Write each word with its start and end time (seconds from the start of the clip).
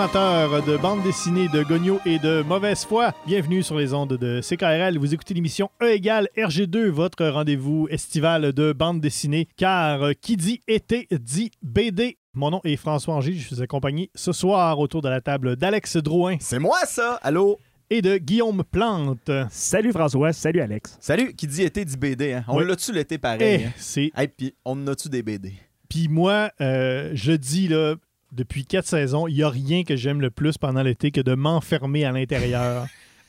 Amateurs 0.00 0.62
de 0.62 0.76
bande 0.76 1.02
dessinée, 1.02 1.48
de 1.48 1.62
gogno 1.62 1.98
et 2.04 2.18
de 2.18 2.42
mauvaise 2.42 2.84
foi, 2.84 3.14
bienvenue 3.26 3.62
sur 3.62 3.78
les 3.78 3.94
ondes 3.94 4.12
de 4.18 4.42
CKRL. 4.42 4.98
Vous 4.98 5.14
écoutez 5.14 5.32
l'émission 5.32 5.70
E 5.82 5.86
égale 5.90 6.28
RG2, 6.36 6.88
votre 6.88 7.24
rendez-vous 7.26 7.88
estival 7.90 8.52
de 8.52 8.74
bande 8.74 9.00
dessinée, 9.00 9.48
car 9.56 10.02
euh, 10.02 10.12
qui 10.12 10.36
dit 10.36 10.60
été 10.68 11.08
dit 11.10 11.50
BD. 11.62 12.18
Mon 12.34 12.50
nom 12.50 12.60
est 12.64 12.76
François 12.76 13.14
Angers, 13.14 13.32
je 13.32 13.54
suis 13.54 13.62
accompagné 13.62 14.10
ce 14.14 14.32
soir 14.32 14.78
autour 14.80 15.00
de 15.00 15.08
la 15.08 15.22
table 15.22 15.56
d'Alex 15.56 15.96
Drouin 15.96 16.36
C'est 16.40 16.58
moi 16.58 16.80
ça! 16.84 17.18
Allô? 17.22 17.58
et 17.88 18.02
de 18.02 18.18
Guillaume 18.18 18.64
Plante. 18.70 19.30
Salut 19.48 19.92
François, 19.92 20.34
salut 20.34 20.60
Alex. 20.60 20.98
Salut, 21.00 21.32
qui 21.34 21.46
dit 21.46 21.62
été 21.62 21.86
dit 21.86 21.96
BD, 21.96 22.34
hein? 22.34 22.44
On 22.48 22.58
Oui. 22.58 22.66
l'a-tu 22.66 22.92
l'été 22.92 23.14
Eh, 23.14 23.18
pareil? 23.18 23.64
hein? 23.64 23.72
c'est 23.78 24.10
Hey, 24.14 24.28
puis 24.28 24.54
on 24.66 24.72
en 24.72 24.88
a-tu 24.88 25.08
des 25.08 25.22
BD? 25.22 25.54
Puis 25.88 26.08
moi, 26.08 26.50
euh, 26.60 27.12
je 27.14 27.32
dis 27.32 27.68
là, 27.68 27.94
depuis 28.32 28.64
quatre 28.64 28.86
saisons, 28.86 29.26
il 29.28 29.34
n'y 29.34 29.42
a 29.42 29.48
rien 29.48 29.82
que 29.84 29.96
j'aime 29.96 30.20
le 30.20 30.30
plus 30.30 30.58
pendant 30.58 30.82
l'été 30.82 31.10
que 31.10 31.20
de 31.20 31.34
m'enfermer 31.34 32.04
à 32.04 32.12
l'intérieur 32.12 32.86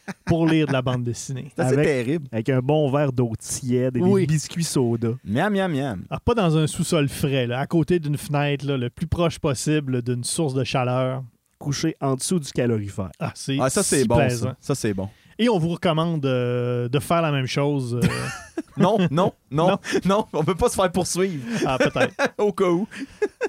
pour 0.25 0.47
lire 0.47 0.67
de 0.67 0.73
la 0.73 0.81
bande 0.81 1.03
dessinée. 1.03 1.51
C'est 1.57 1.75
terrible. 1.81 2.27
Avec 2.31 2.49
un 2.49 2.59
bon 2.59 2.89
verre 2.91 3.11
d'eau 3.11 3.31
tiède 3.37 3.97
et 3.97 4.01
Oui. 4.01 4.21
des 4.21 4.33
biscuits 4.33 4.63
soda. 4.63 5.09
Miam, 5.25 5.53
miam, 5.53 5.71
miam. 5.73 6.03
Ah, 6.09 6.19
pas 6.19 6.33
dans 6.33 6.57
un 6.57 6.65
sous-sol 6.67 7.09
frais, 7.09 7.45
là, 7.47 7.59
à 7.59 7.67
côté 7.67 7.99
d'une 7.99 8.17
fenêtre, 8.17 8.65
là, 8.65 8.77
le 8.77 8.89
plus 8.89 9.07
proche 9.07 9.39
possible 9.39 10.01
d'une 10.01 10.23
source 10.23 10.53
de 10.53 10.63
chaleur. 10.63 11.23
Couché 11.59 11.95
en 12.01 12.15
dessous 12.15 12.39
du 12.39 12.51
calorifère. 12.51 13.09
Ah, 13.19 13.31
c'est 13.33 13.57
Ah, 13.59 13.69
ça, 13.71 13.81
c'est 13.81 14.01
si 14.03 14.07
bon, 14.07 14.17
plaisant. 14.17 14.49
ça. 14.49 14.57
Ça, 14.61 14.75
c'est 14.75 14.93
bon. 14.93 15.09
Et 15.39 15.49
on 15.49 15.57
vous 15.59 15.69
recommande 15.69 16.25
euh, 16.25 16.89
de 16.89 16.99
faire 16.99 17.21
la 17.21 17.31
même 17.31 17.45
chose. 17.45 17.99
euh, 18.03 18.07
Non, 18.77 18.97
non, 19.09 19.33
non, 19.51 19.77
Non. 20.05 20.25
on 20.33 20.43
peut 20.43 20.53
pas 20.55 20.69
se 20.69 20.75
faire 20.75 20.91
poursuivre, 20.91 21.43
ah, 21.65 21.77
peut-être. 21.79 22.13
au 22.37 22.51
cas 22.53 22.69
où. 22.69 22.87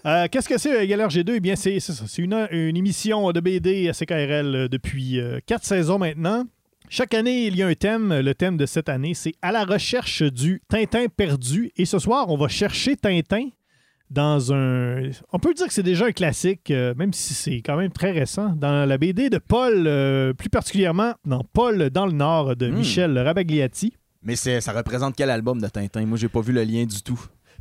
Euh, 0.07 0.27
Qu'est-ce 0.31 0.49
que 0.49 0.57
c'est, 0.59 0.87
Galère 0.87 1.09
G2? 1.09 1.33
Eh 1.37 1.41
bien, 1.41 1.55
c'est 1.57 1.79
c'est 1.81 1.93
ça. 1.93 2.05
C'est 2.07 2.23
une, 2.23 2.47
une 2.51 2.77
émission 2.77 3.31
de 3.33 3.41
BD 3.41 3.89
à 3.89 3.93
CKRL 3.93 4.55
euh, 4.55 4.69
depuis 4.69 5.21
euh, 5.21 5.39
quatre 5.45 5.65
saisons 5.65 5.99
maintenant. 5.99 6.45
Chaque 6.91 7.13
année, 7.13 7.47
il 7.47 7.57
y 7.57 7.63
a 7.63 7.67
un 7.67 7.75
thème. 7.75 8.21
Le 8.21 8.35
thème 8.35 8.57
de 8.57 8.65
cette 8.65 8.89
année, 8.89 9.13
c'est 9.13 9.35
À 9.43 9.53
la 9.53 9.65
recherche 9.65 10.23
du 10.23 10.63
Tintin 10.69 11.07
perdu. 11.15 11.71
Et 11.77 11.85
ce 11.85 11.99
soir, 11.99 12.31
on 12.31 12.39
va 12.39 12.49
chercher 12.49 12.97
Tintin 12.97 13.49
dans 14.11 14.53
un... 14.53 15.11
On 15.33 15.39
peut 15.39 15.53
dire 15.55 15.67
que 15.67 15.73
c'est 15.73 15.83
déjà 15.83 16.07
un 16.07 16.13
classique, 16.13 16.71
euh, 16.71 16.95
même 16.97 17.13
si 17.13 17.35
c'est 17.35 17.57
quand 17.57 17.77
même 17.77 17.93
très 17.93 18.11
récent, 18.11 18.51
dans 18.57 18.87
la 18.89 18.99
BD 18.99 19.29
de 19.31 19.39
Paul, 19.39 19.85
euh, 19.87 20.33
plus 20.33 20.49
particulièrement 20.49 21.13
dans 21.25 21.45
Paul 21.53 21.91
dans 21.91 22.07
le 22.07 22.13
Nord 22.13 22.57
de 22.57 22.69
Hmm. 22.69 22.75
Michel 22.77 23.19
Rabagliati. 23.19 23.93
Mais 24.23 24.37
ça 24.37 24.73
représente 24.73 25.15
quel 25.17 25.31
album 25.31 25.61
de 25.61 25.69
Tintin? 25.69 26.05
Moi, 26.07 26.19
j'ai 26.19 26.29
pas 26.29 26.41
vu 26.41 26.53
le 26.53 26.65
lien 26.65 26.85
du 26.85 27.03
tout. 27.03 27.21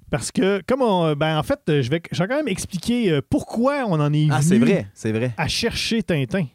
Parce 0.10 0.32
que, 0.32 0.62
comme 0.66 0.82
on, 0.82 1.14
ben, 1.16 1.38
en 1.38 1.44
fait, 1.44 1.60
je 1.68 1.90
vais, 1.90 2.02
je 2.12 2.18
vais 2.24 2.28
quand 2.30 2.38
même 2.38 2.48
expliquer 2.48 3.12
euh, 3.12 3.22
pourquoi 3.30 3.84
on 3.88 4.00
en 4.00 4.14
est 4.14 4.28
Ah, 4.32 4.40
venu 4.40 4.60
vrai, 4.66 4.88
vrai. 5.12 5.34
à 5.38 5.48
chercher 5.48 6.02
Tintin. 6.02 6.46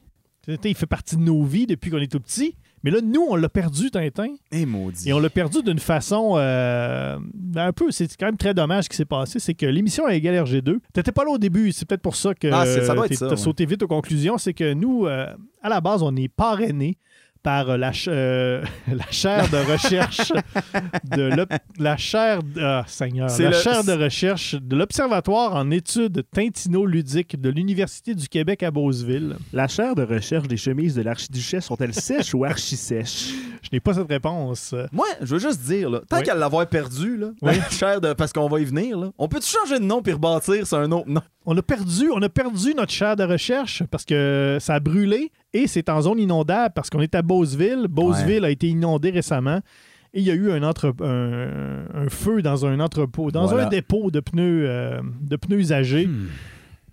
Tintin, 0.47 0.69
il 0.70 0.75
fait 0.75 0.87
partie 0.87 1.17
de 1.17 1.20
nos 1.23 1.45
vies 1.45 1.67
depuis 1.67 1.91
qu'on 1.91 1.98
est 1.98 2.11
tout 2.11 2.19
petit. 2.19 2.57
Mais 2.84 2.91
là, 2.91 2.98
nous, 3.02 3.25
on 3.28 3.36
l'a 3.36 3.48
perdu, 3.48 3.91
Tintin. 3.91 4.34
Eh, 4.50 4.66
maudit. 4.66 5.08
Et 5.08 5.12
on 5.12 5.20
l'a 5.20 5.30
perdu 5.30 5.62
d'une 5.62 5.78
façon 5.78 6.34
euh, 6.36 7.16
un 7.56 7.72
peu. 7.72 7.91
C'est 7.91 8.08
quand 8.16 8.27
même 8.27 8.36
très 8.36 8.55
dommage 8.55 8.84
ce 8.84 8.89
qui 8.89 8.97
s'est 8.97 9.05
passé. 9.05 9.39
C'est 9.39 9.55
que 9.55 9.66
l'émission 9.66 10.05
a 10.06 10.14
égal 10.14 10.34
RG2. 10.44 10.78
T'étais 10.92 11.12
pas 11.12 11.24
là 11.24 11.30
au 11.30 11.39
début. 11.39 11.70
C'est 11.72 11.86
peut-être 11.86 12.02
pour 12.02 12.17
ça 12.17 12.34
que 12.34 12.48
Ah, 12.52 12.67
ça 12.67 12.95
doit 12.95 13.05
être 13.05 13.11
t'es- 13.11 13.14
ça, 13.17 13.27
t'as 13.27 13.33
ouais. 13.33 13.36
sauté 13.36 13.67
vite 13.67 13.83
aux 13.83 13.89
conclusions. 13.89 14.36
C'est 14.39 14.55
que 14.55 14.74
nous, 14.74 15.07
euh, 15.07 15.27
à 15.62 15.68
la 15.68 15.80
base, 15.80 16.02
on 16.02 16.14
est 16.17 16.29
parrainés 16.29 16.96
par 17.42 17.70
euh, 17.70 17.77
la, 17.77 17.92
ch- 17.92 18.08
euh, 18.08 18.63
la 18.92 19.05
chaire 19.11 19.48
de 19.51 19.57
recherche 19.73 20.33
de 21.17 21.23
l'op- 21.35 21.53
la 21.79 21.97
chaire 21.97 22.42
de- 22.42 22.61
ah, 22.63 22.85
Seigneur, 22.86 23.30
C'est 23.30 23.45
la 23.45 23.51
le- 23.51 23.57
chaire 23.57 23.85
de 23.85 23.92
recherche 23.92 24.55
de 24.55 24.77
l'Observatoire 24.77 25.55
en 25.57 25.70
études 25.70 26.23
tintino-ludiques 26.33 27.41
de 27.41 27.51
l'Université 27.51 28.14
du 28.14 28.29
Québec 28.29 28.63
à 28.63 28.70
Beauceville. 28.70 29.36
La 29.52 29.69
chair 29.69 29.95
de 29.95 30.02
recherche 30.05 30.48
des 30.48 30.57
chemises 30.57 30.95
de 30.95 31.02
l'archiduchesse 31.02 31.64
sont-elles 31.67 31.95
sèches 31.95 32.35
ou 32.35 32.45
archi-sèches? 32.45 33.33
Je 33.63 33.69
n'ai 33.73 33.81
pas 33.81 33.95
cette 33.95 34.08
réponse. 34.08 34.75
Moi, 34.91 35.07
je 35.20 35.35
veux 35.35 35.39
juste 35.39 35.61
dire, 35.63 35.89
là, 35.89 36.01
tant 36.08 36.17
Oui. 36.19 36.25
qu'à 36.25 36.35
l'avoir 36.35 36.67
perdu, 36.67 37.17
là, 37.17 37.29
Oui. 37.42 37.57
la 37.57 37.70
chair 37.70 38.01
de, 38.01 38.13
parce 38.13 38.33
qu'on 38.33 38.48
va 38.48 38.58
y 38.61 38.64
venir, 38.64 38.98
là, 38.98 39.11
on 39.19 39.29
peut-tu 39.29 39.47
changer 39.48 39.79
de 39.79 39.85
nom 39.85 40.02
puis 40.02 40.13
rebâtir 40.13 40.67
sur 40.67 40.79
un 40.79 40.91
autre 40.91 41.08
nom? 41.08 41.23
On 41.47 41.57
a 41.57 41.63
perdu, 41.63 42.08
on 42.13 42.20
a 42.23 42.29
perdu 42.29 42.75
notre 42.75 42.92
chaire 42.92 43.14
de 43.14 43.23
recherche 43.25 43.83
parce 43.91 44.05
que 44.05 44.58
ça 44.61 44.75
a 44.75 44.81
brûlé 44.81 45.31
et 45.55 45.67
c'est 45.67 45.89
en 45.89 46.01
zone 46.01 46.18
inondable 46.18 46.73
parce 46.74 46.90
qu'on 46.90 47.01
est 47.01 47.14
à 47.14 47.23
Beauceville. 47.23 47.86
Beauceville 47.89 48.45
a 48.45 48.51
été 48.51 48.68
inondé 48.68 49.11
récemment 49.11 49.61
et 50.14 50.20
il 50.20 50.24
y 50.27 50.30
a 50.30 50.35
eu 50.35 50.51
un, 50.51 50.63
entre- 50.63 50.95
un, 51.02 51.85
un 51.95 52.08
feu 52.08 52.42
dans 52.42 52.67
un 52.67 52.80
entrepôt, 52.80 53.30
dans 53.30 53.46
Voilà. 53.46 53.67
un 53.67 53.68
dépôt 53.70 54.11
de 54.11 54.20
pneus, 54.20 54.64
euh, 54.68 55.01
de 55.20 55.36
pneus 55.36 55.58
usagés. 55.58 56.07
Hmm. 56.07 56.29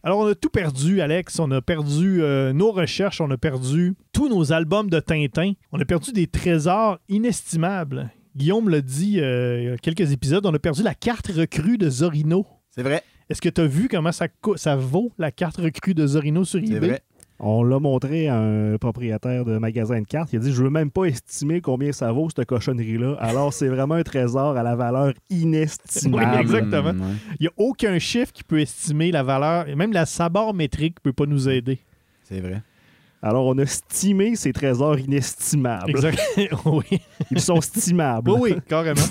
Alors, 0.02 0.20
on 0.20 0.28
a 0.28 0.36
tout 0.36 0.50
perdu, 0.50 1.02
Alex. 1.02 1.40
On 1.40 1.52
a 1.52 1.62
perdu 1.62 2.22
euh, 2.22 2.54
nos 2.54 2.72
recherches, 2.72 3.20
on 3.20 3.30
a 3.32 3.38
perdu 3.38 3.96
tous 4.14 4.30
nos 4.30 4.54
albums 4.54 4.90
de 4.90 5.02
Tintin. 5.02 5.52
On 5.74 5.80
a 5.82 5.84
perdu 5.84 6.14
des 6.14 6.26
trésors 6.28 7.00
inestimables. 7.10 8.10
Guillaume 8.36 8.70
l'a 8.70 8.82
dit 8.82 9.20
euh, 9.20 9.60
il 9.62 9.66
y 9.66 9.72
a 9.72 9.78
quelques 9.78 10.12
épisodes, 10.14 10.46
on 10.46 10.54
a 10.54 10.60
perdu 10.60 10.84
la 10.84 10.94
carte 10.94 11.28
recrue 11.28 11.78
de 11.78 11.90
Zorino. 11.90 12.46
C'est 12.70 12.84
vrai, 12.84 13.04
Est-ce 13.30 13.42
que 13.42 13.50
tu 13.50 13.60
as 13.60 13.66
vu 13.66 13.88
comment 13.90 14.12
ça, 14.12 14.76
vaut, 14.78 15.12
la 15.18 15.32
carte 15.32 15.58
recrue 15.58 15.94
de 15.94 16.08
Zorino 16.08 16.46
sur 16.46 16.60
c'est 16.62 16.74
eBay? 16.74 16.88
vrai. 16.88 17.02
On 17.42 17.64
l'a 17.64 17.80
montré 17.80 18.28
à 18.28 18.38
un 18.38 18.78
propriétaire 18.78 19.46
de 19.46 19.58
magasin 19.58 20.02
de 20.02 20.06
cartes. 20.06 20.34
Il 20.34 20.38
a 20.38 20.40
dit 20.40 20.52
Je 20.52 20.62
veux 20.62 20.70
même 20.70 20.92
pas 20.92 21.06
estimer 21.06 21.62
combien 21.62 21.92
ça 21.94 22.12
vaut, 22.12 22.28
cette 22.30 22.46
cochonnerie-là. 22.48 23.16
Alors, 23.20 23.54
c'est 23.54 23.70
vraiment 23.70 23.96
un 23.96 24.04
trésor 24.04 24.58
à 24.58 24.64
la 24.64 24.76
valeur 24.76 25.14
inestimable. 25.30 26.32
Oui, 26.36 26.42
exactement. 26.42 26.90
Ouais. 26.92 27.14
Il 27.40 27.44
n'y 27.44 27.48
a 27.48 27.52
aucun 27.58 27.98
chiffre 28.00 28.34
qui 28.34 28.44
peut 28.44 28.60
estimer 28.60 29.12
la 29.12 29.24
valeur. 29.24 29.70
Et 29.70 29.76
même 29.76 29.94
la 29.94 30.06
sabord 30.06 30.54
métrique 30.54 30.98
ne 31.00 31.12
peut 31.12 31.14
pas 31.14 31.26
nous 31.30 31.48
aider. 31.48 31.80
C'est 32.24 32.42
vrai. 32.42 32.62
Alors, 33.22 33.46
on 33.48 33.58
a 33.58 33.66
stimé 33.66 34.36
ces 34.36 34.52
trésors 34.54 35.00
inestimables. 35.00 35.94
Oui. 36.66 37.00
Ils 37.32 37.40
sont 37.42 37.62
stimables. 37.62 38.32
oui, 38.32 38.52
oui, 38.54 38.62
carrément. 38.68 39.02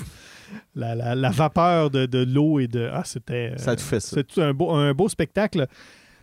La, 0.75 0.95
la- 0.95 1.15
la 1.15 1.29
vapeur 1.29 1.89
de, 1.91 2.05
de 2.05 2.23
l'eau 2.23 2.59
et 2.59 2.67
de. 2.67 2.89
Ah, 2.91 3.03
c'était. 3.05 3.51
euh, 3.53 3.57
Ça 3.57 3.75
te 3.75 3.81
fait 3.81 3.99
ça. 3.99 4.15
C'est 4.15 4.23
tout 4.27 4.41
un 4.41 4.51
beau, 4.53 4.71
un 4.71 4.93
beau 4.93 5.07
spectacle? 5.09 5.67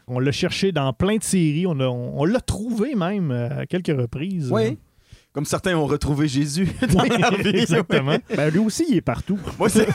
On 0.09 0.19
l'a 0.21 0.33
cherché 0.33 0.71
dans 0.72 0.93
plein 0.93 1.17
de 1.17 1.22
séries. 1.25 1.67
On, 1.67 1.78
a- 1.81 1.87
on- 1.89 2.21
on 2.21 2.25
l'a 2.25 2.41
trouvé 2.41 2.94
même 2.94 3.31
euh, 3.33 3.61
à 3.62 3.67
quelques 3.67 3.89
reprises. 3.99 4.50
Oui. 4.53 4.78
Comme 5.33 5.44
certains 5.44 5.77
ont 5.77 5.87
retrouvé 5.87 6.28
Jésus. 6.28 6.69
dans 6.93 7.03
Oui, 7.03 7.09
vie. 7.43 7.59
exactement. 7.59 8.17
Ben, 8.37 8.50
lui 8.50 8.61
aussi, 8.61 8.84
il 8.89 8.97
est 8.97 9.00
partout. 9.03 9.39
Moi, 9.59 9.69
c'est- 9.69 9.89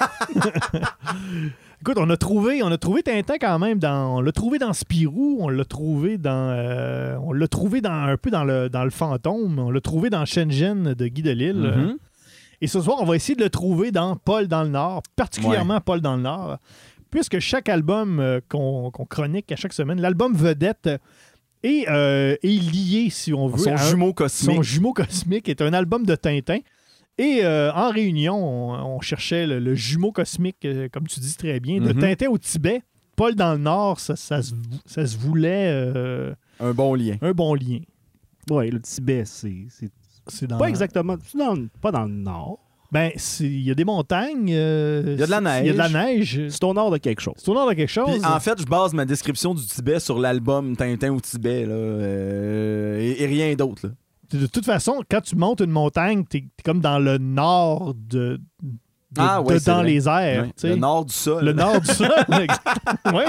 Écoute, 1.81 1.97
on 1.97 2.09
a 2.11 2.17
trouvé, 2.17 2.61
on 2.61 2.67
a 2.67 2.77
trouvé 2.77 3.01
Tintin 3.01 3.37
quand 3.39 3.57
même 3.57 3.79
dans, 3.79 4.17
on 4.17 4.21
l'a 4.21 4.31
trouvé 4.31 4.59
dans 4.59 4.71
Spirou, 4.71 5.37
on 5.41 5.49
l'a 5.49 5.65
trouvé 5.65 6.19
dans, 6.19 6.49
euh, 6.55 7.17
on 7.23 7.33
l'a 7.33 7.47
trouvé 7.47 7.81
dans 7.81 7.91
un 7.91 8.17
peu 8.17 8.29
dans 8.29 8.43
le 8.43 8.69
dans 8.69 8.83
le 8.83 8.91
fantôme, 8.91 9.57
on 9.57 9.71
l'a 9.71 9.81
trouvé 9.81 10.11
dans 10.11 10.23
Shenzhen 10.25 10.93
de 10.93 11.07
Guy 11.07 11.23
Delisle. 11.23 11.55
Mhm. 11.75 11.97
Et 12.63 12.67
ce 12.67 12.79
soir, 12.79 12.97
on 12.99 13.05
va 13.05 13.15
essayer 13.15 13.35
de 13.35 13.43
le 13.43 13.49
trouver 13.49 13.91
dans 13.91 14.15
Paul 14.15 14.47
dans 14.47 14.61
le 14.61 14.69
Nord, 14.69 15.01
particulièrement 15.15 15.81
Paul 15.81 16.01
dans 16.01 16.15
le 16.17 16.21
Nord, 16.21 16.59
puisque 17.11 17.39
chaque 17.39 17.69
album 17.69 18.19
euh, 18.19 18.39
qu'on 18.49 18.89
qu'on 18.91 19.05
chronique 19.05 19.51
à 19.51 19.55
chaque 19.55 19.73
semaine, 19.73 20.01
l'album 20.01 20.33
vedette 20.33 20.89
est, 21.63 21.87
euh, 21.89 22.35
est 22.41 22.47
lié, 22.73 23.09
si 23.11 23.33
on 23.33 23.47
veut, 23.47 23.59
Son 23.59 23.73
à 23.73 23.75
jumeau 23.77 24.13
cosmique. 24.13 24.55
son 24.55 24.61
jumeau 24.63 24.93
cosmique 24.93 25.47
est 25.49 25.61
un 25.61 25.73
album 25.73 26.05
de 26.05 26.15
Tintin. 26.15 26.59
Et 27.17 27.41
euh, 27.43 27.71
en 27.73 27.91
réunion, 27.91 28.35
on, 28.35 28.95
on 28.95 28.99
cherchait 29.01 29.45
le, 29.45 29.59
le 29.59 29.75
jumeau 29.75 30.11
cosmique, 30.11 30.65
euh, 30.65 30.87
comme 30.91 31.05
tu 31.07 31.19
dis 31.19 31.35
très 31.35 31.59
bien, 31.59 31.79
de 31.79 31.93
Mhm. 31.93 31.99
Tintin 31.99 32.27
au 32.29 32.37
Tibet. 32.39 32.81
Paul 33.15 33.35
dans 33.35 33.51
le 33.53 33.59
Nord, 33.59 33.99
ça, 33.99 34.15
ça 34.15 34.41
se, 34.41 34.53
ça 34.87 35.05
se 35.05 35.17
voulait 35.17 35.67
euh, 35.69 36.33
Un 36.59 36.73
bon 36.73 36.95
lien. 36.95 37.17
un 37.21 37.33
bon 37.33 37.53
lien. 37.53 37.79
Oui, 38.49 38.71
le 38.71 38.79
Tibet, 38.79 39.25
c'est 39.25 39.67
c'est 40.27 40.47
pas 40.47 40.69
exactement. 40.69 41.17
dans- 41.35 41.67
pas 41.81 41.91
dans 41.91 42.05
le 42.05 42.13
nord. 42.13 42.57
Ben, 42.91 43.11
il 43.39 43.61
y 43.61 43.71
a 43.71 43.73
des 43.73 43.85
montagnes. 43.85 44.51
euh, 44.51 45.01
Il 45.13 45.19
y 45.19 45.23
a 45.23 45.25
de 45.25 45.31
la 45.31 45.59
Il 45.61 45.67
y 45.67 45.69
a 45.69 45.73
de 45.73 45.77
la 45.77 45.87
neige. 45.89 46.37
neige. 46.37 46.49
C'est 46.51 46.63
au 46.65 46.73
nord 46.73 46.91
de 46.91 46.97
quelque 46.97 47.21
chose. 47.21 47.35
C'est 47.37 47.47
au 47.49 47.53
nord 47.53 47.69
de 47.69 47.73
quelque 47.73 47.89
chose. 47.89 48.19
Puis, 48.19 48.25
en 48.25 48.39
fait, 48.41 48.59
je 48.59 48.65
base 48.65 48.93
ma 48.93 49.05
description 49.05 49.53
du 49.53 49.65
Tibet 49.65 49.99
sur 50.01 50.19
l'album 50.19 50.75
Tintin 50.75 51.13
au 51.13 51.21
Tibet, 51.21 51.65
là, 51.65 51.73
euh, 51.73 52.99
et, 52.99 53.23
et 53.23 53.25
rien 53.27 53.55
d'autre. 53.55 53.87
là. 53.87 53.93
De 54.39 54.45
toute 54.45 54.65
façon, 54.65 55.01
quand 55.09 55.21
tu 55.21 55.35
montes 55.35 55.61
une 55.61 55.71
montagne, 55.71 56.23
t'es 56.25 56.39
es 56.39 56.61
comme 56.63 56.79
dans 56.81 56.99
le 56.99 57.17
nord 57.17 57.93
de, 57.95 58.39
de- 58.61 58.77
Ah, 59.17 59.41
ouais, 59.41 59.53
de- 59.55 59.59
c'est 59.59 59.71
dans 59.71 59.77
vrai. 59.81 59.87
les 59.91 60.07
airs. 60.07 60.47
Le 60.63 60.75
nord 60.75 61.05
du 61.05 61.13
sol. 61.13 61.43
Le 61.45 61.53
nord 61.53 61.79
du 61.81 61.91
sol. 61.91 62.09
Ouais. 63.13 63.25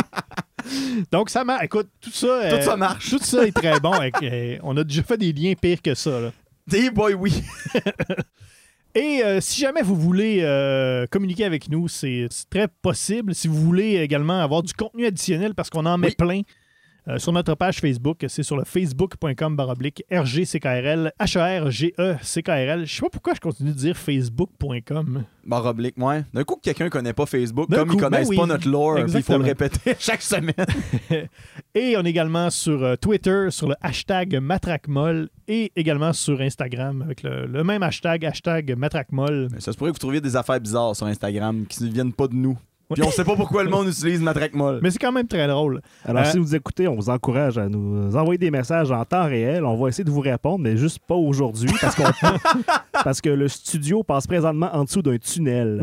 Donc, 1.11 1.29
ça 1.31 1.43
marche. 1.43 1.65
Écoute, 1.65 1.89
tout 2.01 2.11
ça. 2.13 2.27
euh, 2.27 2.57
Tout 2.59 2.65
ça 2.65 2.77
marche. 2.77 3.11
Tout 3.11 3.19
ça 3.21 3.45
est 3.47 3.53
très 3.53 3.81
bon. 3.81 3.93
Euh, 4.23 4.59
on 4.63 4.77
a 4.77 4.85
déjà 4.85 5.03
fait 5.03 5.17
des 5.17 5.33
liens 5.33 5.55
pires 5.61 5.83
que 5.83 5.95
ça. 5.95 6.21
là. 6.21 6.31
Des 6.69 6.91
boy, 6.91 7.15
oui. 7.15 7.43
Et 8.95 9.23
euh, 9.25 9.41
si 9.41 9.61
jamais 9.61 9.81
vous 9.81 9.97
voulez 9.97 10.41
euh, 10.43 11.07
communiquer 11.07 11.45
avec 11.45 11.71
nous, 11.71 11.89
c'est 11.89 12.29
très 12.51 12.69
possible. 12.69 13.35
Si 13.35 13.49
vous 13.49 13.57
voulez 13.57 13.97
également 13.97 14.41
avoir 14.41 14.63
du 14.63 14.75
contenu 14.75 15.07
additionnel, 15.07 15.55
parce 15.55 15.71
qu'on 15.71 15.87
en 15.87 15.97
met 15.97 16.11
plein 16.11 16.43
euh, 17.09 17.19
sur 17.19 17.33
notre 17.33 17.57
page 17.57 17.81
Facebook, 17.81 18.25
c'est 18.29 18.45
sur 18.45 18.57
le 18.57 18.63
facebook.com 18.65 19.57
baroblique 19.57 20.05
RGCKRL, 20.13 21.13
H-E-R-G-E-C-K-R-L. 21.19 22.87
Je 22.87 22.95
sais 22.95 23.01
pas 23.01 23.09
pourquoi 23.11 23.35
je 23.35 23.41
continue 23.41 23.71
de 23.71 23.77
dire 23.77 23.97
facebook.com. 23.97 25.25
Barre 25.45 25.67
oblique, 25.67 25.97
ouais. 25.99 26.25
D'un 26.33 26.45
coup, 26.45 26.61
quelqu'un 26.63 26.89
connaît 26.89 27.13
pas 27.13 27.27
Facebook, 27.27 27.69
comme 27.69 27.89
coup, 27.89 27.97
ils 27.97 28.01
connaissent 28.01 28.29
ben 28.29 28.31
oui. 28.31 28.37
pas 28.37 28.47
notre 28.47 28.69
lore, 28.69 29.01
il 29.01 29.23
faut 29.23 29.37
le 29.37 29.45
répéter 29.45 29.97
chaque 29.99 30.23
semaine. 30.23 30.55
Et 31.75 31.97
on 31.97 32.05
est 32.05 32.11
également 32.11 32.51
sur 32.51 32.85
euh, 32.85 32.95
Twitter, 32.95 33.49
sur 33.51 33.69
le 33.69 33.75
hashtag 33.81 34.37
MatraqueMolle 34.41 35.29
et 35.49 35.73
également 35.75 36.13
sur 36.13 36.41
Instagram 36.41 37.03
avec 37.03 37.25
le, 37.25 37.47
le 37.47 37.65
même 37.65 37.83
hashtag, 37.83 38.25
hashtag 38.25 38.77
MatraqueMolle. 38.77 39.49
Ça 39.59 39.73
se 39.73 39.77
pourrait 39.77 39.91
que 39.91 39.97
vous 39.97 39.99
trouviez 39.99 40.21
des 40.21 40.37
affaires 40.37 40.61
bizarres 40.61 40.95
sur 40.95 41.07
Instagram 41.07 41.67
qui 41.67 41.83
ne 41.83 41.91
viennent 41.91 42.13
pas 42.13 42.29
de 42.29 42.35
nous. 42.35 42.57
Puis 42.95 43.03
on 43.03 43.11
sait 43.11 43.25
pas 43.25 43.37
pourquoi 43.37 43.65
le 43.65 43.71
monde 43.71 43.89
utilise 43.89 44.21
Matraque 44.21 44.55
Molle. 44.55 44.81
Mais 44.83 44.91
c'est 44.91 44.99
quand 44.99 45.13
même 45.13 45.27
très 45.29 45.47
drôle. 45.47 45.81
Alors, 46.05 46.23
Euh, 46.23 46.31
si 46.31 46.39
vous 46.39 46.55
écoutez, 46.55 46.89
on 46.89 46.95
vous 46.97 47.11
encourage 47.11 47.59
à 47.59 47.69
nous 47.69 48.15
envoyer 48.17 48.39
des 48.39 48.51
messages 48.51 48.91
en 48.91 49.05
temps 49.05 49.25
réel. 49.25 49.65
On 49.65 49.77
va 49.77 49.89
essayer 49.89 50.05
de 50.05 50.11
vous 50.11 50.21
répondre, 50.21 50.59
mais 50.61 50.77
juste 50.77 50.99
pas 51.07 51.15
aujourd'hui 51.15 51.71
parce, 51.81 51.95
qu'on- 51.95 52.05
parce 53.05 53.21
que 53.21 53.31
le 53.31 53.49
studio 53.49 54.03
passe 54.03 54.27
présentement 54.27 54.71
en 54.73 54.85
dessous 54.85 55.03
d'un 55.03 55.19
tunnel. 55.19 55.83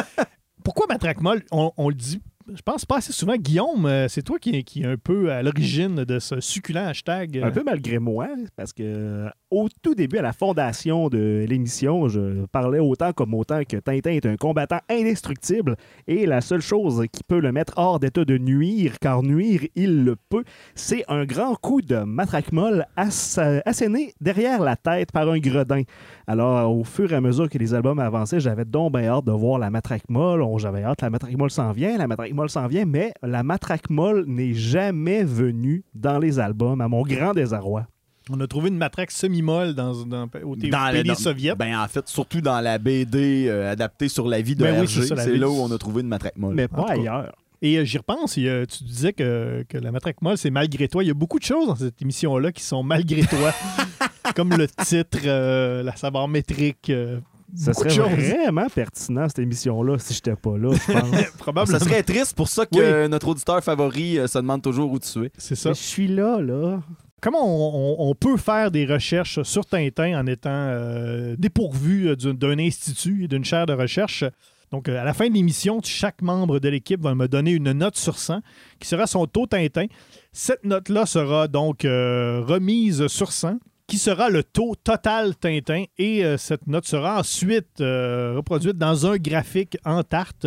Pourquoi 0.64 0.86
Matraquemolle, 0.88 1.42
on, 1.52 1.70
on 1.76 1.88
le 1.88 1.94
dit, 1.94 2.20
je 2.54 2.62
pense 2.62 2.84
pas 2.84 2.98
assez 2.98 3.12
souvent. 3.12 3.36
Guillaume, 3.36 3.86
euh, 3.86 4.08
c'est 4.08 4.22
toi 4.22 4.38
qui, 4.38 4.62
qui 4.64 4.82
est 4.82 4.86
un 4.86 4.96
peu 4.96 5.32
à 5.32 5.42
l'origine 5.42 6.04
de 6.04 6.18
ce 6.18 6.40
succulent 6.40 6.78
hashtag. 6.88 7.38
Un 7.38 7.50
peu 7.50 7.62
malgré 7.64 7.98
moi, 7.98 8.28
parce 8.56 8.72
que 8.72 8.82
euh, 8.84 9.28
au 9.50 9.68
tout 9.82 9.94
début, 9.94 10.18
à 10.18 10.22
la 10.22 10.32
fondation 10.32 11.08
de 11.08 11.44
l'émission, 11.48 12.08
je 12.08 12.46
parlais 12.46 12.78
autant 12.78 13.12
comme 13.12 13.34
autant 13.34 13.62
que 13.68 13.76
Tintin 13.76 14.10
est 14.10 14.26
un 14.26 14.36
combattant 14.36 14.80
indestructible 14.90 15.76
et 16.06 16.26
la 16.26 16.40
seule 16.40 16.60
chose 16.60 17.04
qui 17.12 17.22
peut 17.22 17.40
le 17.40 17.52
mettre 17.52 17.74
hors 17.76 17.98
d'état 18.00 18.24
de 18.24 18.38
nuire, 18.38 18.98
car 19.00 19.22
nuire, 19.22 19.60
il 19.74 20.04
le 20.04 20.16
peut, 20.28 20.44
c'est 20.74 21.04
un 21.08 21.24
grand 21.24 21.54
coup 21.56 21.80
de 21.82 21.96
matraque 21.98 22.52
molle 22.52 22.86
ass- 22.96 23.38
asséné 23.64 24.14
derrière 24.20 24.60
la 24.62 24.76
tête 24.76 25.12
par 25.12 25.28
un 25.30 25.38
gredin. 25.38 25.82
Alors, 26.26 26.76
au 26.76 26.84
fur 26.84 27.12
et 27.12 27.16
à 27.16 27.20
mesure 27.20 27.48
que 27.48 27.58
les 27.58 27.72
albums 27.74 27.98
avançaient, 27.98 28.40
j'avais 28.40 28.64
donc 28.64 28.92
bien 28.92 29.08
hâte 29.08 29.24
de 29.24 29.32
voir 29.32 29.58
la 29.58 29.70
matraque 29.70 30.08
molle. 30.08 30.44
J'avais 30.58 30.82
hâte, 30.82 31.02
la 31.02 31.10
matraque 31.10 31.36
molle 31.36 31.50
s'en 31.50 31.72
vient, 31.72 31.96
la 31.96 32.06
matraque 32.06 32.32
molle 32.36 32.50
s'en 32.50 32.68
vient, 32.68 32.84
mais 32.84 33.12
la 33.22 33.42
matraque 33.42 33.90
molle 33.90 34.24
n'est 34.26 34.54
jamais 34.54 35.24
venue 35.24 35.82
dans 35.94 36.18
les 36.18 36.38
albums, 36.38 36.80
à 36.80 36.88
mon 36.88 37.02
grand 37.02 37.32
désarroi. 37.34 37.86
On 38.30 38.40
a 38.40 38.46
trouvé 38.46 38.68
une 38.70 38.76
matraque 38.76 39.10
semi-molle 39.12 39.74
dans, 39.74 40.04
dans, 40.04 40.28
au 40.44 40.56
Dans. 40.56 41.56
Ben, 41.56 41.78
en 41.78 41.86
fait, 41.88 42.08
surtout 42.08 42.40
dans 42.40 42.60
la 42.60 42.78
BD 42.78 43.46
euh, 43.48 43.70
adaptée 43.70 44.08
sur 44.08 44.26
la 44.26 44.40
vie 44.40 44.56
de 44.56 44.62
Ben 44.62 44.80
oui, 44.80 44.88
c'est 44.88 45.36
là 45.36 45.48
où 45.48 45.54
on 45.54 45.70
a 45.70 45.78
trouvé 45.78 46.02
une 46.02 46.08
Matraque 46.08 46.36
Molle. 46.36 46.54
Mais 46.54 46.68
pas 46.68 46.90
ailleurs. 46.90 47.32
Et 47.62 47.78
euh, 47.78 47.84
j'y 47.84 47.98
repense, 47.98 48.36
et, 48.36 48.46
euh, 48.48 48.66
tu 48.66 48.84
disais 48.84 49.12
que, 49.12 49.64
que 49.68 49.78
la 49.78 49.90
matraque 49.90 50.20
molle, 50.20 50.36
c'est 50.36 50.50
malgré 50.50 50.88
toi. 50.88 51.02
Il 51.02 51.06
y 51.06 51.10
a 51.10 51.14
beaucoup 51.14 51.38
de 51.38 51.44
choses 51.44 51.66
dans 51.66 51.76
cette 51.76 52.00
émission-là 52.02 52.52
qui 52.52 52.62
sont 52.62 52.82
malgré 52.82 53.22
toi. 53.22 53.52
Comme 54.36 54.50
le 54.50 54.68
titre, 54.68 55.18
euh, 55.24 55.82
la 55.82 55.96
savoir 55.96 56.28
métrique. 56.28 56.90
euh, 56.90 57.18
Ça 57.54 57.72
serait 57.74 57.90
vraiment 57.96 58.66
pertinent, 58.68 59.28
cette 59.28 59.38
émission-là, 59.38 59.98
si 59.98 60.14
j'étais 60.14 60.34
pas 60.36 60.56
là, 60.58 60.72
je 60.74 60.92
pense. 60.92 61.30
Probablement. 61.38 61.78
Ça 61.78 61.84
serait 61.84 62.02
triste 62.02 62.34
pour 62.36 62.48
ça 62.48 62.66
que 62.66 63.04
Oui. 63.04 63.08
notre 63.08 63.28
auditeur 63.28 63.62
favori 63.62 64.18
euh, 64.18 64.26
se 64.26 64.38
demande 64.38 64.62
toujours 64.62 64.90
où 64.92 64.98
tu 64.98 65.24
es. 65.26 65.30
C'est 65.38 65.54
ça. 65.54 65.70
Mais 65.70 65.74
je 65.74 65.80
suis 65.82 66.08
là, 66.08 66.40
là. 66.40 66.80
Comment 67.22 67.44
on, 67.44 68.04
on- 68.04 68.10
on 68.10 68.14
peut 68.14 68.36
faire 68.36 68.70
des 68.70 68.84
recherches 68.84 69.42
sur 69.42 69.64
Tintin 69.64 70.20
en 70.20 70.26
étant 70.26 70.50
euh, 70.50 71.34
dépourvu 71.38 72.08
euh, 72.08 72.16
d'un 72.16 72.58
institut 72.58 73.24
et 73.24 73.28
d'une 73.28 73.44
chaire 73.44 73.66
de 73.66 73.72
recherche? 73.72 74.24
Donc, 74.72 74.88
à 74.88 75.04
la 75.04 75.14
fin 75.14 75.28
de 75.28 75.34
l'émission, 75.34 75.80
chaque 75.84 76.20
membre 76.22 76.58
de 76.58 76.68
l'équipe 76.68 77.00
va 77.00 77.14
me 77.14 77.28
donner 77.28 77.52
une 77.52 77.70
note 77.72 77.96
sur 77.96 78.18
100 78.18 78.40
qui 78.80 78.88
sera 78.88 79.06
son 79.06 79.26
taux 79.26 79.46
Tintin. 79.46 79.86
Cette 80.32 80.64
note-là 80.64 81.06
sera 81.06 81.46
donc 81.46 81.84
euh, 81.84 82.42
remise 82.44 83.06
sur 83.06 83.30
100 83.32 83.58
qui 83.86 83.98
sera 83.98 84.30
le 84.30 84.42
taux 84.42 84.74
total 84.82 85.36
Tintin 85.36 85.84
et 85.98 86.24
euh, 86.24 86.36
cette 86.36 86.66
note 86.66 86.86
sera 86.86 87.20
ensuite 87.20 87.80
euh, 87.80 88.34
reproduite 88.36 88.76
dans 88.76 89.06
un 89.06 89.16
graphique 89.16 89.76
en 89.84 90.02
tarte 90.02 90.46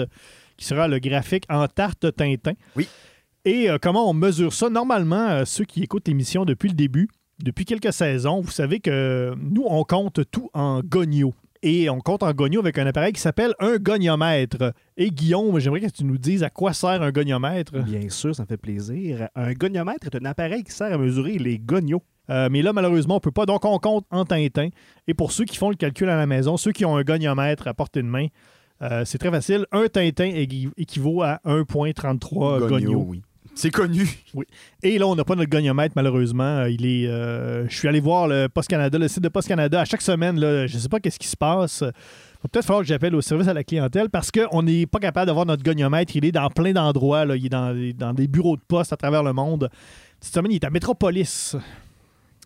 qui 0.57 0.65
sera 0.65 0.87
le 0.87 0.99
graphique 0.99 1.45
en 1.49 1.67
tarte 1.67 2.13
Tintin. 2.15 2.53
Oui. 2.75 2.87
Et 3.45 3.69
euh, 3.69 3.77
comment 3.81 4.09
on 4.09 4.13
mesure 4.13 4.53
ça? 4.53 4.69
Normalement, 4.69 5.45
ceux 5.45 5.63
qui 5.63 5.83
écoutent 5.83 6.07
l'émission 6.07 6.43
depuis 6.43 6.67
le 6.67 6.75
début, 6.75 7.07
depuis 7.41 7.63
quelques 7.63 7.93
saisons, 7.93 8.41
vous 8.41 8.51
savez 8.51 8.81
que 8.81 9.33
nous, 9.37 9.63
on 9.65 9.83
compte 9.85 10.29
tout 10.29 10.49
en 10.53 10.81
gogno. 10.81 11.33
Et 11.61 11.89
on 11.89 11.99
compte 11.99 12.23
en 12.23 12.33
gogno 12.33 12.59
avec 12.59 12.77
un 12.77 12.87
appareil 12.87 13.11
qui 13.11 13.19
s'appelle 13.19 13.53
un 13.59 13.77
goniomètre. 13.77 14.73
Et 14.95 15.09
Guillaume, 15.09 15.59
j'aimerais 15.59 15.81
que 15.81 15.87
tu 15.87 16.05
nous 16.05 16.17
dises 16.17 16.43
à 16.43 16.49
quoi 16.49 16.71
sert 16.73 17.01
un 17.01 17.11
goniomètre. 17.11 17.81
Bien 17.83 18.09
sûr, 18.09 18.33
ça 18.33 18.43
me 18.43 18.47
fait 18.47 18.57
plaisir. 18.57 19.27
Un 19.35 19.53
goniomètre 19.53 20.07
est 20.07 20.15
un 20.15 20.25
appareil 20.25 20.63
qui 20.63 20.71
sert 20.71 20.93
à 20.93 20.97
mesurer 20.97 21.37
les 21.37 21.59
gonios. 21.59 22.01
Euh, 22.29 22.47
mais 22.51 22.61
là, 22.61 22.73
malheureusement, 22.73 23.15
on 23.15 23.17
ne 23.17 23.21
peut 23.21 23.31
pas. 23.31 23.45
Donc, 23.45 23.65
on 23.65 23.77
compte 23.79 24.05
en 24.11 24.23
Tintin. 24.25 24.69
Et 25.07 25.13
pour 25.13 25.31
ceux 25.31 25.45
qui 25.45 25.57
font 25.57 25.69
le 25.69 25.75
calcul 25.75 26.09
à 26.09 26.15
la 26.17 26.25
maison, 26.27 26.57
ceux 26.57 26.71
qui 26.71 26.85
ont 26.85 26.95
un 26.95 27.01
goniomètre 27.03 27.67
à 27.67 27.73
portée 27.73 28.01
de 28.01 28.07
main, 28.07 28.27
euh, 28.81 29.03
c'est 29.05 29.17
très 29.17 29.31
facile. 29.31 29.65
Un 29.71 29.87
Tintin 29.87 30.25
équi- 30.25 30.69
équivaut 30.77 31.21
à 31.23 31.39
1,33 31.45 32.59
gogno. 32.67 33.05
oui. 33.07 33.21
C'est 33.55 33.71
connu. 33.71 34.07
Et 34.83 34.97
là, 34.99 35.07
on 35.07 35.15
n'a 35.15 35.25
pas 35.25 35.35
notre 35.35 35.49
goniomètre, 35.49 35.93
malheureusement. 35.97 36.43
Euh, 36.59 36.69
Il 36.69 36.85
est, 36.85 37.07
euh, 37.07 37.67
je 37.67 37.75
suis 37.75 37.89
allé 37.89 37.99
voir 37.99 38.27
le 38.27 38.47
Post 38.47 38.69
Canada, 38.69 38.97
le 38.97 39.07
site 39.09 39.21
de 39.23 39.27
Post 39.27 39.49
Canada. 39.49 39.81
À 39.81 39.85
chaque 39.85 40.01
semaine, 40.01 40.39
là, 40.39 40.65
je 40.65 40.75
ne 40.75 40.79
sais 40.79 40.87
pas 40.87 40.99
qu'est-ce 41.01 41.19
qui 41.19 41.27
se 41.27 41.35
passe. 41.35 41.81
Il 41.81 41.85
va 41.87 42.49
peut-être 42.49 42.65
falloir 42.65 42.83
que 42.83 42.87
j'appelle 42.87 43.13
au 43.15 43.21
service 43.21 43.49
à 43.49 43.53
la 43.53 43.65
clientèle 43.65 44.09
parce 44.09 44.31
qu'on 44.31 44.61
n'est 44.63 44.85
pas 44.85 44.99
capable 44.99 45.25
d'avoir 45.27 45.45
notre 45.45 45.63
goniomètre. 45.63 46.15
Il 46.15 46.23
est 46.23 46.31
dans 46.31 46.49
plein 46.49 46.71
d'endroits. 46.71 47.25
là. 47.25 47.35
Il 47.35 47.47
est 47.47 47.49
dans, 47.49 47.73
des- 47.73 47.91
dans 47.91 48.13
des 48.13 48.27
bureaux 48.29 48.55
de 48.55 48.61
poste 48.65 48.93
à 48.93 48.97
travers 48.97 49.23
le 49.23 49.33
monde. 49.33 49.67
Cette 50.21 50.35
semaine, 50.35 50.53
il 50.53 50.55
est 50.55 50.63
à 50.65 50.69
Métropolis. 50.69 51.57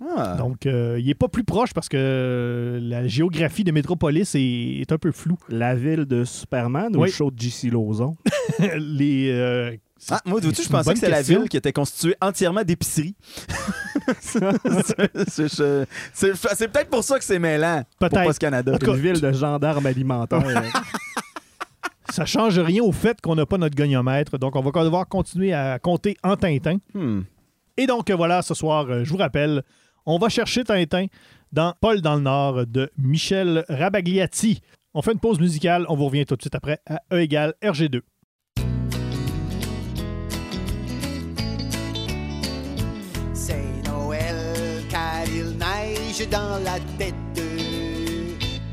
Ah. 0.02 0.36
Donc, 0.38 0.66
euh, 0.66 0.98
il 1.00 1.06
n'est 1.06 1.14
pas 1.14 1.28
plus 1.28 1.44
proche 1.44 1.74
parce 1.74 1.88
que 1.90 2.80
la 2.82 3.08
géographie 3.08 3.64
de 3.64 3.72
Métropolis 3.72 4.36
est, 4.36 4.82
est 4.82 4.92
un 4.92 4.98
peu 4.98 5.12
floue. 5.12 5.38
La 5.50 5.76
ville 5.76 6.06
de 6.06 6.24
Superman 6.24 6.96
ou 6.96 7.04
le 7.04 7.10
show 7.10 7.30
de 7.32 7.40
J.C. 7.40 7.70
Lozon? 7.70 8.16
Les, 8.78 9.30
euh, 9.32 9.76
Ah, 10.10 10.20
moi, 10.26 10.40
c'est 10.42 10.64
je 10.64 10.70
pensais 10.70 10.94
que 10.94 11.00
c'était 11.00 11.12
la 11.12 11.22
ville 11.22 11.48
qui 11.48 11.58
était 11.58 11.72
constituée 11.72 12.16
entièrement 12.22 12.64
d'épiceries. 12.64 13.16
c'est 14.20 14.40
peut-être 16.72 16.90
pour 16.90 17.04
ça 17.04 17.20
que 17.20 17.24
c'est 17.24 17.40
mêlant. 17.40 17.84
Peut-être. 18.00 18.38
Canada. 18.40 18.78
Une 18.82 18.96
ville 18.96 19.22
de 19.22 19.32
gendarmes 19.32 19.86
alimentaires. 19.86 20.44
ça 22.10 22.26
change 22.26 22.60
rien 22.60 22.84
au 22.84 22.92
fait 22.92 23.22
qu'on 23.22 23.36
n'a 23.36 23.46
pas 23.46 23.58
notre 23.58 23.76
goniomètre. 23.76 24.38
Donc, 24.40 24.56
on 24.56 24.62
va 24.62 24.84
devoir 24.84 25.08
continuer 25.08 25.54
à 25.54 25.80
compter 25.80 26.18
en 26.24 26.36
Tintin. 26.36 26.78
Hmm. 26.94 27.22
Et 27.78 27.88
donc 27.88 28.12
voilà, 28.12 28.42
ce 28.42 28.54
soir, 28.54 28.86
euh, 28.90 29.04
je 29.04 29.10
vous 29.10 29.18
rappelle, 29.18 29.64
on 30.06 30.18
va 30.18 30.30
chercher 30.30 30.64
Tintin 30.64 31.06
dans 31.52 31.74
Paul 31.80 32.02
dans 32.02 32.16
le 32.16 32.22
Nord 32.22 32.66
de 32.68 32.92
Michel 32.98 33.66
Rabagliati. 33.70 34.62
On 34.94 35.02
fait 35.02 35.14
une 35.14 35.20
pause 35.20 35.40
musicale, 35.40 35.86
on 35.90 35.96
vous 35.96 36.06
revient 36.06 36.26
tout 36.26 36.36
de 36.36 36.42
suite 36.42 36.56
après 36.56 36.80
à 36.86 37.02
E 37.12 37.20
égale 37.22 37.54
RG2. 37.64 38.02
C'est 43.34 43.66
Noël 43.86 44.84
car 44.90 45.24
il 45.28 45.58
neige 45.58 46.28
dans 46.30 46.64
la 46.64 46.80
tête. 46.98 47.14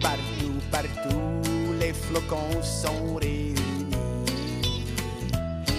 Partout, 0.00 0.60
partout, 0.70 1.72
les 1.78 1.92
flocons 1.92 2.62
sont 2.62 3.14
réunis. 3.16 3.56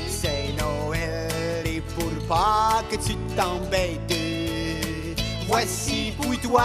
C'est 0.08 0.54
Noël 0.60 1.66
et 1.66 1.82
pour 1.82 2.28
pas 2.28 2.84
que 2.90 2.96
tu 2.96 3.16
t'embêtes, 3.36 4.21
voici 5.52 6.14
pour 6.18 6.40
toi 6.40 6.64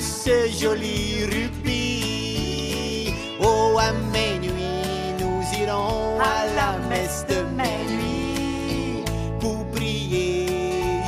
ce 0.00 0.50
joli 0.60 1.24
rubis. 1.30 3.14
Oh, 3.40 3.78
à 3.78 3.92
minuit, 4.12 5.14
nous 5.20 5.40
irons 5.62 6.18
à 6.18 6.38
la 6.58 6.70
messe 6.88 7.24
de 7.28 7.38
minuit 7.62 9.04
pour 9.38 9.64
prier 9.70 10.46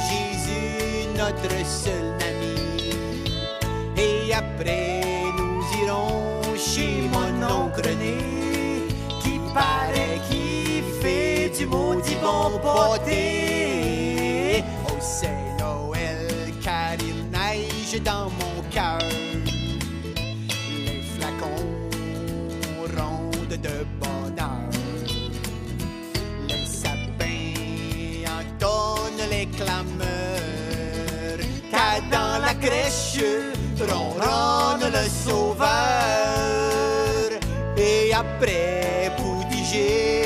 Jésus, 0.08 1.08
notre 1.18 1.54
seul 1.66 2.14
ami. 2.30 2.94
Et 3.96 4.32
après, 4.32 5.02
nous 5.38 5.60
irons 5.82 6.40
chez 6.56 7.02
mon 7.12 7.32
oncle 7.56 7.82
René, 7.88 8.18
qui 9.22 9.40
paraît 9.52 10.20
qu'il 10.28 10.84
fait 11.02 11.50
du 11.58 11.66
maudit 11.66 12.16
bon 12.22 12.58
pâté. 12.62 13.49
Dans 17.98 18.30
mon 18.30 18.62
cœur. 18.70 18.98
Les 20.86 21.02
flacons 21.02 21.66
rondent 22.96 23.48
de 23.48 23.84
bonheur. 23.98 24.70
Les 26.48 26.66
sapins 26.66 27.54
entonnent 28.38 29.28
les 29.30 29.46
clameurs. 29.46 31.38
Car 31.70 32.00
dans 32.10 32.38
la 32.40 32.54
crèche 32.54 33.24
ronronne 33.80 34.92
le 34.92 35.08
sauveur. 35.08 36.20
après, 38.12 39.10
pour 39.16 39.44
digérer 39.46 40.19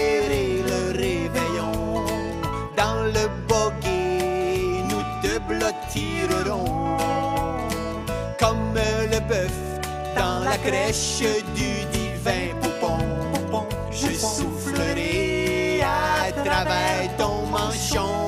la 10.54 10.70
crèche 10.70 11.22
du 11.54 11.70
divin 11.92 12.54
poupon. 12.60 13.66
Je 13.90 14.12
soufflerai 14.14 15.80
à 15.82 16.30
travers 16.32 17.16
ton 17.16 17.46
manchon. 17.46 18.26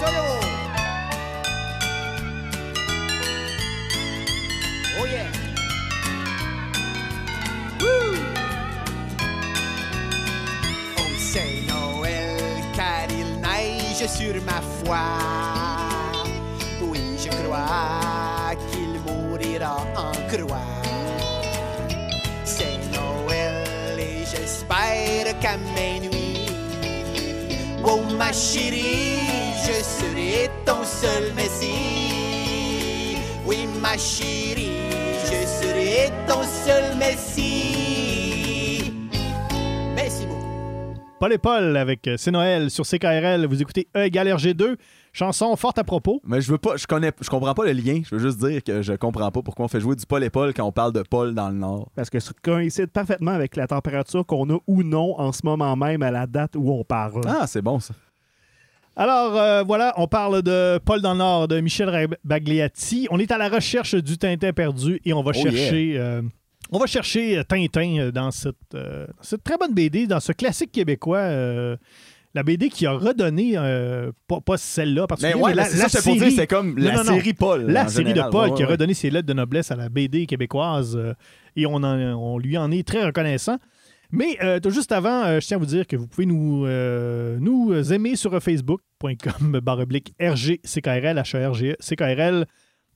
Solo! 0.00 0.26
Oh 5.00 5.06
yeah! 5.06 5.30
Noël 11.68 12.40
car 12.74 13.06
il 13.10 13.40
neige 13.40 14.08
sur 14.08 14.34
ma 14.42 14.60
foi. 14.62 15.45
Nuits, 26.00 26.50
oh 27.84 28.00
ma 28.16 28.32
chérie, 28.32 29.18
je 29.66 29.82
serai 29.82 30.50
ton 30.64 30.84
seul 30.84 31.32
messie. 31.34 33.18
Oui, 33.44 33.68
ma 33.80 33.96
chérie, 33.96 34.90
je 35.24 35.46
serai 35.46 36.10
ton 36.26 36.42
seul 36.64 36.96
messie. 36.96 37.45
Paul 41.18 41.32
et 41.32 41.38
Paul 41.38 41.76
avec 41.78 42.06
euh, 42.08 42.16
C'est 42.18 42.30
Noël 42.30 42.70
sur 42.70 42.84
CKRL. 42.84 43.46
Vous 43.46 43.62
écoutez 43.62 43.88
E 43.96 44.04
égale 44.04 44.28
RG2. 44.28 44.76
Chanson 45.14 45.56
forte 45.56 45.78
à 45.78 45.84
propos. 45.84 46.20
Mais 46.26 46.42
je 46.42 46.52
veux 46.52 46.58
pas, 46.58 46.76
je 46.76 46.86
connais, 46.86 47.10
je 47.22 47.30
comprends 47.30 47.54
pas 47.54 47.64
le 47.64 47.72
lien. 47.72 48.02
Je 48.04 48.14
veux 48.14 48.20
juste 48.20 48.38
dire 48.38 48.62
que 48.62 48.82
je 48.82 48.92
comprends 48.92 49.30
pas 49.30 49.40
pourquoi 49.42 49.64
on 49.64 49.68
fait 49.68 49.80
jouer 49.80 49.96
du 49.96 50.04
Paul 50.04 50.22
et 50.24 50.28
Paul 50.28 50.52
quand 50.52 50.64
on 50.64 50.72
parle 50.72 50.92
de 50.92 51.00
Paul 51.00 51.34
dans 51.34 51.48
le 51.48 51.54
Nord. 51.54 51.88
Parce 51.96 52.10
que 52.10 52.20
ça 52.20 52.32
coïncide 52.42 52.88
parfaitement 52.88 53.30
avec 53.30 53.56
la 53.56 53.66
température 53.66 54.26
qu'on 54.26 54.50
a 54.50 54.58
ou 54.66 54.82
non 54.82 55.18
en 55.18 55.32
ce 55.32 55.40
moment 55.44 55.74
même 55.74 56.02
à 56.02 56.10
la 56.10 56.26
date 56.26 56.54
où 56.54 56.70
on 56.70 56.84
parle. 56.84 57.22
Ah, 57.26 57.46
c'est 57.46 57.62
bon 57.62 57.80
ça. 57.80 57.94
Alors 58.94 59.36
euh, 59.36 59.62
voilà, 59.62 59.94
on 59.96 60.06
parle 60.08 60.42
de 60.42 60.78
Paul 60.84 61.00
dans 61.00 61.12
le 61.12 61.18
Nord 61.18 61.48
de 61.48 61.60
Michel 61.60 62.08
Bagliati. 62.24 63.08
On 63.10 63.18
est 63.18 63.30
à 63.32 63.38
la 63.38 63.48
recherche 63.48 63.94
du 63.94 64.18
Tintin 64.18 64.52
perdu 64.52 65.00
et 65.06 65.14
on 65.14 65.22
va 65.22 65.32
Oh 65.34 65.42
chercher. 65.42 65.94
euh, 65.96 66.20
on 66.72 66.78
va 66.78 66.86
chercher 66.86 67.38
euh, 67.38 67.42
Tintin 67.44 67.98
euh, 67.98 68.10
dans 68.12 68.30
cette, 68.30 68.56
euh, 68.74 69.06
cette 69.20 69.42
très 69.44 69.56
bonne 69.56 69.72
BD, 69.74 70.06
dans 70.06 70.20
ce 70.20 70.32
classique 70.32 70.72
québécois. 70.72 71.18
euh, 71.18 71.76
la 72.34 72.42
BD 72.42 72.68
qui 72.68 72.84
a 72.84 72.92
redonné, 72.92 73.52
euh, 73.56 74.12
pas, 74.28 74.42
pas 74.42 74.58
celle-là, 74.58 75.02
Mais 75.02 75.06
particulièrement, 75.06 75.44
ouais, 75.44 75.50
mais 75.52 75.56
là, 75.56 75.64
c'est 75.64 75.76
ça, 75.78 75.88
c'est 76.02 76.46
comme 76.46 76.76
la 76.76 76.92
Non, 76.92 76.98
non, 76.98 77.04
non. 77.12 77.16
série 77.16 77.32
Paul. 77.32 77.62
la 77.66 77.88
série 77.88 78.08
général. 78.08 78.28
de 78.28 78.32
Paul 78.32 78.50
Ouais, 78.50 78.56
qui 78.56 78.62
a 78.62 78.66
ouais. 78.66 78.72
redonné 78.72 78.92
ses 78.92 79.08
lettres 79.08 79.26
de 79.26 79.32
noblesse 79.32 79.70
à 79.70 79.76
la 79.76 79.88
BD 79.88 80.26
québécoise 80.26 80.98
et 81.56 81.64
on, 81.64 81.76
en- 81.76 82.12
on 82.14 82.38
lui 82.38 82.58
en 82.58 82.70
est 82.70 82.86
très 82.86 83.06
reconnaissant. 83.06 83.56
Mais 84.10 84.36
euh, 84.42 84.60
tout 84.60 84.68
juste 84.70 84.92
avant, 84.92 85.24
euh, 85.24 85.40
je 85.40 85.46
tiens 85.46 85.56
à 85.56 85.60
vous 85.60 85.64
dire 85.66 85.86
que 85.86 85.96
vous 85.96 86.06
pouvez 86.06 86.26
nous, 86.26 86.66
euh, 86.66 87.38
nous 87.40 87.72
aimer 87.92 88.16
sur 88.16 88.38
facebook.com 88.42 89.58
baroblique 89.62 90.12
RGCKRL, 90.20 91.18
H-E-R-G-E, 91.18 91.76
CKRL, 91.80 92.44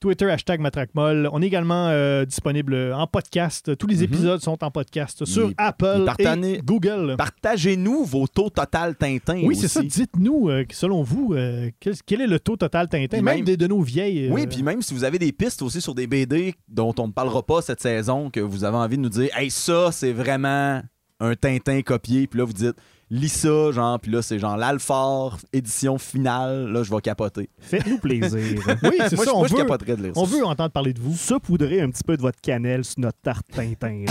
Twitter, 0.01 0.25
hashtag 0.31 0.59
Matraquemolle. 0.61 1.29
On 1.31 1.43
est 1.43 1.45
également 1.45 1.87
euh, 1.89 2.25
disponible 2.25 2.91
en 2.91 3.05
podcast. 3.05 3.77
Tous 3.77 3.85
les 3.85 3.97
Mhm. 3.97 4.03
épisodes 4.05 4.41
sont 4.41 4.63
en 4.63 4.71
podcast 4.71 5.25
sur 5.25 5.51
Apple 5.57 6.07
et 6.17 6.59
Google. 6.63 7.13
Partagez-nous 7.19 8.03
vos 8.05 8.25
taux 8.27 8.49
total 8.49 8.95
Tintin. 8.95 9.41
oui, 9.43 9.55
c'est 9.55 9.67
ça. 9.67 9.83
Dites-nous, 9.83 10.49
euh, 10.49 10.65
selon 10.71 11.03
vous, 11.03 11.33
euh, 11.35 11.69
quel, 11.79 11.93
quel 12.03 12.21
est 12.21 12.27
le 12.27 12.39
taux 12.39 12.57
total 12.57 12.89
Tintin, 12.89 13.17
même, 13.21 13.35
même- 13.37 13.45
des 13.45 13.57
de 13.57 13.67
nos 13.67 13.81
vieilles. 13.81 14.27
Oui, 14.31 14.47
puis 14.47 14.63
même 14.63 14.81
si 14.81 14.95
vous 14.95 15.03
avez 15.03 15.19
des 15.19 15.31
pistes 15.31 15.61
aussi 15.61 15.79
sur 15.81 15.93
des 15.93 16.07
BD 16.07 16.55
dont 16.67 16.95
on 16.97 17.05
ne 17.07 17.13
parlera 17.13 17.43
pas 17.45 17.61
cette 17.61 17.79
saison, 17.81 18.31
que 18.31 18.39
vous 18.39 18.63
avez 18.63 18.77
envie 18.77 18.97
de 18.97 19.03
nous 19.03 19.09
dire, 19.09 19.29
hey, 19.37 19.51
ça, 19.51 19.91
c'est 19.91 20.13
vraiment 20.13 20.81
un 21.19 21.35
Tintin 21.35 21.83
copié, 21.83 22.25
puis 22.25 22.39
là, 22.39 22.45
vous 22.45 22.53
dites, 22.53 22.75
lis 23.13 23.29
ça, 23.29 23.71
genre, 23.71 23.99
puis 23.99 24.09
là, 24.11 24.21
c'est 24.21 24.39
genre 24.39 24.55
l'Alfort, 24.57 25.37
édition 25.53 25.97
finale, 25.97 26.69
là, 26.71 26.81
je 26.81 26.89
vais 26.89 27.01
capoter. 27.01 27.49
Faites-nous 27.59 27.99
plaisir. 27.99 28.31
Oui, 28.83 28.97
c'est 29.09 29.15
moi, 29.17 29.25
ça. 29.25 29.33
on 29.35 29.39
moi, 29.39 29.47
je 29.47 29.53
veut- 29.53 29.61
capoterais 29.61 29.97
de 29.97 30.03
lire 30.03 30.13
On 30.15 30.25
ça. 30.25 30.35
veut 30.37 30.45
entendre 30.45 30.71
parler 30.71 30.93
de 30.93 31.01
vous. 31.01 31.15
Saupoudrez 31.15 31.81
un 31.81 31.89
petit 31.91 32.03
peu 32.03 32.15
de 32.17 32.21
votre 32.21 32.39
cannelle 32.41 32.83
sur 32.85 32.99
notre 33.01 33.19
tarte 33.21 33.45
Tintin. 33.53 34.05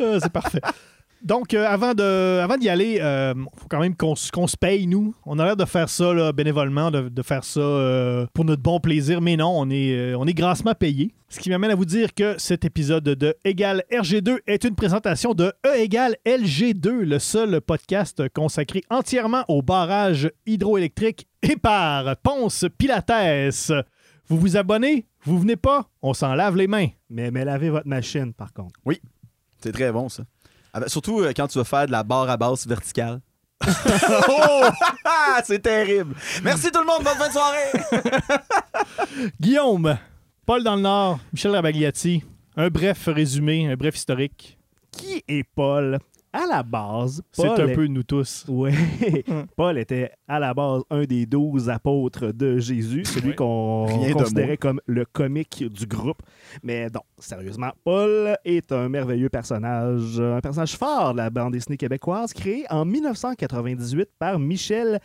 Euh, 0.00 0.20
c'est 0.22 0.32
parfait. 0.32 0.60
Donc, 1.22 1.52
euh, 1.52 1.66
avant 1.66 1.92
de, 1.92 2.38
avant 2.40 2.56
d'y 2.56 2.68
aller, 2.68 2.94
il 2.94 3.44
faut 3.56 3.68
quand 3.68 3.80
même 3.80 3.94
qu'on, 3.94 4.14
se 4.16 4.56
paye, 4.56 4.86
nous. 4.86 5.14
On 5.26 5.38
a 5.38 5.44
l'air 5.44 5.56
de 5.56 5.64
faire 5.64 5.88
ça 5.88 6.14
là, 6.14 6.32
bénévolement, 6.32 6.90
de, 6.90 7.08
de 7.08 7.22
faire 7.22 7.44
ça 7.44 7.60
euh, 7.60 8.26
pour 8.32 8.44
notre 8.44 8.62
bon 8.62 8.80
plaisir, 8.80 9.20
mais 9.20 9.36
non, 9.36 9.52
on 9.54 9.68
est, 9.68 9.92
euh, 9.92 10.18
on 10.18 10.26
est 10.26 10.32
grassement 10.32 10.74
payé. 10.74 11.14
Ce 11.28 11.38
qui 11.38 11.50
m'amène 11.50 11.70
à 11.70 11.74
vous 11.74 11.84
dire 11.84 12.14
que 12.14 12.36
cet 12.38 12.64
épisode 12.64 13.04
de 13.04 13.36
Égal 13.44 13.84
RG2 13.92 14.38
est 14.46 14.64
une 14.64 14.74
présentation 14.74 15.34
de 15.34 15.52
E 15.64 15.76
égale 15.76 16.16
LG2, 16.26 16.88
le 17.02 17.18
seul 17.18 17.60
podcast 17.60 18.28
consacré 18.30 18.82
entièrement 18.90 19.44
au 19.48 19.62
barrage 19.62 20.30
hydroélectrique 20.46 21.28
et 21.42 21.56
par 21.56 22.16
Ponce 22.16 22.64
Pilates. 22.78 23.54
Vous 24.26 24.38
vous 24.38 24.56
abonnez? 24.56 25.06
Vous 25.24 25.38
venez 25.38 25.56
pas? 25.56 25.88
On 26.02 26.14
s'en 26.14 26.34
lave 26.34 26.56
les 26.56 26.66
mains. 26.66 26.88
mais, 27.10 27.30
mais 27.30 27.44
lavez 27.44 27.68
votre 27.68 27.86
machine, 27.88 28.32
par 28.32 28.52
contre. 28.52 28.80
C'est 29.62 29.72
très 29.72 29.92
bon, 29.92 30.08
ça. 30.08 30.24
Ah 30.72 30.80
ben, 30.80 30.88
surtout 30.88 31.20
euh, 31.20 31.32
quand 31.34 31.48
tu 31.48 31.58
vas 31.58 31.64
faire 31.64 31.86
de 31.86 31.92
la 31.92 32.02
barre 32.02 32.30
à 32.30 32.36
basse 32.36 32.66
verticale. 32.66 33.20
oh! 34.28 34.64
c'est 35.44 35.60
terrible. 35.60 36.14
Merci 36.42 36.70
tout 36.70 36.80
le 36.80 36.86
monde, 36.86 37.04
bonne 37.04 37.16
fin 37.16 37.28
de 37.28 37.32
soirée. 37.32 39.30
Guillaume, 39.40 39.98
Paul 40.46 40.62
dans 40.62 40.76
le 40.76 40.82
Nord, 40.82 41.18
Michel 41.32 41.52
Rabagliati. 41.52 42.22
Un 42.56 42.68
bref 42.68 43.06
résumé, 43.06 43.70
un 43.70 43.76
bref 43.76 43.96
historique. 43.96 44.58
Qui 44.90 45.22
est 45.28 45.44
Paul? 45.44 45.98
À 46.32 46.46
la 46.48 46.62
base, 46.62 47.22
C'est 47.32 47.44
Paul 47.44 47.60
un 47.60 47.66
est- 47.66 47.72
peu 47.74 47.86
nous 47.86 48.04
tous. 48.04 48.44
Oui. 48.46 48.70
Paul 49.56 49.76
était 49.78 50.12
à 50.28 50.38
la 50.38 50.54
base 50.54 50.82
un 50.88 51.02
des 51.02 51.26
douze 51.26 51.68
apôtres 51.68 52.32
de 52.32 52.58
Jésus, 52.58 53.04
celui 53.04 53.30
Ouais. 53.30 53.34
qu'on 53.34 53.86
considérait 54.12 54.56
comme 54.56 54.80
le 54.86 55.04
comique 55.04 55.64
du 55.68 55.86
groupe. 55.86 56.22
Mais 56.62 56.88
non, 56.94 57.00
sérieusement, 57.18 57.72
Paul 57.82 58.36
est 58.44 58.70
un 58.70 58.88
merveilleux 58.88 59.28
personnage, 59.28 60.20
un 60.20 60.40
personnage 60.40 60.76
fort 60.76 61.12
de 61.14 61.16
la 61.18 61.30
bande 61.30 61.52
dessinée 61.52 61.76
québécoise, 61.76 62.32
créé 62.32 62.64
en 62.70 62.84
1998 62.84 64.08
par 64.18 64.38
Michel 64.38 65.00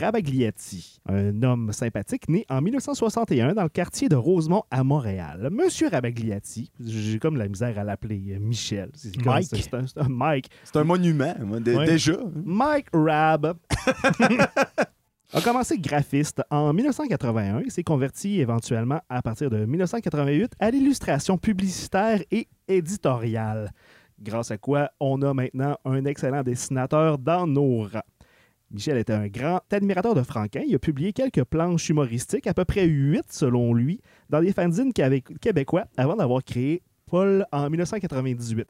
Rabagliati, 0.00 0.98
un 1.08 1.42
homme 1.42 1.72
sympathique 1.72 2.28
né 2.28 2.44
en 2.48 2.60
1961 2.60 3.54
dans 3.54 3.62
le 3.62 3.68
quartier 3.68 4.08
de 4.08 4.16
Rosemont 4.16 4.62
à 4.70 4.82
Montréal. 4.84 5.48
Monsieur 5.52 5.88
Rabagliati, 5.88 6.70
j'ai 6.80 7.18
comme 7.18 7.36
la 7.36 7.48
misère 7.48 7.78
à 7.78 7.84
l'appeler 7.84 8.34
euh, 8.34 8.38
Michel. 8.40 8.90
Comme- 9.22 9.34
Mike. 9.34 9.48
c'est 9.52 9.74
un- 9.74 9.86
c'est 9.86 10.00
un 10.00 10.08
Mike. 10.08 10.50
C'est 10.64 10.76
un 10.76 10.84
monument, 10.84 11.34
Ouais. 11.40 11.86
déjà. 11.86 12.12
Mike 12.44 12.86
Rabb 12.92 13.54
a 15.32 15.40
commencé 15.42 15.78
graphiste 15.78 16.42
en 16.50 16.72
1981 16.72 17.60
et 17.60 17.70
s'est 17.70 17.82
converti 17.82 18.40
éventuellement 18.40 19.00
à 19.08 19.22
partir 19.22 19.50
de 19.50 19.64
1988 19.64 20.52
à 20.60 20.70
l'illustration 20.70 21.38
publicitaire 21.38 22.20
et 22.30 22.48
éditoriale. 22.68 23.70
Grâce 24.20 24.50
à 24.52 24.58
quoi 24.58 24.90
on 25.00 25.20
a 25.22 25.34
maintenant 25.34 25.76
un 25.84 26.04
excellent 26.04 26.42
dessinateur 26.42 27.18
dans 27.18 27.46
nos 27.48 27.82
rangs. 27.82 28.00
Michel 28.74 28.98
était 28.98 29.12
un 29.12 29.28
grand 29.28 29.60
admirateur 29.70 30.14
de 30.14 30.22
Franquin. 30.22 30.62
Il 30.66 30.74
a 30.74 30.78
publié 30.78 31.12
quelques 31.12 31.44
planches 31.44 31.88
humoristiques, 31.88 32.46
à 32.48 32.54
peu 32.54 32.64
près 32.64 32.86
huit 32.86 33.24
selon 33.30 33.72
lui, 33.72 34.00
dans 34.28 34.40
des 34.40 34.52
fanzines 34.52 34.92
québé- 34.92 35.22
québécois 35.40 35.84
avant 35.96 36.16
d'avoir 36.16 36.42
créé 36.42 36.82
Paul 37.06 37.46
en 37.52 37.70
1998. 37.70 38.66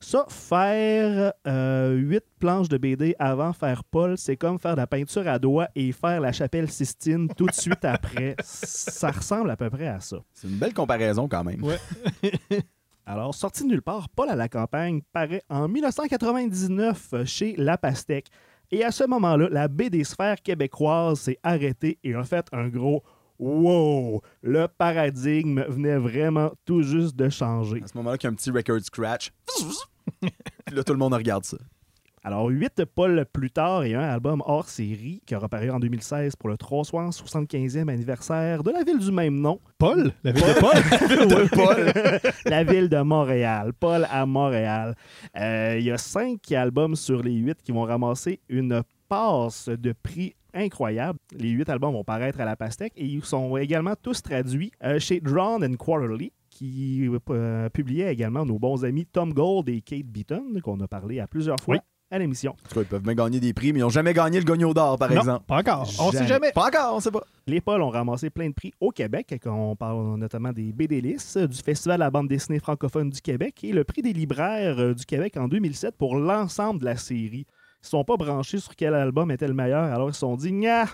Ça, 0.00 0.24
faire 0.28 1.32
euh, 1.48 1.94
huit 1.96 2.22
planches 2.38 2.68
de 2.68 2.78
BD 2.78 3.16
avant 3.18 3.52
faire 3.52 3.82
Paul, 3.82 4.16
c'est 4.16 4.36
comme 4.36 4.60
faire 4.60 4.74
de 4.76 4.80
la 4.80 4.86
peinture 4.86 5.26
à 5.26 5.40
doigts 5.40 5.66
et 5.74 5.90
faire 5.90 6.20
la 6.20 6.30
chapelle 6.30 6.70
Sistine 6.70 7.26
tout 7.36 7.46
de 7.46 7.52
suite 7.52 7.84
après. 7.84 8.36
Ça 8.44 9.10
ressemble 9.10 9.50
à 9.50 9.56
peu 9.56 9.68
près 9.70 9.88
à 9.88 9.98
ça. 9.98 10.18
C'est 10.32 10.46
une 10.46 10.54
belle 10.56 10.72
comparaison 10.72 11.26
quand 11.26 11.42
même. 11.42 11.64
Ouais. 11.64 11.78
Alors, 13.06 13.34
sorti 13.34 13.64
de 13.64 13.68
nulle 13.70 13.82
part, 13.82 14.08
Paul 14.10 14.28
à 14.28 14.36
la 14.36 14.48
campagne 14.48 15.00
paraît 15.12 15.42
en 15.48 15.66
1999 15.66 17.24
chez 17.24 17.54
La 17.56 17.76
Pastèque. 17.78 18.28
Et 18.70 18.84
à 18.84 18.90
ce 18.90 19.04
moment-là, 19.04 19.48
la 19.50 19.68
BD 19.68 20.04
sphère 20.04 20.42
québécoise 20.42 21.20
s'est 21.20 21.38
arrêtée 21.42 21.98
et 22.04 22.14
a 22.14 22.24
fait 22.24 22.46
un 22.52 22.68
gros 22.68 23.02
Wow! 23.38 24.20
Le 24.42 24.66
paradigme 24.66 25.62
venait 25.68 25.96
vraiment 25.96 26.50
tout 26.64 26.82
juste 26.82 27.14
de 27.14 27.28
changer. 27.28 27.80
À 27.84 27.86
ce 27.86 27.96
moment-là, 27.96 28.18
qu'il 28.18 28.26
y 28.26 28.30
a 28.30 28.32
un 28.32 28.34
petit 28.34 28.50
record 28.50 28.80
scratch. 28.80 29.32
Puis 30.20 30.74
là, 30.74 30.82
tout 30.82 30.92
le 30.92 30.98
monde 30.98 31.14
regarde 31.14 31.44
ça. 31.44 31.56
Alors, 32.28 32.48
huit 32.48 32.84
Paul 32.84 33.24
plus 33.32 33.50
tard 33.50 33.84
et 33.84 33.94
un 33.94 34.02
album 34.02 34.42
hors 34.44 34.68
série 34.68 35.22
qui 35.24 35.34
aura 35.34 35.48
paru 35.48 35.70
en 35.70 35.80
2016 35.80 36.36
pour 36.36 36.50
le 36.50 36.56
375e 36.56 37.88
anniversaire 37.88 38.62
de 38.62 38.70
la 38.70 38.84
ville 38.84 38.98
du 38.98 39.10
même 39.10 39.40
nom, 39.40 39.58
Paul? 39.78 40.12
La 40.24 40.32
ville 40.32 40.44
de 40.44 40.60
Paul? 40.60 40.74
de 41.26 41.48
Paul. 41.48 42.30
la 42.44 42.64
ville 42.64 42.90
de 42.90 43.00
Montréal. 43.00 43.72
Paul 43.72 44.06
à 44.10 44.26
Montréal. 44.26 44.94
Euh, 45.38 45.76
Il 45.78 45.86
y 45.86 45.90
a 45.90 45.96
cinq 45.96 46.52
albums 46.52 46.96
sur 46.96 47.22
les 47.22 47.32
huit 47.32 47.62
qui 47.62 47.72
vont 47.72 47.84
ramasser 47.84 48.40
une 48.50 48.82
passe 49.08 49.70
de 49.70 49.94
prix 49.94 50.34
incroyable. 50.52 51.18
Les 51.32 51.48
huit 51.48 51.70
albums 51.70 51.94
vont 51.94 52.04
paraître 52.04 52.42
à 52.42 52.44
la 52.44 52.56
pastèque 52.56 52.92
et 52.96 53.06
ils 53.06 53.24
sont 53.24 53.56
également 53.56 53.94
tous 54.02 54.20
traduits 54.22 54.72
euh, 54.84 54.98
chez 54.98 55.20
Drawn 55.22 55.64
and 55.64 55.76
Quarterly 55.76 56.34
qui 56.50 57.08
euh, 57.30 57.70
publiait 57.70 58.12
également 58.12 58.44
nos 58.44 58.58
bons 58.58 58.84
amis 58.84 59.06
Tom 59.06 59.32
Gold 59.32 59.70
et 59.70 59.80
Kate 59.80 60.04
Beaton 60.04 60.60
qu'on 60.62 60.78
a 60.80 60.88
parlé 60.88 61.20
à 61.20 61.26
plusieurs 61.26 61.58
fois 61.58 61.76
Oui. 61.76 61.80
À 62.10 62.18
l'émission. 62.18 62.52
En 62.52 62.68
tout 62.68 62.74
cas, 62.74 62.80
ils 62.82 62.86
peuvent 62.86 63.04
même 63.04 63.14
gagner 63.16 63.40
des 63.40 63.52
prix, 63.52 63.72
mais 63.72 63.80
ils 63.80 63.82
n'ont 63.82 63.88
jamais 63.90 64.14
gagné 64.14 64.38
le 64.38 64.44
gagnon 64.44 64.72
d'or, 64.72 64.98
par 64.98 65.10
non, 65.10 65.20
exemple. 65.20 65.44
pas 65.46 65.56
encore. 65.58 65.82
On 66.00 66.10
sait 66.10 66.18
Jamais. 66.18 66.28
jamais. 66.28 66.52
Pas 66.52 66.66
encore, 66.68 66.96
on 66.96 67.00
sait 67.00 67.10
pas. 67.10 67.22
Les 67.46 67.60
Pauls 67.60 67.82
ont 67.82 67.90
ramassé 67.90 68.30
plein 68.30 68.48
de 68.48 68.54
prix 68.54 68.72
au 68.80 68.90
Québec. 68.90 69.34
On 69.46 69.76
parle 69.76 70.16
notamment 70.16 70.52
des 70.52 70.72
BDLIS, 70.72 71.46
du 71.46 71.56
Festival 71.62 71.98
de 71.98 72.04
la 72.04 72.10
bande 72.10 72.28
dessinée 72.28 72.58
francophone 72.60 73.10
du 73.10 73.20
Québec 73.20 73.62
et 73.64 73.72
le 73.72 73.84
prix 73.84 74.02
des 74.02 74.12
libraires 74.12 74.78
euh, 74.78 74.94
du 74.94 75.04
Québec 75.04 75.36
en 75.36 75.48
2007 75.48 75.96
pour 75.96 76.16
l'ensemble 76.16 76.80
de 76.80 76.84
la 76.86 76.96
série. 76.96 77.46
Ils 77.80 77.84
ne 77.84 77.88
sont 77.88 78.04
pas 78.04 78.16
branchés 78.16 78.58
sur 78.58 78.74
quel 78.74 78.94
album 78.94 79.30
était 79.30 79.46
le 79.46 79.54
meilleur, 79.54 79.84
alors 79.84 80.08
ils 80.10 80.14
se 80.14 80.20
sont 80.20 80.36
dit, 80.36 80.52
Nya, 80.52 80.86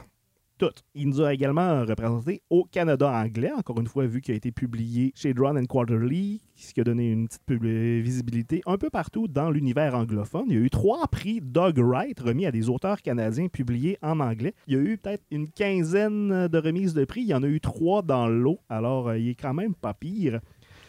tout. 0.58 0.70
Il 0.94 1.08
nous 1.08 1.20
a 1.20 1.32
également 1.34 1.84
représenté 1.84 2.42
au 2.50 2.64
Canada 2.64 3.10
anglais, 3.10 3.50
encore 3.56 3.80
une 3.80 3.86
fois, 3.86 4.06
vu 4.06 4.20
qu'il 4.20 4.34
a 4.34 4.36
été 4.36 4.52
publié 4.52 5.12
chez 5.14 5.34
Drawn 5.34 5.58
and 5.58 5.64
Quarterly, 5.66 6.40
ce 6.56 6.72
qui 6.72 6.80
a 6.80 6.84
donné 6.84 7.10
une 7.10 7.26
petite 7.28 7.42
pub- 7.44 7.64
visibilité 7.64 8.62
un 8.66 8.76
peu 8.78 8.90
partout 8.90 9.26
dans 9.28 9.50
l'univers 9.50 9.94
anglophone. 9.94 10.44
Il 10.48 10.54
y 10.54 10.56
a 10.56 10.60
eu 10.60 10.70
trois 10.70 11.06
prix 11.08 11.40
Dog 11.42 11.78
Wright 11.78 12.18
remis 12.20 12.46
à 12.46 12.52
des 12.52 12.68
auteurs 12.68 13.02
canadiens 13.02 13.48
publiés 13.48 13.98
en 14.02 14.20
anglais. 14.20 14.54
Il 14.66 14.74
y 14.74 14.76
a 14.76 14.80
eu 14.80 14.96
peut-être 14.98 15.24
une 15.30 15.48
quinzaine 15.50 16.48
de 16.48 16.58
remises 16.58 16.94
de 16.94 17.04
prix. 17.04 17.22
Il 17.22 17.28
y 17.28 17.34
en 17.34 17.42
a 17.42 17.48
eu 17.48 17.60
trois 17.60 18.02
dans 18.02 18.28
l'eau, 18.28 18.58
alors 18.68 19.08
euh, 19.08 19.18
il 19.18 19.30
est 19.30 19.34
quand 19.34 19.54
même 19.54 19.74
pas 19.74 19.94
pire. 19.94 20.40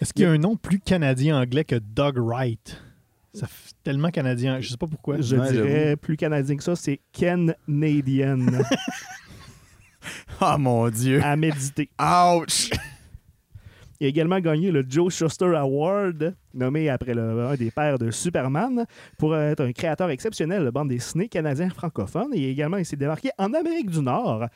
Est-ce 0.01 0.13
qu'il 0.13 0.24
y 0.24 0.25
a 0.27 0.31
un 0.31 0.38
nom 0.38 0.55
plus 0.57 0.79
canadien-anglais 0.79 1.63
que 1.63 1.75
Doug 1.75 2.17
Wright? 2.17 2.81
Ça 3.34 3.48
fait 3.48 3.74
tellement 3.84 4.12
canadien. 4.12 4.62
Je 4.62 4.69
sais 4.69 4.77
pas 4.77 4.88
pourquoi. 4.88 5.19
Je 5.19 5.36
Ouais, 5.36 5.51
dirais 5.51 5.95
plus 5.98 6.15
canadien 6.15 6.55
que 6.55 6.63
ça, 6.63 6.75
c'est 6.77 7.01
Ken 7.12 7.53
Ah, 10.41 10.57
mon 10.57 10.89
Dieu. 10.89 11.21
à 11.24 11.35
méditer. 11.35 11.89
Ouch! 12.00 12.69
Il 14.01 14.07
a 14.07 14.09
également 14.09 14.39
gagné 14.41 14.71
le 14.71 14.83
Joe 14.88 15.13
Shuster 15.13 15.55
Award, 15.55 16.35
nommé 16.53 16.89
après 16.89 17.13
le- 17.13 17.45
un 17.47 17.55
des 17.55 17.71
pères 17.71 17.97
de 17.97 18.12
Superman, 18.12 18.85
pour 19.17 19.35
être 19.38 19.62
un 19.63 19.71
créateur 19.71 20.09
exceptionnel 20.09 20.65
de 20.65 20.69
bande 20.69 20.89
dessinée 20.89 21.29
canadien 21.29 21.69
francophone. 21.69 22.27
Et 22.33 22.50
également, 22.50 22.75
il 22.77 22.85
s'est 22.85 22.97
démarqué 22.97 23.29
en 23.38 23.53
Amérique 23.53 23.89
du 23.89 24.01
Nord 24.01 24.47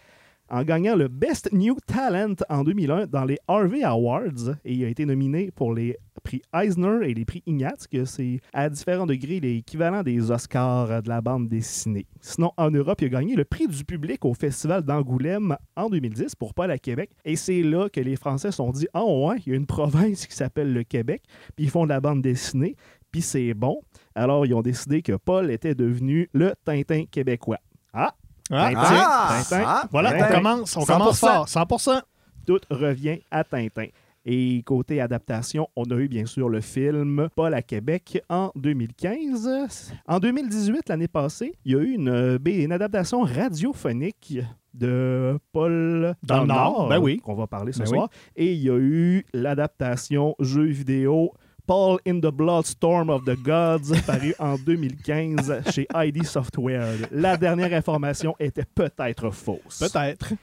en 0.52 0.64
gagnant 0.64 0.96
le 0.96 1.08
Best 1.08 1.54
New 1.54 1.78
Talent 1.88 2.34
en 2.50 2.64
2001 2.64 3.06
dans 3.08 3.24
les 3.24 3.38
Harvey 3.48 3.84
Awards. 3.84 4.56
Et 4.66 4.74
il 4.74 4.84
a 4.84 4.90
été 4.90 5.06
nominé 5.06 5.52
pour 5.52 5.74
les 5.74 5.96
prix 6.20 6.42
Eisner 6.54 7.00
et 7.10 7.14
les 7.14 7.26
prix 7.26 7.42
Ignatz, 7.46 7.88
que 7.88 8.06
c'est 8.06 8.40
à 8.54 8.70
différents 8.70 9.06
degrés 9.06 9.40
l'équivalent 9.40 10.04
des 10.04 10.32
Oscars 10.32 11.02
de 11.02 11.10
la 11.10 11.22
bande 11.22 11.48
dessinée. 11.48 12.06
Sinon, 12.22 12.52
en 12.58 12.70
Europe, 12.72 13.02
il 13.02 13.06
a 13.06 13.10
gagné 13.10 13.36
le 13.36 13.46
prix 13.46 13.68
du 13.68 13.84
public 13.84 14.26
au 14.26 14.34
Festival 14.34 14.84
d'Angoulême 14.84 15.56
en 15.76 15.90
2010 15.90 16.36
pour 16.36 16.54
Paul 16.54 16.72
à 16.72 16.78
Québec. 16.78 17.10
Et 17.26 17.36
c'est 17.36 17.62
là 17.64 17.90
que 17.90 18.00
les 18.00 18.16
Français 18.16 18.52
se 18.52 18.58
sont 18.58 18.72
dit 18.72 18.88
Ah 18.94 19.06
ouais, 19.06 19.38
il 19.46 19.52
y 19.52 19.54
a 19.54 19.58
une 19.58 19.66
province 19.80 20.26
qui 20.28 20.36
s'appelle 20.36 20.74
le 20.74 20.84
Québec, 20.84 21.22
puis 21.56 21.66
ils 21.66 21.70
font 21.72 21.84
de 21.86 21.90
la 21.90 22.00
bande 22.02 22.22
dessinée, 22.22 22.76
puis 23.12 23.22
c'est 23.22 23.54
bon. 23.54 23.82
Alors, 24.16 24.46
ils 24.46 24.54
ont 24.54 24.62
décidé 24.62 25.02
que 25.02 25.14
Paul 25.14 25.50
était 25.52 25.76
devenu 25.76 26.30
le 26.34 26.54
Tintin 26.66 27.06
québécois. 27.10 27.60
Ah, 27.94 28.14
Ah, 28.52 28.70
Tintin, 28.74 28.82
ah, 28.84 29.42
Tintin. 29.44 29.64
ah, 29.66 29.88
voilà, 29.92 30.12
Tintin. 30.12 30.26
on 30.28 30.36
commence, 30.38 30.78
on 30.78 30.82
100%. 30.82 30.86
commence 30.88 31.20
fort. 31.20 31.48
100%. 31.48 32.02
tout 32.46 32.60
revient 32.72 33.20
à 33.30 33.44
Tintin. 33.44 33.86
Et 34.26 34.62
côté 34.64 35.00
adaptation, 35.02 35.68
on 35.76 35.86
a 35.86 35.96
eu 35.96 36.08
bien 36.08 36.26
sûr 36.26 36.50
le 36.50 36.62
film 36.62 37.30
Paul 37.36 37.54
à 37.54 37.62
Québec 37.62 38.22
en 38.30 38.52
2015. 38.56 39.94
En 40.08 40.20
2018, 40.20 40.90
l'année 40.90 41.08
passée, 41.08 41.54
il 41.66 41.72
y 41.72 41.76
a 41.76 41.80
eu 41.80 41.92
une, 41.94 42.10
euh, 42.10 42.38
une 42.46 42.72
adaptation 42.72 43.22
radiophonique 43.22 44.40
de 44.74 45.38
Paul 45.52 46.16
dans, 46.22 46.42
le 46.42 46.48
Nord, 46.48 46.90
ben 46.90 47.00
oui. 47.00 47.18
qu'on 47.20 47.36
va 47.36 47.48
parler 47.48 47.72
ce 47.72 47.80
Ben 47.80 47.88
soir. 47.88 48.10
Et 48.36 48.54
il 48.54 48.62
y 48.62 48.70
a 48.70 48.78
eu 48.78 49.26
l'adaptation 49.34 50.36
jeu 50.40 50.66
vidéo 50.66 51.34
Paul 51.70 52.00
in 52.08 52.20
the 52.20 52.32
Bloodstorm 52.32 53.12
of 53.12 53.26
the 53.26 53.36
Gods, 53.36 53.94
paru 54.08 54.34
en 54.40 54.56
2015 54.58 55.70
chez 55.72 55.88
ID 55.94 56.26
Software. 56.26 56.96
La 57.12 57.38
dernière 57.38 57.72
information 57.74 58.36
était 58.40 58.66
peut-être 58.66 59.30
fausse. 59.30 59.80
Peut-être. 59.80 60.34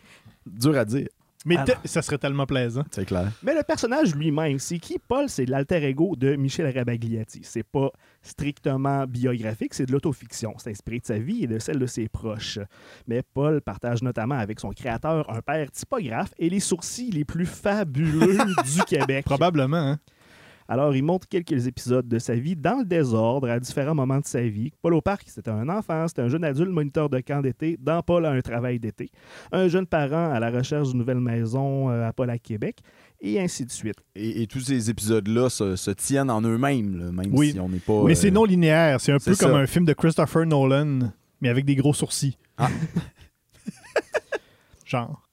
Dur 0.47 0.79
à 0.79 0.85
dire, 0.85 1.09
Mais 1.47 1.57
Alors. 1.57 1.77
ça 1.85 2.03
serait 2.03 2.19
tellement 2.19 2.45
plaisant. 2.45 2.83
c'est 2.91 3.07
clair. 3.07 3.31
Mais 3.43 3.55
le 3.55 3.63
personnage 3.63 4.15
lui-même, 4.15 4.59
c'est 4.59 4.79
qui? 4.79 4.99
Paul, 4.99 5.29
c'est 5.29 5.47
l'alter 5.47 5.83
ego 5.85 6.15
de 6.17 6.37
Michel 6.37 6.77
Rabagliati. 6.77 7.41
C'est 7.45 7.63
pas 7.63 7.91
strictement 8.21 9.07
biographique, 9.07 9.73
c'est 9.73 9.87
de 9.87 9.93
l'autofiction. 9.93 10.55
C'est 10.59 10.71
inspiré 10.71 10.99
de 10.99 11.07
sa 11.07 11.19
vie 11.19 11.45
et 11.45 11.47
de 11.47 11.59
celle 11.59 11.79
de 11.79 11.87
ses 11.87 12.09
proches. 12.09 12.59
Mais 13.07 13.23
Paul 13.23 13.61
partage 13.61 14.03
notamment 14.03 14.35
avec 14.39 14.59
son 14.61 14.71
créateur 14.71 15.31
un 15.31 15.41
père 15.41 15.71
typographe 15.71 16.33
et 16.39 16.51
les 16.51 16.61
sourcils 16.61 17.11
les 17.11 17.25
plus 17.25 17.47
fabuleux 17.47 18.37
du 18.75 18.83
Québec. 18.87 19.25
Probablement. 19.25 19.77
hein. 19.77 19.99
Alors, 20.69 20.95
il 20.97 21.03
montre 21.03 21.29
quelques 21.29 21.67
épisodes 21.67 22.07
de 22.09 22.19
sa 22.19 22.35
vie 22.35 22.57
dans 22.57 22.79
le 22.81 22.85
désordre 22.85 23.49
à 23.49 23.61
différents 23.61 23.95
moments 23.95 24.19
de 24.19 24.27
sa 24.27 24.43
vie. 24.43 24.73
Paul 24.83 24.95
au 24.95 25.01
parc, 25.01 25.25
c'était 25.29 25.51
un 25.51 25.69
enfant, 25.69 26.09
c'était 26.09 26.23
un 26.23 26.29
jeune 26.29 26.45
adulte 26.45 26.71
moniteur 26.71 27.09
de 27.09 27.21
camp 27.21 27.41
d'été. 27.41 27.77
Dans 27.81 28.03
Paul 28.03 28.27
a 28.27 28.31
un 28.31 28.41
travail 28.41 28.79
d'été. 28.81 29.11
Un 29.53 29.69
jeune 29.69 29.87
parent 29.87 30.33
à 30.33 30.41
la 30.41 30.51
recherche 30.51 30.89
d'une 30.89 30.99
nouvelle 30.99 31.21
maison 31.21 31.91
euh, 31.91 32.09
à 32.09 32.13
Paul 32.13 32.31
à 32.31 32.39
Québec. 32.39 32.79
Et 33.21 33.41
ainsi 33.41 33.65
de 33.65 33.71
suite. 33.71 33.97
Et, 34.15 34.43
et 34.43 34.47
tous 34.47 34.61
ces 34.61 34.91
épisodes-là 34.91 35.49
se, 35.49 35.75
se 35.77 35.91
tiennent 35.91 36.31
en 36.31 36.43
eux-mêmes, 36.43 36.99
là, 36.99 37.13
même 37.13 37.33
Oui. 37.33 37.53
si 37.53 37.61
on 37.61 37.69
n'est 37.69 37.79
pas. 37.79 38.03
Mais 38.05 38.13
euh, 38.13 38.15
c'est 38.15 38.31
non 38.31 38.45
linéaire. 38.45 39.01
C'est 39.01 39.13
un 39.13 39.19
peu 39.19 39.35
comme 39.37 39.55
un 39.55 39.67
film 39.67 39.85
de 39.87 39.93
Christopher 39.95 40.45
Nolan, 40.47 40.99
mais 41.41 41.49
avec 41.49 41.65
des 41.65 41.77
gros 41.77 41.95
sourcils. 41.95 42.37
Ah. 42.59 42.69